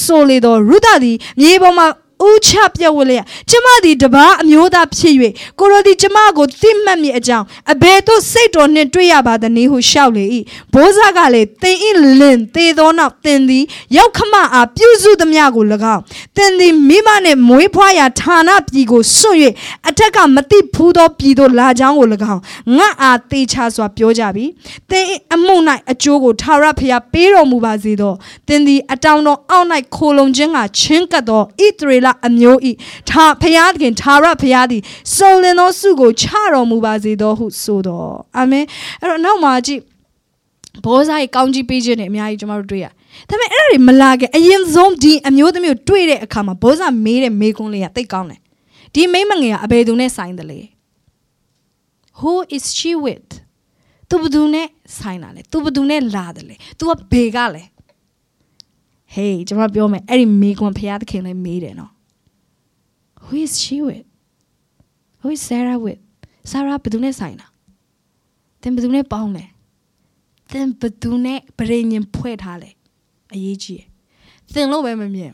[0.03, 1.87] ဆိုလေသောရုဒသည်မြေပေါ်မှာ
[2.27, 3.19] ဦးချပြက်ဝလေ
[3.51, 5.15] ကျမသည်တပားအမျိုးသားဖြစ်၍
[5.59, 10.25] ကိုရိုဒီကျမကိုသိမှတ်မိအကြောင်းအဘယ်သို့စိတ်တော်နှင့်တွေ့ရပါသနည်းဟုရှောက်လေ၏
[10.73, 11.77] ဘိုးစားကလည်းသင်၏
[12.21, 13.65] လင်သေသောနောက်သင်သည်
[13.97, 15.65] ရောက်ခမအားပြုစုသမျှကို၎
[15.95, 16.03] င်း
[16.37, 19.39] သင်သည်မိမနှင့်မွေးဖွားရာဌာနပြည်ကိုစွန့်၍
[19.89, 22.43] အထက်ကမတိဖူးသောပြည်သို့လာကြောင်းကို၎င်း
[22.79, 24.45] ငါအားသေချာစွာပြောကြပြီ
[24.91, 25.05] သင်၏
[25.35, 25.55] အမှု၌
[25.91, 28.13] အကျိုးကိုထာဝရဘုရားပေးတော်မူပါစေသော
[28.49, 29.67] သင်သည်အတောင်တော်အောက်၌
[29.97, 32.59] ခိုလုံခြင်းကချင်းကပ်သောဣသရေလအမျိုး၏
[33.09, 34.83] ထာဖျားသခင်ထာဝရဘုရားသည်
[35.17, 38.65] စုံလင်သောစုကိုချတော်မူပါစေသောဟုဆိုတော်အာမင်
[39.01, 39.81] အဲ့တော့နောက်မှာကြည့်
[40.85, 42.87] ဘောဇာရဲ့ကောင်းကြီးပေးခြင်းနဲ့အများကြီးကျွန်တော်တို့တွေ့ရ
[43.29, 48.41] ဒါပေမဲ့အဲ့ဒါတွေမလာခင်အရင်ဆုံးဒီအမျိုးသမီးကိုတွေ့တဲ့အခါမှာဘောဇာမေးတဲ့မေးခွန်းလေးကတိတ်ကောင်းတယ်
[48.95, 50.61] ဒီမိမငယ်ကအဘယ်သူနဲ့ဆိုင်တယ်လဲ
[52.21, 53.31] Who is she with
[54.09, 54.67] သူဘယ်သူနဲ့
[54.99, 57.63] ဆိုင်တာလဲသူဘယ်သူနဲ့လာတယ်လဲ तू ကဘေကလဲ
[59.15, 61.91] Hey ကျွန်မပြောမယ်အဲ့ဒီမေးခွန်းဖခင်သခင်လည်းမေးတယ်နော်
[63.25, 64.07] Who is she with?
[65.23, 66.01] Who is Sarah with?
[66.51, 67.47] Sarah ဘယ်သူနဲ့ဆိုင်တာ
[68.63, 69.45] သင်ဘယ်သူနဲ့ပေါင်းလဲ
[70.51, 72.71] သင်ဘယ်သူနဲ့ပရိညင်ဖွဲ့ထားလဲ
[73.35, 73.87] အရေးကြီးရယ်
[74.53, 75.33] သင်လို့ပဲမမြင်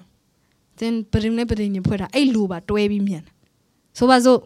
[0.79, 3.23] သင်ပရိနဲ့ပရိညင်ဖွဲ့ထားအဲ့လူပါတွဲပြီးမြင်
[3.99, 4.41] ဆိုပါစို့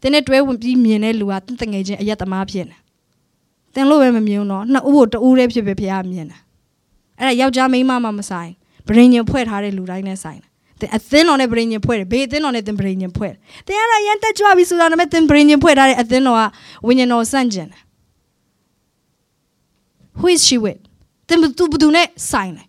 [0.00, 2.76] သင်နဲ့တွဲဝင်ပြီးမြင်တဲ့လူကသင်တငယ်ချင်းအယက်သမားဖြစ်နေ
[3.74, 6.38] သင်လို့ပဲမမြင်ဘူးနော်နှစ်ဦးကိုတဦးတည်းဖြစ်ပဲဖခင်မြင်တာ
[7.18, 8.50] အဲ့ဒါယောက်ျားမိန်းမမှမဆိုင်
[8.86, 10.51] ပရိညင်ဖွဲ့ထားတဲ့လူတိုင်းနဲ့ဆိုင်တယ်
[10.96, 16.42] အသင်းတော်နဲ့ပရိညင်ဖွဲ့တယ်ဘေးအသင်းတော်နဲ့သင်ပရိညင်ဖွဲ့တယ်တင်ရတာရန်တက်ကြွပြီဆိုတာနဲ့သင်ပရိညင်ဖွဲ့ထားတဲ့အသင်းတော်က
[16.86, 17.80] ဝိညာဉ်တော်စန့်ကျင်တယ်
[20.18, 20.80] Who is she with
[21.28, 22.66] တင်သူဘသူနဲ့ဆိုင်တယ်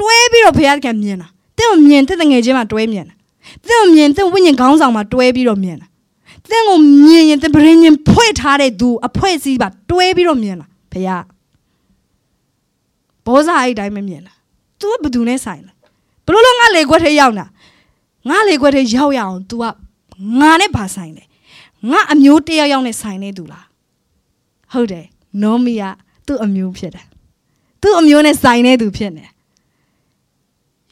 [0.00, 3.14] တွဲပြီးတော့ဘုရားခင်မြင်တာတင်ကိုမြင်တဲ့ငယ်ချင်းမှာတွဲမြင်တာ
[3.68, 5.86] တင်ကိုမြင်တဲ့ဝိညာဉ်ခေါင်းဆောင်မှာတွဲပြီးတော့မြင်တာ
[6.50, 11.24] တင်ကိုမြင်ရင်တင်ပရိညင်ဖွဲ့ထားတဲ့သူအဖွဲစည်းပါတွဲပြီးတော့မြင်တာဘုရား
[13.26, 14.32] ဘောဇာအဲ့တိုင်းမမြင်တာ
[14.80, 15.72] तू ကဘသူနဲ့ဆိုင်လဲ
[16.30, 17.46] ဘလို့လို့ငါလေခွက်ထဲရောက်တာ
[18.28, 19.64] ငါလေခွက်ထဲရောက်ရအောင် तू က
[20.40, 21.24] ငါနဲ့ဘာဆိုင်လဲ
[21.90, 23.66] ငါအမျိုးတယောက်ယောက်နဲ့ဆိုင်နေသူလား
[24.72, 25.06] ဟုတ်တယ်
[25.42, 25.82] နောမီက
[26.26, 27.06] သူ့အမျိုးဖြစ်တယ်
[27.82, 29.24] သူ့အမျိုးနဲ့ဆိုင်နေသူဖြစ်နေ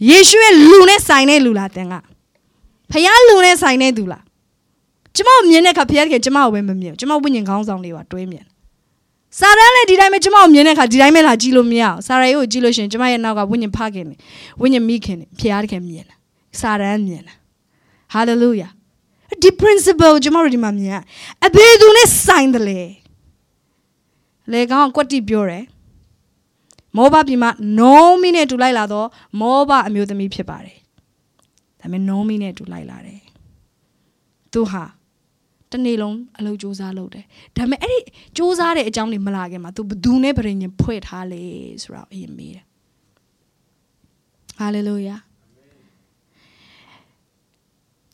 [0.08, 1.94] ယေရှုရဲ့လူနဲ့ဆိုင်နေလူလားတင်က
[2.90, 4.22] ဖခင်လူနဲ့ဆိုင်နေသူလား
[5.16, 8.44] ကျမမြင်တဲ့အခါဖခင်ကကျမကိုပဲမမြင်ကျမဝိညာဉ်ခေါင်းဆောင်လေးပါတွဲမြင်
[9.36, 14.16] စာရန်လည်းဒီတိုင်းပဲကျမကိုမြင်တဲ့အခါဒီတိုင်းပဲလာကြည့်လို့မရအောင်စာရန်ကိုကြည့်လို့ရှိရင်ကျမရဲ့နောက်ကဝိညာဉ်ဖခင်နေ
[14.60, 16.16] ဝိညာဉ်မိခင်နေဖခင်မြင်တာ
[16.60, 17.34] စာရန်မြင်တာ
[18.14, 18.70] hallelujah
[19.42, 21.00] ဒီ principle ကျမတို့ဒီမှာမြင်
[21.46, 22.80] အဘေသူနဲ့ဆိုင်တယ်လေ
[24.52, 25.64] လေကောင်းကွက်တိပြောတယ်
[26.96, 29.08] မောဘပြည်မှာနောမီနဲ့တူလိုက်လာတော့
[29.40, 30.78] မောဘအမျိုးသမီးဖြစ်ပါတယ်
[31.80, 33.20] ဒါပေမဲ့နောမီနဲ့တူလိုက်လာတယ်
[34.52, 34.84] သူဟာ
[35.72, 37.24] တနေ့လုံးအလုပ်စူးစမ်းလုပ်တယ်
[37.56, 37.98] ဒါပေမဲ့အဲ့ဒီ
[38.36, 41.44] စူးစမ်းတဲ့အကြောင်းတွေမလာခင်မှာ तू ဘသူနဲ့ပြင်ရင်ဖွဲ့ထားလေ
[41.82, 42.64] ဆိုတော့အရင်မေးတယ်
[44.58, 45.16] ဟာလေလုယာ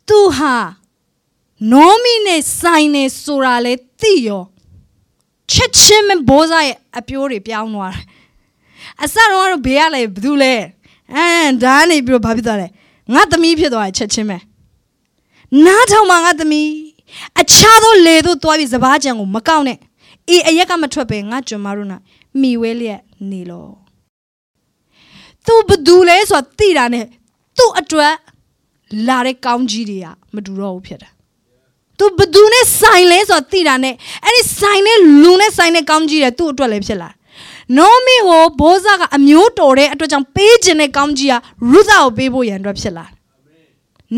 [0.08, 0.54] သူဟာ
[1.72, 4.44] နောမီနဲ့ဆိုင်နေဆိုတာလေသိရော
[5.52, 8.04] ချက်ချင်းမဘိုးစားရဲ့အပြိုးတွေပြောင်းသွားတယ်
[9.02, 10.54] အစတော့ကတော့ဘေးကလည်းဘသူလဲ
[11.14, 12.68] အမ်ဒါနေပြီးတော့ဘာဖြစ်သွားလဲ
[13.14, 14.38] ငါသမီးဖြစ်သွားတယ်ချက်ချင်းပဲ
[15.64, 16.68] နားထောင်မှာငါသမီး
[17.40, 19.78] အခြားသောလေတို့သွားပြီးစပားကြံကိုမကောက်နဲ့
[20.30, 21.98] အေးအရက်ကမထွက်ပဲငါကျွန်မတို့နာ
[22.40, 23.00] မိဝဲလျက်
[23.30, 23.66] နေလော
[25.46, 27.06] သူဘသူလဲဆိုတော့သိတာနဲ့
[27.58, 28.14] သူ့အတွက်
[29.08, 31.12] လာတဲ့ကောင်းကြီးတွေကမတူတော့ဘူးဖြစ်တယ်
[31.98, 33.94] သူဘသူနဲ့ဆိုင်လဲဆိုတော့သိတာနဲ့
[34.24, 37.10] အဲ့ဒီဆိုင်နဲ့လူနဲ့ဆိုင်နဲ့ကောင်းကြီးတွေသူ့အတွက်လည်းဖြစ်လာ
[37.78, 41.34] နောမီကိုဘိုးစားကအမျိုးတော်တဲ့အတွက်ကြောင့်ပေးခြင်းတဲ့ကောင်းကြီးက
[41.72, 43.06] ရုသကိုပေးဖို့ရန်အတွက်ဖြစ်လာ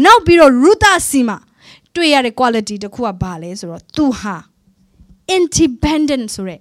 [0.05, 1.37] နောက်ပြီးတော့ရုသစီမှာ
[1.97, 4.37] တွေ့ရတဲ့ quality တစ်ခုကဘာလဲဆိုတော့သူဟာ
[5.37, 6.61] independent ဆိုတဲ့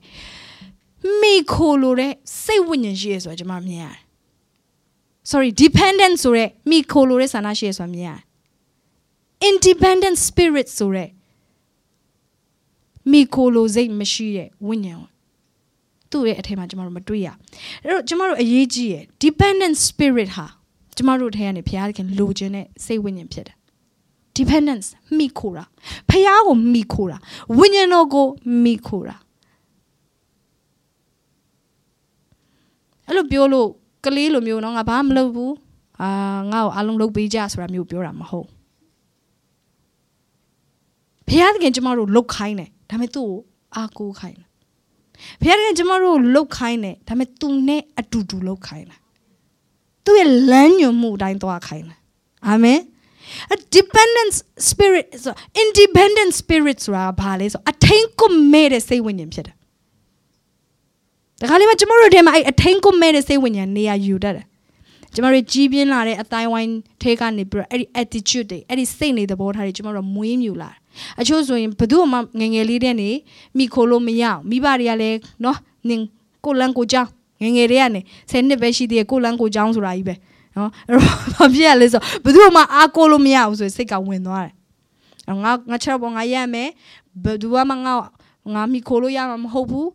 [1.21, 2.11] မိခိုလိုတဲ့
[2.43, 3.97] စိတ်ဝိညာဉ်ရှိရဆိုတော့ကျွန်မမြင်ရတယ်
[5.31, 8.21] sorry dependent ဆိုတဲ့မိခိုလိုတဲ့ဆန္ဒရှိရဆိုတာမြင်ရတယ်
[9.49, 11.09] independent spirit ဆိုတဲ့
[13.11, 15.05] မိခိုလိုစိတ်မရှိတဲ့ဝိညာဉ်
[16.11, 17.27] သူ့ရဲ့အထက်မှာကျွန်တော်တို့မတွေ့ရ
[17.83, 20.47] အဲ့တော့ကျွန်တော်တို့အရေးကြီးရယ် dependent spirit ဟာ
[20.95, 23.55] ကျွန်တော်တို့ထဲကနေဘုရားသခင်လိုချင်တဲ့စိတ်ဝိညာဉ်ဖြစ်တယ်
[24.37, 25.65] dependence မိခိုတာ
[26.09, 27.17] ဖះကိုမိခိုတာ
[27.57, 28.25] ဝိညာဉ်တော်ကို
[28.63, 29.15] မိခိုတာ
[33.07, 33.67] အဲ့လိုပြောလို့
[34.05, 35.53] ကလေးလိုမျိုးနော်ငါဘာမှမလုပ်ဘူး
[36.01, 36.09] အာ
[36.51, 38.47] ငါ့ကိုအလုံးလုပ်ပေးကြဆိုတာမျိုးပြောတာမဟုတ်
[41.27, 43.37] ဖះသခင်ကျမတို့လုတ်ခိုင်းတယ်ဒါပေမဲ့သူ့ကို
[43.75, 44.47] အားကိုးခိုင်းတယ်
[45.41, 48.99] ဖះသခင်ကျမတို့လုတ်ခိုင်းတယ်ဒါပေမဲ့သူနဲ့အတူတူလုတ်ခိုင်းတယ်
[50.05, 51.99] သူ့ရဲ့လမ်းညွှန်မှုအတိုင်းသွားခိုင်းတယ်
[52.47, 52.79] အာမင်
[53.55, 54.33] a dependent
[54.69, 59.55] spirit ဆို independent spirit ဆိုတာဘာလဲဆိုအထင်းကိုမဲ့တဲ့စိတ်ဝိညာဉ်ဖြစ်တယ်
[61.41, 64.45] ဒါခါလေးမှာကျမတို့ထဲမှာအဲ့အထင်းကိုမဲ့တဲ့စိတ်ဝိညာဉ်နေရာယူတတ်တယ်
[65.13, 66.71] ကျမတို့ကြီးပြင်းလာတဲ့အတိုင်းဝိုင်း
[67.01, 70.77] ထဲကနေပြီးတော့အဲ့ဒီ attitude တွေအဲ့ဒီစိတ်နေသဘောထားတွေကျမတို့မွေးမြူလာတယ်
[71.19, 73.09] အချို့ဆိုရင်ဘယ်သူမှငငယ်လေးတဲ့နေ
[73.57, 75.57] မိခိုလို့မရအောင်မိဘတွေကလည်းနော်
[75.89, 76.01] နင်
[76.45, 77.09] ကိုလန်းကိုကြောင်း
[77.41, 78.01] ငငယ်တွေကနေ
[78.31, 80.15] 10နှစ်ပဲရှိသေးတယ်ကိုလန်းကိုကြောင်းဆိုတာကြီးပဲ
[80.57, 84.53] နော်အဲ့တော့ဘာဖြစ်ရလဲဆိုဘယ်သူမှအားကိုလို့မရဘူးဆိုစိတ်ကဝင်သွားတယ်
[85.43, 86.69] ငါငါချက်ပေါ်ငါရမယ်
[87.23, 87.93] ဘယ်သူမှငါ
[88.53, 89.89] ငါမိခိုလို့ရမှာမဟုတ်ဘူး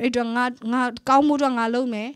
[0.00, 2.08] အဲ့တော့ငါငါကောင်းမှုတော့ငါလုပ်မယ်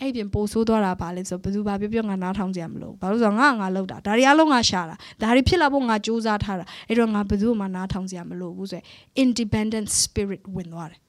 [0.00, 8.84] အဲ့ပြင်ပို့ဆိုးသွားတာပါလေဆိုဘယ်သူဘာပြောပြောငါနားထောင်ကြရမလို့ဘာလို့ဆိုတော့ငါငါလောက်တာဒါတွေအလုံးငါရှာတာဒါတွေဖြစ်လာဖို့ငါစူးစမ်းထားတာအဲ့တော့ငါဘယ်သူမှနားထောင်ကြရမလို့ဘူးဆိုရယ်
[9.24, 11.00] independent spirit ဝင်သွားတယ်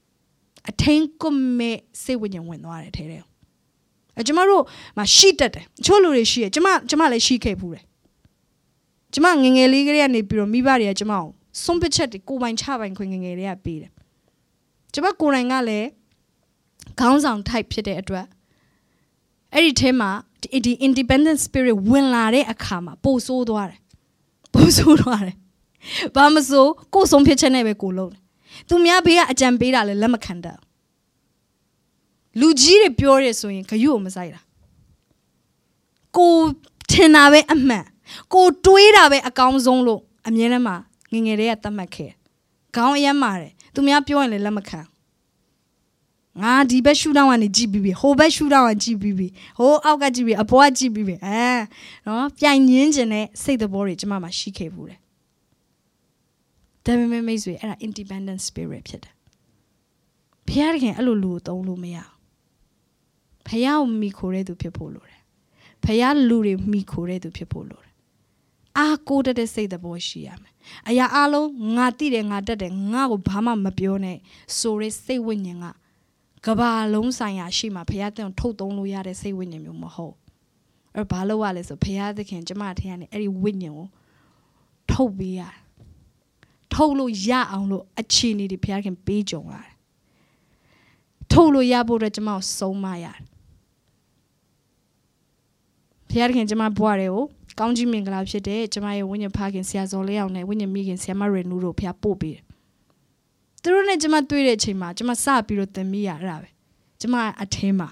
[0.70, 1.28] အထင်းကွ
[1.58, 3.22] မဲ့စိတ်ဝိညာဉ်ဝင်သွားတယ်ထဲတဲ့
[4.20, 4.62] အဲကျမတို့
[4.98, 7.84] မရှိတတ်တယ်အချို့လူတွေရှိတယ်ကျမကျမလည်းရှိခဲ့ဘူးတယ်
[9.14, 11.24] ကျမငငယ်လေးကလေးကနေပြီးတော့မိဘတွေကကျမကို
[11.62, 13.92] စွန့်ပစ်ချက်တွေကိုပိုင်ချပိုင်ခွင့်ငငယ်လေးကပေးတယ်
[14.92, 15.88] ကျမကိုယ်တိုင်ကလည်း
[17.00, 18.26] ခေါင်းဆောင် type ဖြစ်တဲ့အတွက်
[19.54, 20.10] အဲ့ဒီထဲမှာ
[20.64, 23.80] ဒီ independent spirit ဝင်လာတဲ့အခါမှာပို့ဆိုးသွားတယ်
[24.54, 25.36] ပို့ဆိုးသွားတယ်
[26.14, 28.20] ဘာမဆိုကိုယ်ဆုံးဖြစ်ချက်နဲ့ပဲကိုလုံးတယ်
[28.68, 30.58] သူများဘေးကအကြံပေးတာလည်းလက်မခံတတ်
[32.38, 34.40] လူကြီးတွေပြောရဲဆိုရင်ဂယုကိုမဆိုင်တာ
[36.16, 36.34] ကို
[36.90, 37.84] ထင်တာပဲအမှန်
[38.34, 40.76] ကိုတွေးတာပဲအကောင်းဆုံးလို့အမြဲတမ်းမှာ
[41.12, 42.10] ငငယ်တွေကသတ်မှတ်ခဲ့
[42.76, 44.80] ခေါင်းအယမ်းမာတယ်သူများပြောရင်လည်းလက်မခံ
[46.42, 49.28] ငါဒီဘက်ရှူတောင်းကနေကြည့်ပြီးပြီဟိုဘက်ရှူတောင်းကကြည့်ပြီးပြီ
[49.58, 51.44] ဟိုအောက်ကကြည့်ပြီးအပေါ်ကကြည့်ပြီးပြီအဲ
[52.06, 54.98] နော်ပြိုင်ညင်းခြင်းနဲ့စိတ်သဘောတွေကျမမှာရှိခဲ့ဘူးတယ်
[56.84, 59.14] ဒါပေမဲ့မိတ်ဆွေအဲ့ဒါ independent spirit ဖြစ်တယ်
[60.48, 62.19] ဘုရားခင်အဲ့လိုလူကိုသုံးလို့မရဘု
[63.64, 65.20] ရားကိုမိခိုတဲ့သူဖြစ်ဖို့လိုတယ်
[65.84, 67.90] ဘုရားလူတွေမိခိုတဲ့သူဖြစ်ဖို့လိုတယ်
[68.78, 70.52] အာကိုတတဲ့စိတ်သဘောရှိရမယ်
[70.88, 74.16] အရာအလုံးငါတိတယ်ငါတက်တယ်ငါ့ကိုဘာမှမပြောနဲ့
[74.58, 75.66] ဆိုရဲစိတ်ဝိညာဉ်က
[76.46, 80.14] ကဘာလုံးဆိုင်ရာရှိမှဘုရားတင်ထုတ်သုံးလို့ရတဲ့စိတ်ဝိညာဉ်မျိုးမဟုတ်
[80.96, 83.88] အဲ့ဘာလို့ ਆ လဲဆိုဘုရားသခင်ကျမထင်ရတယ်အဲ့ဒီဝိညာဉ်ကို
[84.90, 85.42] ထုတ်ပေးရ
[86.74, 89.74] ထုတ်လို့ရအောင်လို့အခြေအနေတွေဘုရားခင်ပေးကြုံရတယ်
[91.32, 93.29] ထုတ်လို့ရဖို့အတွက်ကျမကိုစုံမရတယ်
[96.10, 97.24] ဘုရားခင်ကျမဘွားတွေကို
[97.58, 102.42] ကောင်းကြီးမင်္ဂလာဖြစ်တဲ့ကျမရဲ့ဝိညာဉ်ဖခင်ဆရာဇော်လေးအောင်နဲ့ဝိညာဉ်မိခင်ဆရာမရနူတို့ဘုရားပို့ပေးတယ်
[103.62, 106.48] သူတို့နဲ့ကျမတွေ့တဲ့အချိန်မှာကျမစပြီးတော့သင်မိရအဲ့ဒါပဲ
[107.00, 107.88] ကျမအထင်းမှာ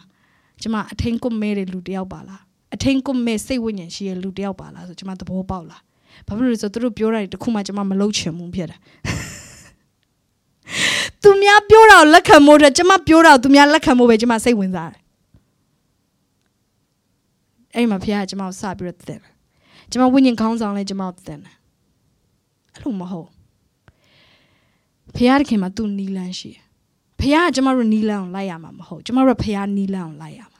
[0.62, 2.42] ကျမအထင်းကိုမဲတဲ့လူတယောက်ပါလား
[2.74, 5.82] အထင်းကိုမဲစိတ်ဝိညာဉ်ရှိတဲ့လူတယောက်ပါလားဆိုကျမသဘောပေါက်လား
[6.26, 8.78] ဘာဖြစ်လို့လဲဆိုသူတို့ပြောတာတခုမှကျမမလုပ်ချင်ဘူးဖြစ်တယ်
[11.22, 14.97] သူများပြောတာကိုလက်ခံမို့တဲ့ကျမပြောတာကိုသူများလက်ခံမို့ပဲကျမစိတ်ဝင်စားတယ်
[17.74, 19.32] အဲ့မှာဖခင်ကကျမကိုစပြီးတော့သင်တယ်
[19.90, 21.54] ကျမဝိညာဉ်ခေါင်းဆောင်လဲကျမကိုသင်တယ်
[22.74, 23.28] အဲ့လိုမဟုတ်
[25.14, 26.62] ဖခင်ခင်မှာသူနီလန်းရှိတယ်
[27.20, 30.58] ဖခင်ကကျမတို့နီလန်းကိုလိုက်ရမှာမဟုတ်ကျမတို့ဖခင်နီလန်းကိုလိုက်ရမှာ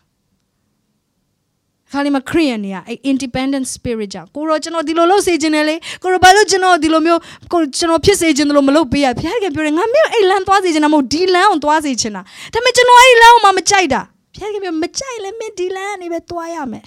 [1.93, 7.21] ခါလီမခရီးယန်တွေကအဲ့ independent spirit ကြောင့်ကိုရောကျွန်တော်ဒီလိုလုပ်စေချင်တယ်လေကိုရောဘာလို့ကျွန်တော်ဒီလိုမျိုး
[7.53, 14.01] ကိုကျွန်တော်ဖြစ်စေချင်တယ်လို့မလုပ်ပေးရဖခင်ကပြောတယ်ငါမျိုးအဲ့လမ်းသွားစေချင်တာမဟုတ်ဒီလမ်းကိုသွားစေချင်တာဒါပေမဲ့ကျွန်တော်အဲ့လမ်းကိုမှမကြိုက်တာ
[14.39, 16.85] ဖခင်ကပြောမကြိုက်လဲမင်းဒီလမ်းကနေပဲသွားရမယ်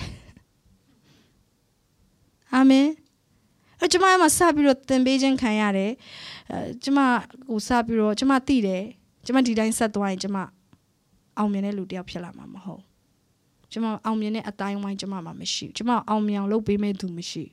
[2.53, 2.87] အာမင်
[3.83, 5.91] အကျမမှာစပြီးတော့သင်ပေးခြင်းခံရတယ်
[6.51, 6.99] အဲကျမ
[7.49, 8.83] ကိုစပြီးတော့ကျမသိတယ်
[9.25, 10.37] ကျမဒီတိုင်းဆက်သွားရင်ကျမ
[11.37, 12.81] အောင်မြင်တဲ့လူတယောက်ဖြစ်လာမှာမဟုတ်
[13.71, 17.43] ကျမအောင်မြင်တဲ့အတိုင်းဝိုင်းကျမမှာမရှိကျမအောင်မြင်အောင်လုပ်ပေးမဲ့သူမရှိ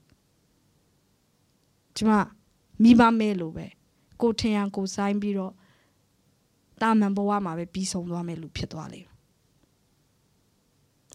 [1.96, 2.10] ကျမ
[2.82, 3.66] မိဘမဲလို့ပဲ
[4.20, 5.52] ကိုထင်ရန်ကိုဆိုင်ပြီးတော့
[6.80, 9.07] တာမန်ဘဝမှာပဲပြီးဆုံးသွားမယ်လူဖြစ်သွားလိမ့်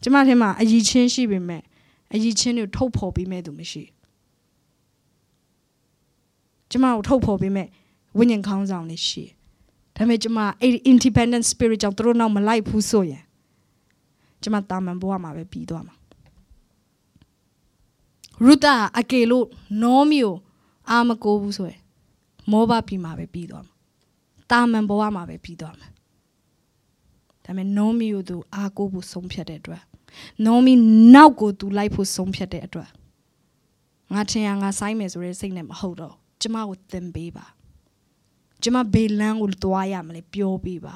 [0.03, 1.61] ကျမထင်မှာအကြီးချင်းရှိပေမဲ့
[2.13, 3.83] အကြီးချင်းတွေထုတ်ဖော်ပေးမဲ့သူမရှိ
[6.69, 7.67] ကျမကိုထုတ်ဖော်ပေးမဲ့
[8.17, 9.23] ဝိညာဉ်ခေါင်းဆောင်လေးရှိ
[9.95, 13.23] ဒါပေမဲ့ကျမအဲ့ independent spirit ကြောင့်သူတို့နောက်မလိုက်ဘူးဆိုရင်
[14.41, 15.95] ကျမတာမန်ဘဝမှာပဲပြီးသွားမှာ
[18.45, 19.45] ရူတာအကေလို့
[19.81, 20.35] နောမီကို
[20.89, 21.79] အာမကိုဘူးဆိုရယ်
[22.51, 23.75] မောဘပြီးမှာပဲပြီးသွားမှာ
[24.51, 25.87] တာမန်ဘဝမှာပဲပြီးသွားမှာ
[27.43, 29.83] ဒါပေမဲ့နောမီကိုသူအာကိုဘူးဆုံးဖြတ်တဲ့အတွက်
[30.45, 30.73] နောမီ
[31.13, 33.03] နောက်ကိုသူလိုက်ဖို့ဆုံးဖြတ်တဲ့အတွက်ဟ
[34.13, 37.45] ငါထင်ရငါဆိုင်မယ်ဆိုတဲ့စိတ်နဲ့မဟုတ်တော့ကျမကိုသင်ပေးပါ
[38.63, 40.95] ကျမဘေးလန်းကိုသွားရမလဲပြောပေးပါ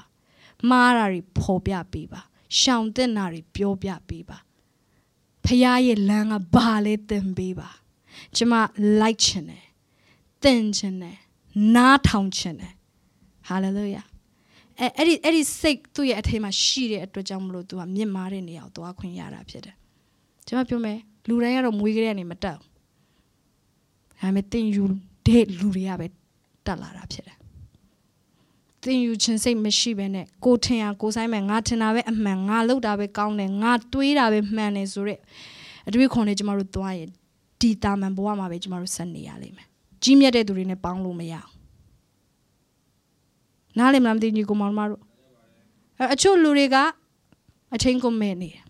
[0.69, 2.21] မှားတာတွေဖော်ပြပေးပါ
[2.59, 4.37] ရှောင်တဲ့နာတွေပြောပြပေးပါ
[5.45, 7.69] ဖခင်ရဲ့လမ်းကဘာလဲသင်ပေးပါ
[8.35, 8.53] ကျမ
[8.99, 9.65] လိုက်ချင်တယ်
[10.43, 11.17] သင်ချင်တယ်
[11.75, 12.73] နားထောင်ချင်တယ်
[13.47, 14.03] ဟာလေလုယာ
[14.79, 19.75] အဲအဲ့ဒီအဲ့ဒီစိတ်သူ့ရဲ့အထဲမှာရှိတဲ့အတွက်ကြောင့်မလို့သူကမြင့်မားတဲ့နေရာကိုသွားခွင့်ရတာဖြစ်တယ်
[20.47, 20.97] ကျွန်မပြောမယ်
[21.27, 22.69] လူတိုင်းကတော့မွေးကလေးကနေမတက်ဘူး
[24.21, 24.83] ဒါပေမဲ့တင်ယူ
[25.27, 26.07] တဲ့လူတွေကပဲ
[26.65, 27.37] တက်လာတာဖြစ်တယ်
[28.83, 35.19] တင်ယူခြင်းစိတ်မရှိဘဲနဲ့ကိုထင်ရကိုဆိုင်မဲ့ငါထင်တာပဲအမှန်ငါလုပ်တာပဲကောင်းတယ်ငါတွေးတာပဲမှန်တယ်ဆိုရက်
[35.87, 37.09] အတွေ့ခွန်နဲ့ကျမတို့သွားရင်
[37.61, 39.67] ဒီတာမန်ဘဝမှာပဲကျမတို့ဆက်နေရလိမ့်မယ်
[40.03, 41.49] ကြီးမြတ်တဲ့သူတွေနဲ့ပေါင်းလို့မရအောင်
[43.77, 45.01] နားလည်မလားမသိညီကိုမောင်မတို့
[46.13, 46.75] အချို့လူတွေက
[47.75, 48.63] အချင်းကုန်မဲ့နေတယ်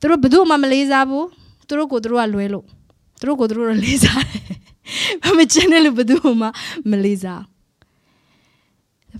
[0.00, 1.26] သူတို့ဘယ်သူမှမလေးစားဘူး
[1.68, 2.64] သူတို့ကိုသူတို့ကလွဲလို့
[3.18, 4.42] သူတို့ကိုသူတို့လေးစားတယ်
[5.22, 6.46] ဘာမကျန်တဲ့လူဘယ်သူမှ
[6.90, 7.42] မလေးစား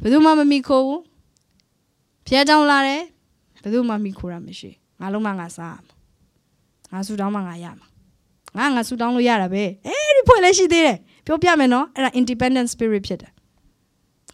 [0.02, 1.02] ဘယ်သူမှမမိခိုးဘူး
[2.26, 3.02] ဖျားကြောင်လာတယ်
[3.62, 4.70] ဘယ်သူမှမိခိုးတာမရှိ
[5.00, 5.78] ငါလုံးမငါစား
[6.92, 7.86] ငါဆူတောင်းမှငါရမှာ
[8.58, 13.32] ငါငါဆူတောင်းလို့ရတာပဲအဲဒီဖွင့်လည်းရှိသေးတယ်ပြောပြမယ်နော်အဲ့ဒါ independent spirit ဖြစ်တယ်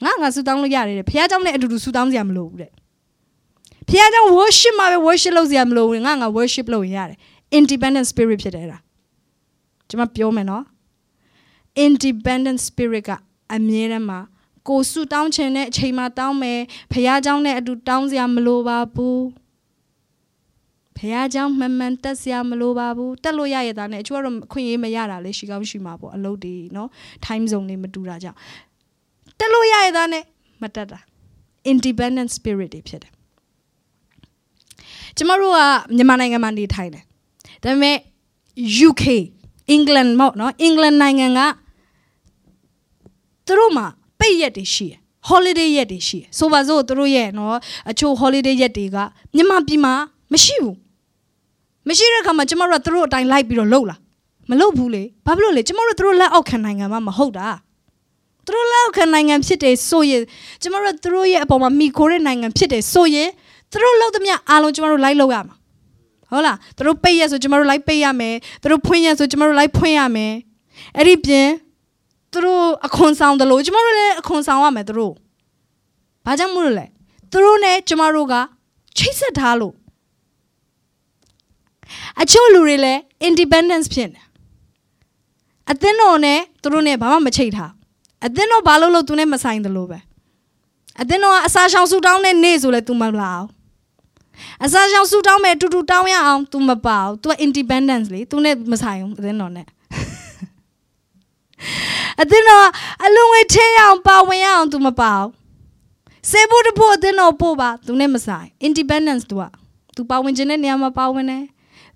[0.05, 2.71] ငါငါဆူတောင်းလို့ရတယ်ဖះเจ้าနဲ့အတူတူဆူတောင်းစရာမလိုဘူးတဲ့
[3.89, 7.17] ဖះเจ้า worship မှာပဲ worship လုပ်စရာမလိုဘူးငါငါ worship လုပ်ရင်ရတယ်
[7.57, 8.79] independent spirit ဖြစ်တယ်အဲ့ဒါ
[9.89, 10.63] ကျွန်မပြောမယ်နော်
[11.85, 13.11] independent spirit က
[13.55, 14.19] အမြဲတမ်းမှာ
[14.67, 16.59] ကိုဆူတောင်းခြင်းနဲ့အချိန်မှတောင်းမယ်
[16.91, 19.23] ဖះเจ้าနဲ့အတူတောင်းစရာမလိုပါဘူး
[20.97, 26.89] ဖះเจ้าမှန်မှန်တက်စရာမလိုပါဘူးတက်လို့ရရတာနဲ့အချို့ကတော့ခွင့်ရေးမရတာလေရှိကောင်းရှိမှာပေါ့အလုပ်တွေနော်
[27.25, 28.37] time zone တွေမတူတာကြောင့်
[29.42, 30.24] တက်လို့ရရတာနဲ့
[30.62, 30.98] မတက်တာ
[31.72, 33.12] independent spirit တွေဖြစ်တယ်
[35.16, 35.58] ကျမတို့က
[35.96, 37.04] မြန်မာနိုင်ငံမှာနေထိုင်တယ်
[37.62, 37.96] ဒါပေမဲ့
[38.88, 39.04] UK
[39.74, 41.40] England မော့နော် England နိုင်ငံက
[43.46, 43.86] သူတို့မှာ
[44.20, 47.58] ပိတ်ရက်တွေရှိတယ် holiday ရက်တွေရှိတယ်ဆိုပါစို့သူတို့ရဲ့နော်
[47.90, 48.96] အချို့ holiday ရက်တွေက
[49.34, 49.94] မြန်မာပြည်မှာ
[50.32, 50.76] မရှိဘူး
[51.88, 53.96] မရှိတဲ့အခါမှာကျမတို့ကသူတို့အတိုင်းလိုက်ပြီးတော့လှုပ်လာ
[54.50, 57.46] မလှုပ်ဘူးလေဘာဖြစ်လို့လဲကျမတို့သူတို့လက်အောက်ခံနိုင်ငံမှာမဟုတ်တာ
[58.46, 60.22] သူတို့လက်အောက်ခံနိုင်ငံဖြစ်တယ်ဆိုရင်
[60.62, 63.28] ကျမတို့သူတို့ရဲ့အပေါ်မှာမိခိုးတဲ့နိုင်ငံဖြစ်တယ်ဆိုရင်
[63.72, 65.56] သူတို့လှုပ်သမျှအားလုံးကျမတို့လိုက်လှုပ်ရမှာ
[66.30, 70.32] ဟုတ်လားသူတို့ပိတ်ရဆိုကျမတို့လိုက်ပိတ်ရမယ်သူတို့ဖွင့်ရဆိုကျမတို့လိုက်ဖွင့်ရမယ်
[70.96, 71.48] အဲ့ဒီပြင်
[72.32, 75.14] သူတို့အခွန်ဆောင်တယ်လို့ကျမတို့လည်းအခွန်ဆောင်ရမယ်သူတို့
[76.26, 76.86] ဘာကြောင့်မို့လို့လဲ
[77.30, 78.34] သူတို့နဲ့ကျမတို့က
[78.98, 79.74] ချိတ်ဆက်ထားလို့
[82.22, 84.20] အချို့လူတွေလည်း independence ဖြစ်နေ
[85.70, 87.72] အသင်းတော်နဲ့သူတို့နဲ့ဘာမှမချိတ်ထား
[88.25, 89.99] အသင်းတော်ဘာလို့လို့သူနဲ့မဆိုင်တယ်လို့ပဲ
[91.01, 93.47] အသင်းတော်ကအစာရှောင်ဆူတောင်းတဲ့နေ့ဆိုလဲ तू မလာအောင်
[94.65, 99.67] အစာရှောင်ဆူတောင်းမယ်တူတူတောင်းရအောင် तू မပါဘူး तू က independence လေ तू နဲ့မဆိုင်ဘူးအသင်းတော်နဲ့
[102.21, 102.67] အသင်းတော်
[103.05, 105.29] အလုံးဝထဲအောင်ပါဝင်ရအောင် तू မပါဘူး
[106.29, 109.43] စေဖို့တဖို့အသင်းတော်ပို့ပါ तू နဲ့မဆိုင် independence तू က
[109.95, 111.43] तू ပါဝင်ခြင်းတဲ့နေရာမှာပါဝင်တယ်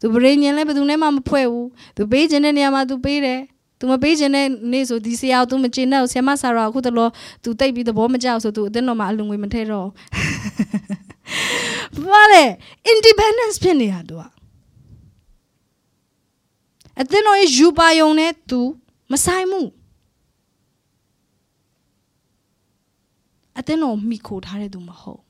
[0.01, 3.39] သူပရိညင်လည်းဘယ်သူနဲ့မှမဖွဲ့ဘူးသူပေးခြင်းတဲ့နေရာမှာသူပေးတယ်
[3.78, 7.08] သူမပေးခြင်းတဲ့နေ့ဆိုဒီဆရာကိုသူမကျင်တော့ဆရာမဆရာအခုတလော
[7.42, 9.88] သူတိတ်ပြီးသဘောမကျဆိုသူအတင်းတော်မှာအလုံငွေမထဲတော့
[12.08, 12.44] ဘာလဲ
[12.92, 14.22] independence ဖြစ်နေတာသူက
[17.00, 18.60] အတင်းတော်ရဲ့ယူပါယုံနဲ့သူ
[19.12, 19.60] မဆိုင်မှု
[23.58, 25.20] အတင်းတော်မိခိုထားတဲ့သူမဟုတ်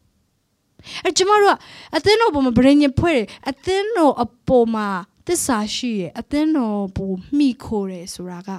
[1.05, 1.57] အဲကျမတို့က
[1.97, 4.86] အသင်းတော်ပေါ်မှာဗရင်ညဖွဲ့တယ်အသင်းတော်အပေါ်မှာ
[5.26, 8.50] သစ္စာရှိရဲ့အသင်းတော်ပေါ်မိခိုးတယ်ဆိုတာက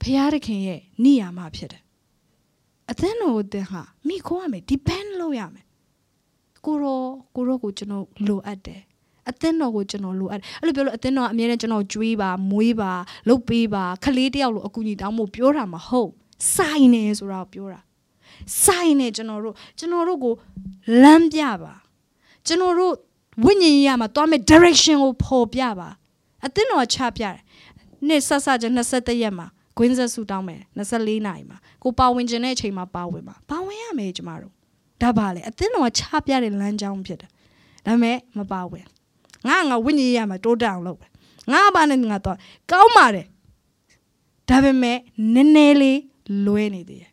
[0.00, 1.82] ဘုရားသခင်ရဲ့နိယာမဖြစ်တယ်
[2.90, 5.64] အသင်းတော်ကိုသင်ဟာမိခိုးရမယ် depend လုပ်ရမယ်
[6.64, 7.00] ကိုရော
[7.34, 8.80] ကိုရောကိုကျွန်တော်လိုအပ်တယ်
[9.30, 12.92] အသင်းတော်ကိုကျွန်တော်လိုအပ်အဲ့လိုပြောလို့အသင်းတော်အမြဲတမ်းကျွန်တော်ကြွေးပါမွေးပါ
[13.28, 16.10] လှုပ်ပေးပါခလေးတယောက်လိုအကူကြီးတောင်းဖို့ပြောတာမဟုတ်
[16.54, 17.80] စိုင်နေဆိုတာကိုပြောတာ
[18.64, 20.34] စိုင်းနေကျွန်တော်တို့ကျွန်တော်တို့ကို
[21.02, 21.74] လမ်းပြပါ
[22.46, 22.94] ကျွန်တော်တို့
[23.44, 25.88] ဝိညာဉ်ရေးရမှာတွားမဲ့ direction ကိုဖော်ပြပါ
[26.44, 27.36] အသင်းတော်ချပြတယ်
[28.08, 34.52] နေ့ဆက်ဆက်ချင်း23ရက်မှာဂွင်းဆက်ဆူတောင်းမယ်24နိုင်မှာကိုပါဝင်ခြင်းတဲ့အချိန်မှာပါဝင်မှာပါဝင်ရမယ်ကျမတို့
[35.02, 37.30] ဒါပါလေအသင်းတော်ချပြတဲ့လမ်းကြောင်းဖြစ်တယ်
[37.86, 38.86] ဒါပေမဲ့မပါဝင်
[39.48, 40.98] ငါငါဝိညာဉ်ရေးရမှာတိုးတက်အောင်လုပ်
[41.52, 42.36] ငါဘာနဲ့ငါတော့
[42.70, 43.26] ကောင်းပါတယ်
[44.48, 44.98] ဒါပေမဲ့
[45.34, 46.00] နည်းနည်းလေး
[46.46, 47.12] လွဲနေသေးတယ်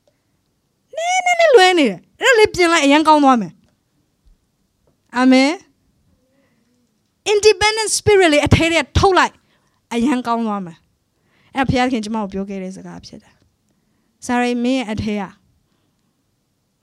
[0.96, 3.54] နည်းနည်းလေးလွဲနေတယ်အဲ့ဒါလေးပြင်လိုက်အရင်ကောင်းသွားမယ်
[5.16, 5.52] အာမင်
[7.32, 9.34] independent spirit လေးအထဲထဲထုတ်လိုက်
[9.94, 10.78] အရင်ကောင်းသွားမယ်
[11.56, 13.36] အဲ့ဘုရားခင်ကျွန်မကိုပြောခဲ့တဲ့စကားဖြစ်တယ်
[14.26, 15.24] စာရိမင်းရဲ့အထဲက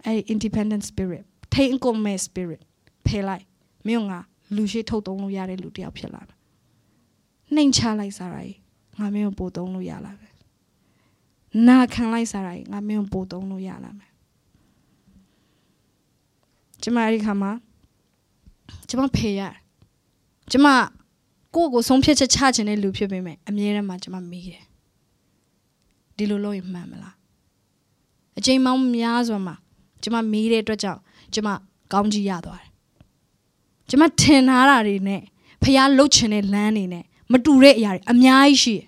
[0.04, 1.24] အဲ့ independent spirit
[1.54, 2.60] ထိန်ကုန်မဲ့ spirit
[3.06, 3.44] ဖယ်လိုက်
[3.86, 4.14] မင်းက
[4.56, 6.36] လူရှိထုတ်သုံးလို့ရတဲ့လူတယောက်ဖြစ်လာမယ်
[7.54, 8.42] နှိမ်ချလိုက်စားတာ
[9.00, 10.34] ငါမင်းကိုပို့သုံးလို့ရလာမယ်
[11.68, 14.12] နာခံလိုက်စားတာငါမင်းကိုပို့သုံးလို့ရလာမယ်
[16.82, 17.52] ကျမအဲ့ဒီခါမှာ
[18.88, 19.40] ကျမဖေရ
[20.50, 20.66] ကျမ
[21.54, 24.64] ကိုယ့်ကိုဆုံးဖြတ်ချက်ချခြင်းတဲ့လူဖြစ်ပေမဲ့အမြဲတမ်းမှကျမမေးတယ်
[26.16, 27.14] ဒီလိုလုပ်ရင်မှန်မလား
[28.38, 29.54] အချိန်မောင်းများစွာမှာ
[30.02, 31.00] ကျမမေးတဲ့အတွက်ကြောင့်
[31.34, 31.48] ကျမ
[31.92, 32.70] ကောင်းကြီးရသွားတယ်
[33.88, 35.20] ကျမထင်ထားတာတွေနဲ့
[35.62, 38.86] ဖះလှုပ်ချင်တဲ့လမ်းတွေနဲ့မတူတဲ့အရာတွေအများကြီးရှိတယ်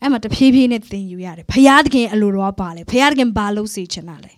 [0.00, 4.32] အဲ့မှာတဖြည်းဖြည်းနဲ့သင်ယူရတယ်ဖះသခင်အလိုတော်ပါလေဖះသခင်ဘာလို့စေချင်တာလဲ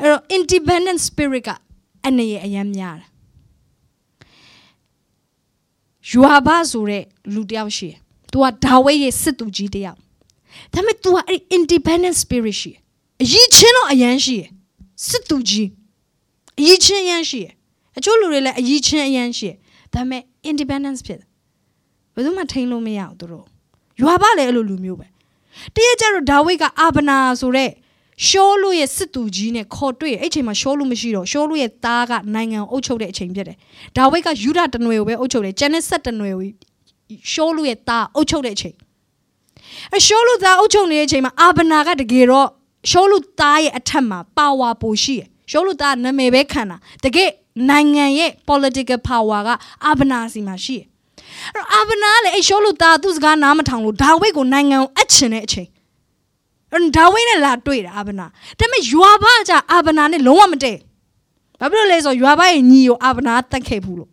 [0.00, 1.50] အဲ့တော့ independent spirit က
[2.06, 3.09] အနေရအယမ်းများတယ်
[6.12, 7.04] ယွာဘဆိုတဲ့
[7.34, 7.98] လူတယောက်ရှိတယ်။
[8.32, 9.98] तू ကဒါဝိဒ်ရဲ့စစ်သူကြီးတယောက်။
[10.72, 12.80] ဒါပေမဲ့ तू ကအဲ့ independent spirit ရှိတယ်။
[13.22, 14.48] အရေးချင်းတော့အရန်ရှိတယ်။
[15.08, 15.68] စစ်သူကြီး
[16.58, 17.52] အရေးချင်းအရန်ရှိတယ်။
[17.98, 19.56] အချို့လူတွေလည်းအရေးချင်းအရန်ရှိတယ်။
[19.94, 21.28] ဒါပေမဲ့ independence ဖြစ်တယ်။
[22.14, 23.44] ဘယ်သူမှထိန်းလို့မရဘူးသူတို့။
[24.00, 25.06] ယွာဘလည်းအဲ့လိုလူမျိုးပဲ။
[25.74, 27.70] တရက်ကျတော့ဒါဝိဒ်ကအာဗနာဆိုတဲ့
[28.26, 33.56] ရှောလူရဲ့စစ်သူကြီးနဲ့ခေါ်တွေ့အဲ့ချိန်မှာရှောလူမရှိတော့ရှောလူရဲ့သားကနိုင်ငံအုပ်ချုပ်တဲ့အချိန်ဖြစ်တယ်။
[33.96, 36.44] ဒါဝိဒ်ကယူဒတနွေကိုပဲအုပ်ချုပ်တယ်။ကျန်တဲ့ဆက်တနွေကို
[37.32, 38.74] ရှောလူရဲ့သားအုပ်ချုပ်တဲ့အချိန်။
[39.96, 42.48] အရှောလူသားအုပ်ချုပ်နေတဲ့အချိန်မှာအာဗနာကတကယ်တော့
[42.90, 47.30] ရှောလူသားရဲ့အထက်မှာပါဝါပိုရှိတယ်။ရှောလူသားနာမည်ပဲခံတာ။တကယ်
[47.70, 49.48] နိုင်ငံရဲ့ political power က
[49.86, 50.86] အာဗနာစီမှာရှိတယ်။
[51.54, 55.68] အဲ့တော့အာဗနာလည်းအဲ့ရှောလူသားသူ့စကားနားမထောင်လို့ဒါဝိဒ်ကိုနိုင်ငံကိုအပ်ချင်တဲ့အချိန်
[56.96, 58.26] ဒါဝိနဲ့လာတွေ့တာအာဗနာ
[58.58, 60.78] ဒါပေမဲ့ယွာဘကအာဗနာနဲ့လုံးဝမတည့်
[61.60, 64.10] ဘာဖြစ်လို့လဲဆိုယွာဘရဲ့ညီကိုအာဗနာတတ်ခဲ့ဘူးလို့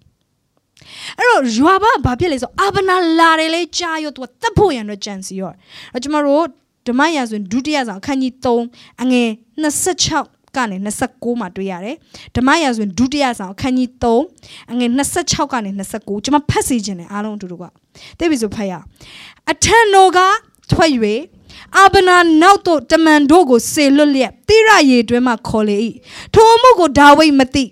[1.17, 5.51] အဲ့တော့ယွာဘဘာဖြစ်လဲဆိုအာဗနာလာတယ်လေကြားရောသူကတတ်ဖို့ရန်အတွက်ကြံစီရော
[5.93, 6.45] အဲ့ကျွန်တော်တို့
[6.87, 8.33] ဓမ္မရာဆိုရင်ဒုတိယဆောင်အခန်းကြီး
[8.67, 9.29] 3အငယ်
[9.87, 10.77] 26ကနေ
[11.09, 11.95] 29မှာတွေ့ရတယ်
[12.35, 13.89] ဓမ္မရာဆိုရင်ဒုတိယဆောင်အခန်းကြီး
[14.33, 14.89] 3အငယ်
[15.21, 17.63] 26ကနေ29ကျွန်မဖတ်စီခြင်းတယ်အားလုံးအတူတူက
[18.17, 18.73] သိပြီဆိုဖတ်ရ
[19.51, 20.19] အထံတော်က
[20.71, 20.91] ထွက်၍
[21.77, 25.77] အာဗနာနောက်သို့တမန်တို့ကိုဆေလွတ်လျက်တိရရေတွင်မှခေါ်လေ၏
[26.33, 27.63] ထိုအမှုကိုဒါဝိဒ်မသိ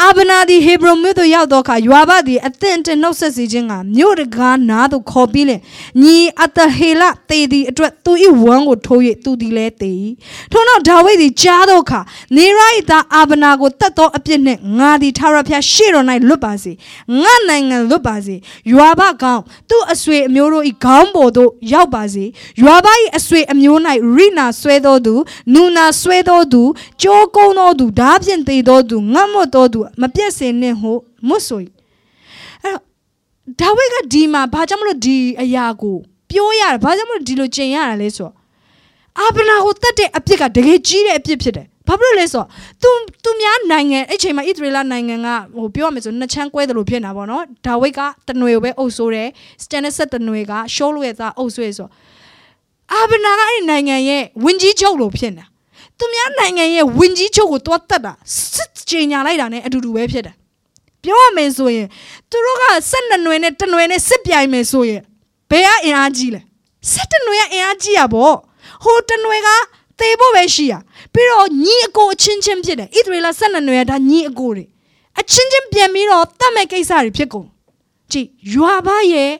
[0.00, 5.60] အာဗနာသည်ဟေဘရုန်မြို့သို့ရောက်သောအခါယွာဘသည်အသင့်တင်နှုတ်ဆက်စီခြင်းကမြို့တကားနားသို့ခေါ်ပြီးလင်
[6.02, 8.12] ညီအတဟေလတေသည်အတွက်သူ၏
[8.42, 9.92] ဝမ်းကိုထိုး၍သူသည်လည်းတေ၏
[10.52, 12.00] ထို့နောက်ဒါဝိဒ်သည်ကြားသောအခါ
[12.36, 12.60] နေရ၏
[12.90, 16.72] သားအာဗနာကိုတတ်သောအပြစ်နှင့်ငါသည်ထာဝရဘုရားရှေ့တော်၌လွတ်ပါစေ
[17.22, 18.36] ငါနိုင်ငံလွတ်ပါစေ
[18.72, 22.24] ယွာဘကောင်းသူ့အဆွေအမျိုးတို့၏ခေါင်းပေါ်သို့ရောက်ပါစေ
[22.62, 22.86] ယွာဘ၏
[23.18, 23.78] အဆွေအမျိုး၌
[24.16, 25.14] ရိနာဆွဲသောသူ
[25.54, 26.62] နူနာဆွဲသောသူ
[27.02, 30.92] ကြိုးကုန်းသောသူဓာဖြင့်သေသောသူငတ်မွတ်သောသူမပြည့်စင်နှင့်ဟု
[31.28, 31.60] မွတ်ဆို၏
[32.62, 32.84] အဲ့တော့
[33.60, 35.96] ဒါဝိဒ်ကဒီမှာဘာကြောင့်မလို့ဒီအရာကို
[36.30, 38.34] ပြောရတယ်ဘာကြောင့်မလို့ဒီလိုကျင်ရတာလဲဆိုတော့
[39.18, 42.44] အာဗနာကိုတတ်တဲ့အပြစ်ကတကယ်ကြီးတဲ့အပြစ်ဖြစ်တယ်ဘာဖြစ်လို့လဲဆို
[42.82, 49.28] တော့သူသူများနိုင်ငံအဲ့ချိန်မှာဣသရေလနိုင်ငံကဟိုပြောရမယ်ဆိုနှစ်ချမ်းကွဲတယ်လို့ဖြစ်နေတာပေါ့နော်ဒါဝိဒ်ကတနွေကိုပဲအုပ်ဆိုးတယ်
[49.62, 51.88] စတန်နက်ဆက်တနွေကရှောလို့ရဲ့သားအုပ်ဆိုးရဆို
[52.92, 55.46] အာဗနာကအဲ့ဒီနိုင်ငံရဲ့ဝင်ကြီးချုပ်လို့ဖြစ်နေတာ
[56.00, 58.12] သူများနိုင်ငံရဲ့ဝင်ကြီးချုပ်ကိုတွားတက်တာ
[58.52, 60.34] စစ်ကြေညာလိုက်တာ ਨੇ အတူတူပဲဖြစ်တယ်
[61.02, 61.86] ပြောရမယ်ဆိုရင်
[62.30, 65.02] သူတို့ကဆက်နှစ်နွယ်နဲ့တနွယ်နဲ့စစ်ပြိုင်မယ်ဆိုရင်
[65.50, 66.40] ဘယ်ကအင်အားကြီးလဲ
[66.92, 68.34] ဆက်တနွယ်ကအင်အားကြီးရပေါ့
[68.84, 69.48] ဟိုတနွယ်က
[69.98, 70.74] သေဖို့ပဲရှိရ
[71.12, 74.64] ပြီးတော့ညီအကိုအချင်းချင်းဖြစ်တယ်ဣသရေလဆက်နှစ်နွယ်ကဒါညီအကိုတွေ
[75.20, 77.46] အချင်းချင်းပြန်ပြီးတော့တတ်မဲ့ကိစ္စတွေဖြစ်ကုန်
[78.12, 79.32] ကြည်ယွာဘရဲ့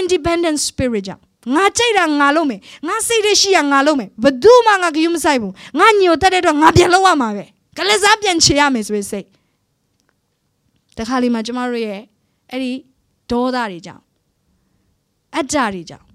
[0.00, 1.22] independent spirit ကြောင့်
[1.54, 7.44] ငါကြိတ်တာငါလုပ်မယ်ငါစိတ်ရရှိရငါလုပ်မယ်ဘယ်သူမှငါကယူမဆိုင်ဘူးငါညိုတက်တဲ့တော့ငါပြန်လုပ်ရမှာပဲ
[7.78, 9.26] ကလစားပြန်ချေရမယ်ဆိုရင်စိတ်
[10.98, 12.00] တခါလေးမှာကျမတို့ရဲ့
[12.50, 12.72] အဲ့ဒီ
[13.30, 14.02] ဒေါသတွေကြောင့်
[15.36, 16.06] အတ္တတွေကြောင့်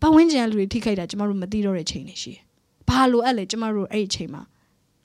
[0.00, 2.42] ပဝန်းကျင်လူတွေထိခိုက်တာကျမတို့မသိတော့တဲ့ချိန်တွေရှိတယ်
[2.88, 4.42] ဘာလို့အဲ့လဲကျမတို့အဲ့ဒီချိန်မှာ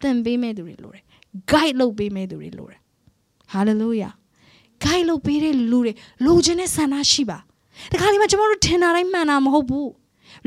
[0.02, 1.04] သင်ပေးမဲ့သူတွေလိုတယ်
[1.52, 2.80] guide လုပ်ပေးမဲ့သူတွေလိုတယ်
[3.54, 4.14] hallelujah
[4.84, 5.94] guide လုပ်ပေးတဲ့လူတွေ
[6.26, 7.40] လိုချင်တဲ့ဆန္ဒရှိပါ
[7.93, 9.91] တခါလေးမှကျွန်တော်တို့ထင်တာတိုင်းမှန်တာမဟုတ်ဘူး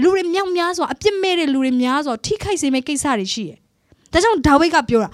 [0.01, 3.57] လူတွေမြောက်များစွာအပြစ်မဲ့တဲ့လူတွေများစွာထိခိုက်စေမယ့်ကိစ္စတွေရှိတယ်
[4.11, 5.09] ဒါကြောင့်ဒါဝိဒ်ကပြောတာ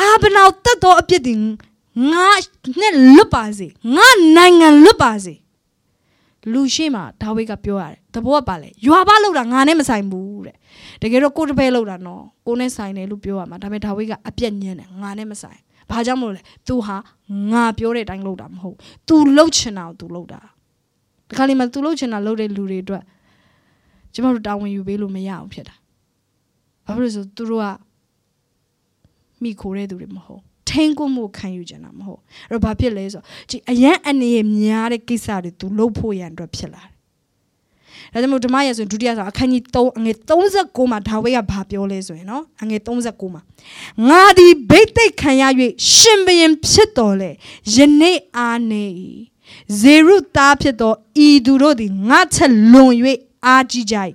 [0.00, 1.34] အာဗနာတတ်သောအပြစ်တွေ
[2.12, 2.28] ငါ
[2.80, 5.34] နဲ့လွတ်ပါစေငါနိုင်ငံလွတ်ပါစေ
[6.52, 10.56] လူရှိမှဒါဝိဒ်ကပြောရတယ်တဘောကပါလေယွာဘလောက်တာငါနဲ့မဆိုင်ဘူးတဲ့
[11.02, 15.60] တကယ်တော့ကိုတပည့်လောက်တာနော်ကိုနဲ့ဆိုင်တယ်လို့ပြောရမှာဒါပေမဲ့ဒါဝိဒ်ကအပြက်ညင်းတယ်ငါနဲ့မဆိုင်
[15.90, 16.96] ဘာကြောင့်မလို့လဲ तू ဟာ
[17.52, 18.76] ငါပြောတဲ့အတိုင်းလုပ်တာမဟုတ်
[19.08, 20.40] तू လှုပ်ချင်တာကို तू လုပ်တာ
[21.29, 23.03] တခါလေမှ तू လှုပ်ချင်တာလုပ်တဲ့လူတွေအတွက်
[24.13, 25.75] ကျမတို့တာဝန်ယူပေးလို့မရအောင်ဖြစ်တာ
[26.85, 27.67] ဘာဖြစ်လို့ဆိုသူတို့က
[29.43, 36.95] မိခိုတဲ့သူတွေမဟုတ်ထိန်ကိုမှုခံယူကြတာမဟုတ်အဲ့တော့ဘာဖြစ်လဲဆိုကြည်အရန်အနေရများတဲ့ကိစ္စတွေ तू လုပ်ဖို့ရန်အတွက်ဖြစ်လာတယ်
[38.13, 40.17] ဒါကြောင့်မို့ဓမ္မရာဆိုဒုတိယဆိုအခန်းကြီး3အငယ်
[40.55, 43.41] 39မှာဒါဝိဒ်ကဘာပြောလဲဆိုရင်နော်အငယ်39မှာ
[44.09, 45.43] ငါသည်ဗိတ်သိက်ခံရ၍
[45.93, 47.31] ရှင်ဘရင်ဖြစ်တော်လေ
[47.75, 48.85] ယနေ့အားနေ၏
[49.79, 50.93] ဇေရုသားဖြစ်သော
[51.25, 52.93] ဤသူတို့သည်ငါချက်လွန်၍
[53.45, 53.95] အားကြီးကြ၏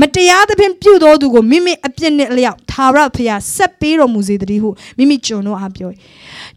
[0.00, 5.90] မတရားသဖြင့်ပြုသောသူကိုမိမိအပြစ်နှင့်အလျောက်သာရဖျားဆက်ပေးတော်မူစေတည်းဟုမိမိကျွန်တော်အားပြော၏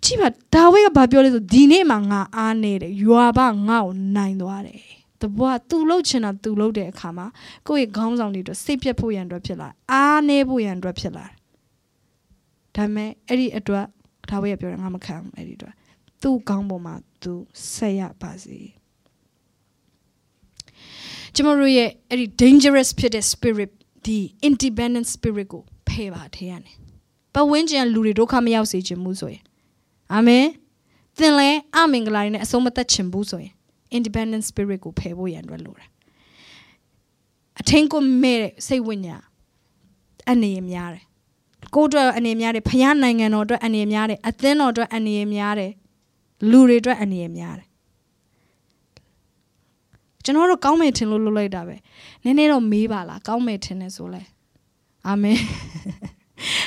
[0.03, 4.81] ကြည့်ပါဒါဝိဒ်ကဘာပြောလဲဆိုဒီနေ့မှာငါအားနေတယ်ယွာဘငါ့ကိုနိုင်သွားတယ်
[5.21, 7.25] တဘွားသူလှုပ်ချင်တာသူလှုပ်တဲ့အခါမှာ
[7.67, 11.25] ကိုယ့်ရဲ့ခေါင်းဆောင်တွေအတွက်စိတ်ပြတ်ဖို့ရန်အတွက်ဖြစ်လာအားနေဖို့ရန်အတွက်ဖြစ်လာ
[12.75, 13.85] ဒါပေမဲ့အဲ့ဒီအတွက်
[14.29, 15.73] ဒါဝိဒ်ကပြောတယ်ငါမခံဘူးအဲ့ဒီအတွက်
[16.21, 17.33] သူ့ခေါင်းပေါ်မှာ သူ
[17.73, 18.59] ဆက်ရပါစေ
[21.33, 23.71] ကျမတို့ရဲ့အဲ့ဒီ dangerous ဖြစ်တဲ့ spirit
[24.05, 24.17] ဒီ
[24.47, 26.75] independent spirit ကိုဖယ်ပါထဲရတယ်
[27.33, 29.43] ပတ်ဝန်းကျင်လူတွေဒုက္ခမရောက်စေချင်ဘူးဆိုရင်
[30.13, 30.45] အာမင်
[31.17, 33.53] သင်လဲအမင်္ဂလာတွေနဲ့အဆုံးမသက်ချင်ဘူးဆိုရင်
[33.97, 35.89] independent spirit ကိုဖယ်ဖို့ရန်အတွက်လိုတယ်
[37.59, 39.23] အထင်းကိုမဲ့တဲ့စိတ်ဝိညာဉ်
[40.29, 41.03] အနေရများတယ်
[41.75, 45.71] ကိုယ့်အတွက်အနေများတယ်ဖခင်နိုင်ငံတော်အတွက်အနေများတယ်အသင်းတော်အတွက်အနေများတယ်
[46.51, 47.67] လူတွေအတွက်အနေများတယ်
[50.23, 51.75] ကျွန်တော်တို့ကောင်းမယ်ထင်လို့လုပ်လိုက်တာပဲ
[52.23, 54.21] နည်းနည်းတော့မေးပါလားကောင်းမယ်ထင်တယ်ဆိုလဲ
[55.07, 55.39] အာမင်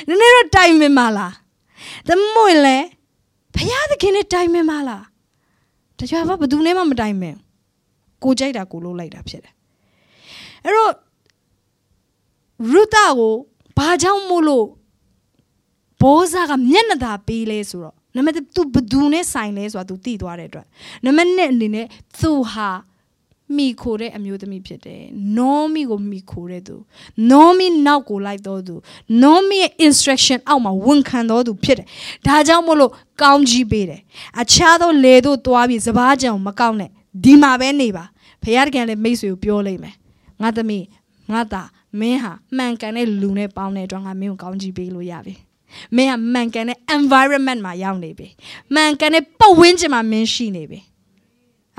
[0.09, 1.35] နည်းနည်းတော့တိုင်မင်ပါလား
[2.09, 2.77] သမွေလဲ
[3.55, 5.05] ဖခင်သခင်နဲ့တိုင်မင်ပါလား
[5.99, 7.37] တကြွဘာဘယ်သူနဲ့မှမတိုင်မင်
[8.25, 9.55] ကိုကြိုက်တာကိုလုပ်လိုက်တာဖြစ်တယ်
[10.65, 10.93] အဲ့တော့
[12.73, 13.35] ရုတာကို
[13.79, 14.67] ဘာကြောင့်မို့လို့
[16.01, 20.66] ဘောဇာကမျက်နှာသာပေးလဲဆိုတော့ နံပါတ်1 तू ဘသူနဲ့ဆိုင်လဲဆိုတာ तू သိသွားတဲ့အတွက်
[21.06, 21.86] နံပါတ်2အနေနဲ့
[22.20, 22.70] तू ဟာ
[23.58, 25.02] မိခိုတဲ့အမျိုးသမီးဖြစ်တယ်။
[25.38, 26.76] နောမီကိုမိခိုတဲ့သူ။
[27.32, 28.76] နောမီနောက်ကိုလိုက်တော်သူ။
[29.24, 31.88] နောမီရဲ့ instruction အောက်မှာဝန်ခံတော်သူဖြစ်တယ်။
[32.28, 32.92] ဒါကြောင့်မို့လို့
[33.22, 34.02] ကောင်းကြီးပေးတယ်။
[34.42, 36.90] အခြားသောလေတို့သွားပြီးစပားကြောင်မကောက်နဲ့
[37.24, 38.06] ဒီမှာပဲနေပါ။
[38.44, 39.96] ဖခင်တကယ်လည်းမိတ်ဆွေကိုပြောလိုက်မယ်။
[40.42, 40.86] ငါသမီး
[41.32, 41.70] ငါသား
[42.00, 45.36] မင်းဟာမှန်ကန်တဲ့လူနဲ့ပေါင်းတဲ့အတွက်ငါမင်းကိုကောင်းကြီးပေးလို့ရပြီ။
[45.97, 48.27] မင်းကမှန်ကန်တဲ့ environment မှာရောက်နေပြီ။
[48.75, 50.81] မှန်ကန်တဲ့ပတ်ဝန်းကျင်မှာမင်းရှိနေပြီ။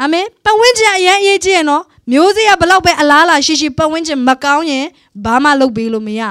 [0.01, 4.85] အာမင်ပတ်ဝန်းကျင်အရင်အရေးကြီးရနော်မျိုးစေ့ကဘလောက်ပဲအလားလာရှိရှိပတ်ဝန်းကျင်မကောင်းရင်
[5.25, 6.21] ဘာမှလုပ်ပေးလို့မရ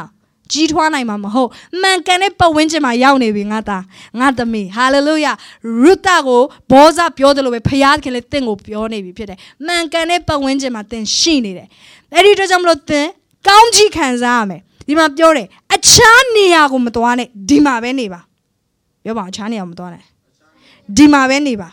[0.53, 1.51] ကြီးထွားနိုင်မှာမဟုတ်
[1.81, 3.82] မှန်ကန်တဲ့ပတ်ဝန်းကျင်မှာရောက်နေပြီငါသား
[4.19, 5.32] ငါသမီးဟာလေလုယာ
[5.82, 11.69] ရုတာကိုဘောဇပြောတယ်လို့ပဲဖခင်ခင်လေးတင့်ကိုပြောနေပြီဖြစ်တယ်မှန်ကန်တဲ့ပတ်ဝန်းကျင်မှာတင်ရှိနေတယ်
[12.15, 13.07] အဲ့ဒီတော့ကြောင့်မလို့တင်
[13.49, 14.61] ကောင်းကြီးခံစားရမယ်
[14.91, 18.21] ဒီမှာပြောတယ်အခြားနေရာကိုမသွားနဲ့ဒီမှာပဲနေပါ
[19.05, 20.03] ပြောပါအခြားနေရာမသွားနဲ့
[20.97, 21.69] ဒီမှာပဲနေပါ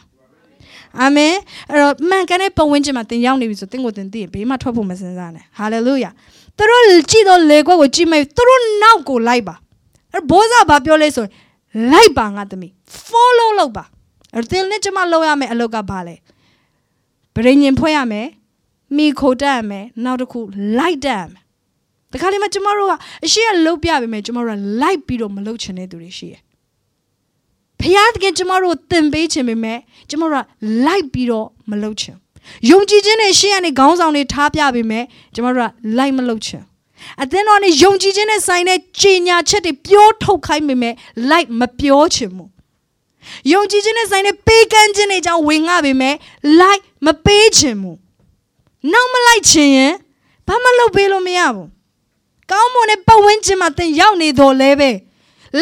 [1.00, 1.34] အာမင်
[1.70, 6.10] အဲ့တော့မှန်ကန်တဲ့ပတ်ဝန်းကျင်မှာသင်ရောက်နေပြီဆိုသင်ကိုသင်သိရင်ဘေးမှာထွက်ဖို့မစင်စားနဲ့ဟာလေလုယာ
[6.58, 9.56] သူတို့ကြည့်တော့လေခွက်ကိုကြည့်မဲ့သူတို့နောက်ကိုလိုက်ပါ
[10.14, 11.32] အဲ့ဘောဇာဘာပြောလဲဆိုရင်
[11.92, 12.72] လိုက်ပါငါသမီး
[13.08, 13.84] follow လုပ်ပါ
[14.34, 16.16] အဲ့သင်နဲ့ကျမလုပ်ရမယ်အလုပ်ကဘာလဲ
[17.36, 18.28] ဗရိညင်ဖွဲ့ရမယ်
[18.96, 20.40] မိခိုတက်ရမယ်နောက်တစ်ခု
[20.78, 21.47] လိုက်တက်ရမယ်တ
[22.22, 22.94] ခါလေးမှကျမတို့က
[23.26, 26.42] အရှိရလုတ်ပြပေးမယ်ကျမတို့ကလိုက်ပြီးတော့မလုတ်ချင်တဲ့သူတွေရှိတယ်
[27.82, 29.80] ဖျားတကယ်ကျမတို့သင်ပေးခြင်းပေမဲ့
[30.10, 30.46] ကျမတို့က
[30.86, 32.16] လိုက်ပြီးတော့မလုပ်ချင်
[32.70, 35.04] ယုံကြည်ခြင်းနဲ့ရှေ့ကနေခေါင်းဆောင်တွေထားပြပေမဲ့
[35.36, 36.64] ကျမတို့ကလိုက်မလုပ်ချင်
[37.22, 40.94] အသင်းတော်နဲ့ယုံကြည်ခြင်းနဲ့ဆိုင်တဲ့ကြီးညာချက်တွေပြောထုတ်ခိုင်းပေမဲ့
[41.30, 42.50] လိုက်မပြောချင်ဘူး
[43.52, 46.16] ယုံကြည်ခြင်းနဲ့ဆိုင်တဲ့ပေးကမ်းခြင်းတွေကြောင့်ဝင်ငှပေမဲ့
[46.60, 47.98] လိုက်မပေးချင်ဘူး
[48.92, 49.94] နောက်မလိုက်ချင်ရင်
[50.48, 51.68] ဘာမှလုပ်ပေးလို့မရဘူး
[52.52, 54.90] ကောင်းမွန်တဲ့ပတ်ဝန်းကျင်မှာသင်ရောက်နေတော့လဲပဲ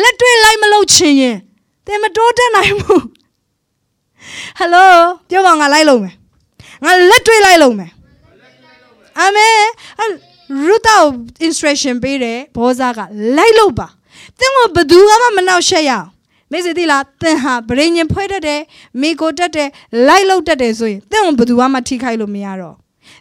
[0.02, 1.38] လက်တွေ့လိုက်မလုပ်ချင်ရင်
[1.86, 3.04] သင်မတိုးတက်နိုင်ဘူး
[4.58, 4.90] ဟယ်လို
[5.30, 6.16] ပြောပါငါလိုက်လုံးမယ်
[6.84, 7.92] ငါလက်တွေ့လိုက်လုံးမယ်
[9.20, 9.56] အာမင်
[10.66, 10.96] ရူတာ
[11.46, 13.00] instruction ပေးတယ်ဘောဇာက
[13.38, 13.88] လိုက်လို့ပါ
[14.40, 16.08] သင်ကဘသူမှမနှောက်ရှက်ရအောင်
[16.52, 18.62] မေစီသီလားသင်ဟာဗရိညင်ဖွဲ့တတ်တယ်
[19.02, 19.70] မိကိုတတ်တယ်
[20.08, 22.76] လိုက်လို့တတ်တယ်ဆိုရင်သင်ကဘသူမှထိခိုက်လို့မရတော့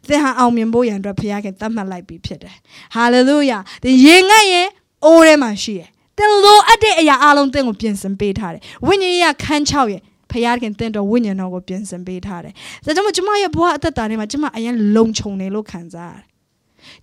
[0.08, 2.56] သင်ဟာအောင်မြင်ဖို့ရန်အတွက်ဖခင်ကသတ်မှတ်လိုက်ပြီးဖြစ်တယ်
[2.94, 4.68] ဟာလေလုယာသင်ရေငတ်ရင်
[5.04, 10.32] အိုးထဲမှာရှိတယ်သင်လိုအပ်တဲ့အရာအလုံးသင်ကိုပြင်ဆင်ပေးထားတယ်ဝိညာဉ်ရေးခန်း6ရဲ့ဖ
[10.62, 12.52] ခင်သင်တော်ဝိညာဉ်တော်ကိုပြင်ဆင်ပေးထားတယ်
[12.84, 16.24] ဒါကြောင့်မို့ကျမရဲ့ဘဝအသက်တာထဲမှာကျမအရင်လုံခြုံနေလို့ခံစားရတယ်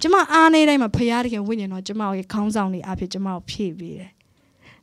[0.02, 1.00] ကျမအားနေတိုင်းမှာဖ
[1.32, 4.12] ခင်ဝိညာဉ်တော်ကျမရဲ့ခေါင်းဆောင်နေအဖြစ်ကျမကိုဖြည့်ပေးတယ်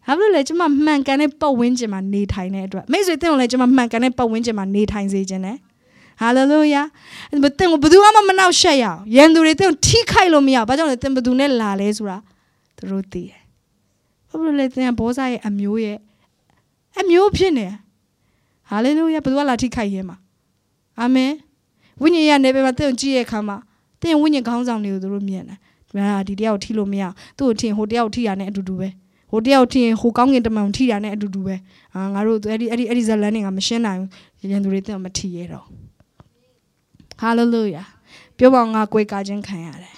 [0.06, 5.56] ဘာလို့လဲကျမမှန်ကန်တဲ့ပတ်ဝန်းကျင်မှာနေထိုင်တဲ့အတွက်မိတ်ဆွေသင်ကိုလည်းကျမမှန်ကန်တဲ့ပတ်ဝန်းကျင်မှာနေထိုင်စေခြင်းနဲ့
[6.20, 6.82] ဟာလေလုယာ
[7.30, 12.18] သင်ကိုဘယ်သူမှမနှောက်ရှက်ရအောင်ရန်သူတွေသင်ကိုထိခိုက်လို့မရဘာကြောင့်လဲသင်ဘယ်သူနဲ့လာလဲဆိုတာ
[12.76, 13.40] သူတို့သိတယ်
[14.28, 15.98] ဘာလို့လဲသင်ကဘောဇာရဲ့အမျိုးရဲ့
[17.00, 17.66] အမျိုးဖြစ်နေ
[18.70, 20.16] ဟာလေလုယာဘယ်သူကလာထိခိုက်ရဲမှာ
[21.00, 21.32] အာမင်
[22.02, 23.56] ဝိညာဉ်ရနေပေမှာသင်ကြည့်ရဲ့အခါမှာ
[24.00, 25.58] သင်ဝိညာဉ်ခေါင်းဆောင်တွေကိုသူတို့မြင်တယ်
[26.08, 27.04] ဒါဒီတယောက်ထိလို့မရ
[27.38, 28.88] သူ့ကိုထင်ဟိုတယောက်ထိတာနဲ့အတူတူပဲ
[29.30, 31.54] ဟိုတယောက်ထင်ဟိုကောင်းကင်တမန်ထိတာနဲ့အတူတူပဲ
[31.94, 35.64] အာငါတို့အဲ့ဒီအဲ့ဒီအဲ့ဒီဇလန်တွေကမရှင်းနိုင်ဘူးရန်သူတွေတင်မထိရတော့
[37.20, 37.84] ဟာလေလုယာ
[38.38, 39.94] ပြောပါငါကိုယ်ကာခြင်းခံရတယ်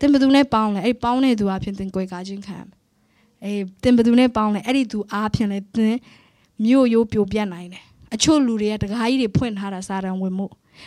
[0.00, 2.76] တင်ဘသူနဲ့ပေါင်းလဲအဲ့ပေါင်းတဲ့သူအဖြစ်တင်ကိုယ်ကာခြင်းခံရမယ်
[3.44, 5.96] အေးတင်ဘသူနဲ့ပေါင်းလဲအဲ့ဒီသူအားဖြင့်လဲတင်
[6.64, 7.84] မြို့ရိုးပြိုပြတ်နိုင်တယ်
[8.14, 10.46] အချို့လူတွေကတကားကြီးတွေဖွင့်ထားတာစာတန်ဝင်မှု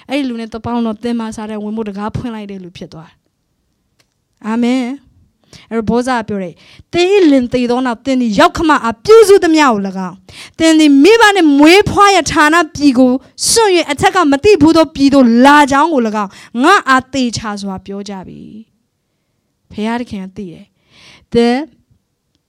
[0.09, 3.17] အဲ့ဒီလူနဲ့တပေါင်းတော့သင်မှာစာတန်ဝင်မှုတကားဖွင့်လိုက်တဲ့လူဖြစ်သွားတယ်
[4.47, 4.83] အာမင်
[5.69, 6.53] အဲ့တော့ဘောဇာပြောတယ်
[6.93, 10.15] တင်းဤလင်သေးသောနောက်တင်းဒီရောက်ခမအပြုစုသမျှကို၎င်း
[10.59, 13.11] တင်းဒီမိဘနဲ့မွေးဖွားရဌာနပြည်ကို
[13.49, 16.31] စွန့်၍အထက်ကမတိဘူးသောပြည်သို့လာကြောင်းကို၎င်း
[16.63, 18.41] ငါအားတေချာစွာပြောကြပြီ
[19.71, 20.65] ဖခင်တခင်ကသိတယ်
[21.33, 21.57] တဲ့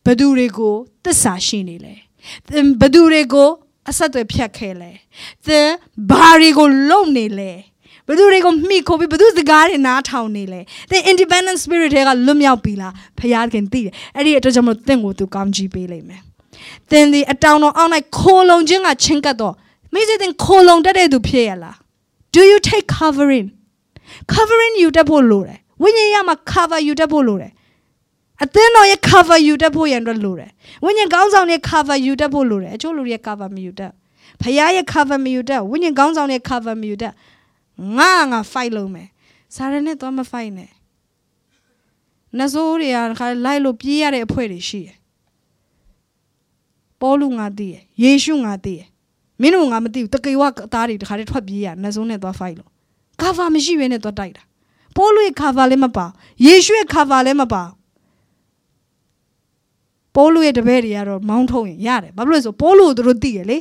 [0.04, 0.74] ဘသူတွေကို
[1.04, 1.94] တစ္ဆာရှိနေလဲ
[2.48, 3.48] သင်ဘသူတွေကို
[3.88, 4.90] အဆက်အသွယ်ဖြတ်ခဲ့လဲ
[5.46, 5.68] သင်
[6.10, 7.52] ဘာတွေကိုလုံနေလဲ
[8.08, 10.60] ဘသူတွေကိုမှီခိုပြီးဘသူစကားတွေနားထောင်နေလဲ
[10.90, 13.20] သင် independent spirit တွေကလွတ်မြောက်ပြီလားဖ
[13.52, 16.20] ခင်သိတယ်အဲ့ဒီအတွက်ကြောင့်မလို့သင်ကိုသူကောင်းချီးပေးလိမ့်မယ်
[16.90, 19.54] သင်ဒီအတောင်တော်အောက်၌ခိုလုံခြင်းကချင်းကပ်တော့
[19.94, 21.76] မိစေသင်ခိုလုံတတ်တဲ့သူဖြစ်ရလား
[22.34, 23.48] do you take covering
[24.32, 27.52] covering ယူတတ်ဖို့လိုတယ်ဝိညာဉ်ရမှာ cover ယူတတ်ဖို့လိုတယ်
[28.42, 30.50] အသင်းတော်ရဲ့ cover ယူတတ်ဖို့ရန်အတွက်လိုတယ်
[30.84, 33.90] ဝိညာဉ်ကောင်းဆောင်ရဲ့ cover ယူတတ်ဖို့လိုတယ်အချို့လူတွေရဲ့ cover မယူတတ်
[34.40, 37.12] ဖခင်ရဲ့ cover မယူတတ်ဝိညာဉ်ကောင်းဆောင်ရဲ့ cover မယူတတ်
[37.98, 39.08] ငါငါ fight လုပ်မယ်
[39.54, 40.70] စာရနဲ့တော့မ fight နဲ့
[42.38, 44.96] နဆိုးတွေကခါလိုက်လို့ပြေးရတဲ့အဖွဲ့တွေရှိတယ်
[47.00, 48.80] ပေါလုငါသိရယေရှုငါသိရ
[49.40, 50.42] မင်းတို့ငါမသိဘူးတကေဝ
[50.74, 52.70] သားတွေတခါတည်းထွက်ပြေးရနဆိုးနဲ့သွား fight လို့
[53.20, 54.42] cover မရှိဘဲနဲ့သွားတိုက်တာ
[54.96, 56.06] ပေါလုရဲ့ cover လည်းမပါ
[56.46, 57.62] ယေရှုရဲ့ cover လည်းမပါ
[60.16, 63.58] ပိုးလူရဲ့တပည့်တွေကတော့မောင်းထုတ်ရင်ရတယ်ဘာဖြစ်လို့လဲဆိုပိုးလူကိုသူတို့သိရလေ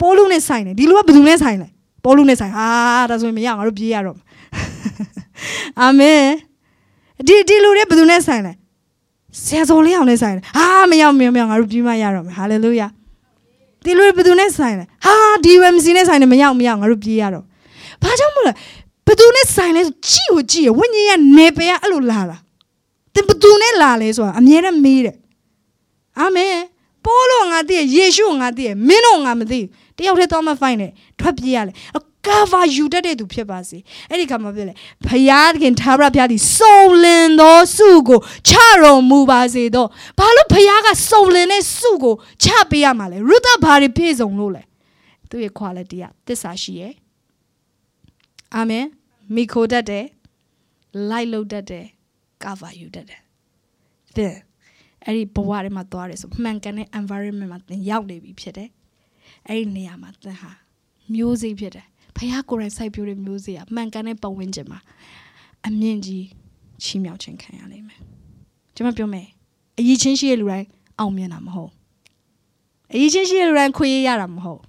[0.00, 1.68] ပိုးလူနဲ့ဆိုင်တယ်ဒီလူကဘယ်သူနဲ့ဆိုင်လဲ
[2.06, 2.68] ပိုးလူနဲ့ဆိုင်ဟာ
[3.10, 4.18] ဒါဆိုရင်မရငါတို့ပြေးရတော့
[5.80, 6.22] အာမင်
[7.26, 8.52] ဒီဒီလူတွေဘယ်သူနဲ့ဆိုင်လဲ
[9.44, 12.86] ဆရာစော်လေးအောင်နဲ့ဆိုင်တယ်ဟာမရမရမရငါတို့ပြေးမရတော့မယ်ဟာလေလုယာ
[13.84, 15.14] ဒီလူတွေဘယ်သူနဲ့ဆိုင်လဲဟာ
[15.44, 17.44] ဒီ WMC နဲ့ဆိုင်တယ်မရမရငါတို့ပြေးရတော့
[18.02, 18.52] ဘာကြောင့်မလဲ
[19.06, 22.36] ဘယ်သူနဲ့ဆိုင်လဲကြည့်ကိုကြည့်ရဝိညာဉ်ကနေပယ်ကအဲ့လိုလာတာ
[23.14, 25.16] တင်ဘယ်သူနဲ့လာလဲဆိုတာအမြဲတမ်းမေးတယ်
[26.20, 26.54] အာမင်
[27.04, 29.60] ပိုးလို့ငါသိရယေရှုငါသိရမင်းတို့ငါမသိ
[29.96, 30.90] တယောက်တည်းတော့မဖိုင်နဲ့
[31.20, 31.72] ထွက်ပြေးရလေ
[32.26, 33.78] ကာဗာယူတတ်တဲ့သူဖြစ်ပါစေ
[34.10, 34.74] အဲ့ဒီခါမှာပြောလေ
[35.06, 38.52] ဖယားခင်သာရဘုရားသည်စုံလင်သောစုကိုချ
[38.82, 44.62] တော်မူပါစေတော့ဘာလို့ဖယားကစုံလင်တဲ့စုကိုချပေးရမှာလဲရုသဘာတွေပြည့်စုံလို့လဲ
[45.30, 46.94] သူရဲ့ quality ကသစ္စာရှိရဲ့
[48.54, 48.86] အာမင်
[49.34, 50.04] မိခိုတတ်တယ်
[51.10, 51.84] လိုက်လုပ်တတ်တယ်
[52.42, 53.20] ကာဗာယူတတ်တယ်
[54.16, 54.34] တဲ့
[55.04, 58.68] အဲ့ဒီဘဝထဲမှာသွားတယ်ဆိုမှန်ကန်တဲ့ environment မှာသင်ရောက်နေပြီဖြစ်တယ်
[59.48, 60.50] အဲ့ဒီနေရာမှာသင်ဟာ
[61.14, 61.86] မျိုးစိဖြစ်တယ်
[62.16, 64.80] ဖះကိုယ်တိုင်စိုက်ပျိုးတဲ့မျိုးစေ့ကမှန်ကန်တဲ့ပတ်ဝန်းကျင်မှာ
[65.66, 66.24] အမြင့်ကြီး
[66.82, 68.00] ချီးမြှောက်ခြင်းခံရလိမ့်မယ်
[68.74, 69.26] ကျွန်မပြောမယ်
[69.78, 70.66] အရေးချင်းရှိတဲ့လူတိုင်း
[70.98, 71.70] အောင်မြင်တာမဟုတ်
[72.92, 74.62] အရေးချင်းရှိတဲ့လူတိုင်းခွင့်ရရတာမဟုတ်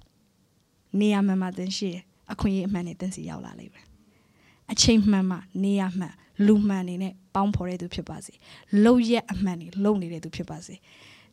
[1.00, 1.90] နေရာမှန်မှသင်ရှိ
[2.32, 3.84] အခွင့်အရေးအမှန်နဲ့သင်စီရောက်လာလိမ့်မယ်
[4.72, 6.14] အချိန်မှန်မှနေရာမှန်
[6.46, 8.32] လူမှန်နေနဲ့ပေါင်းဖော်တဲ့သူဖြစ်ပါစေ
[8.84, 10.74] လုံရက်အမှန်နေလုံနေတဲ့သူဖြစ်ပါစေ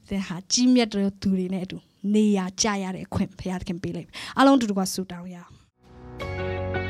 [0.07, 1.77] သင်ဟာကြီးမြတ်တဲ့သူတွေနဲ့အတူ
[2.13, 6.84] နေရာကြရတဲ့အခွင့်ဘုရားသခင်ပေးလိုက်အားလုံးတူတူကဆူတောင်းရအောင်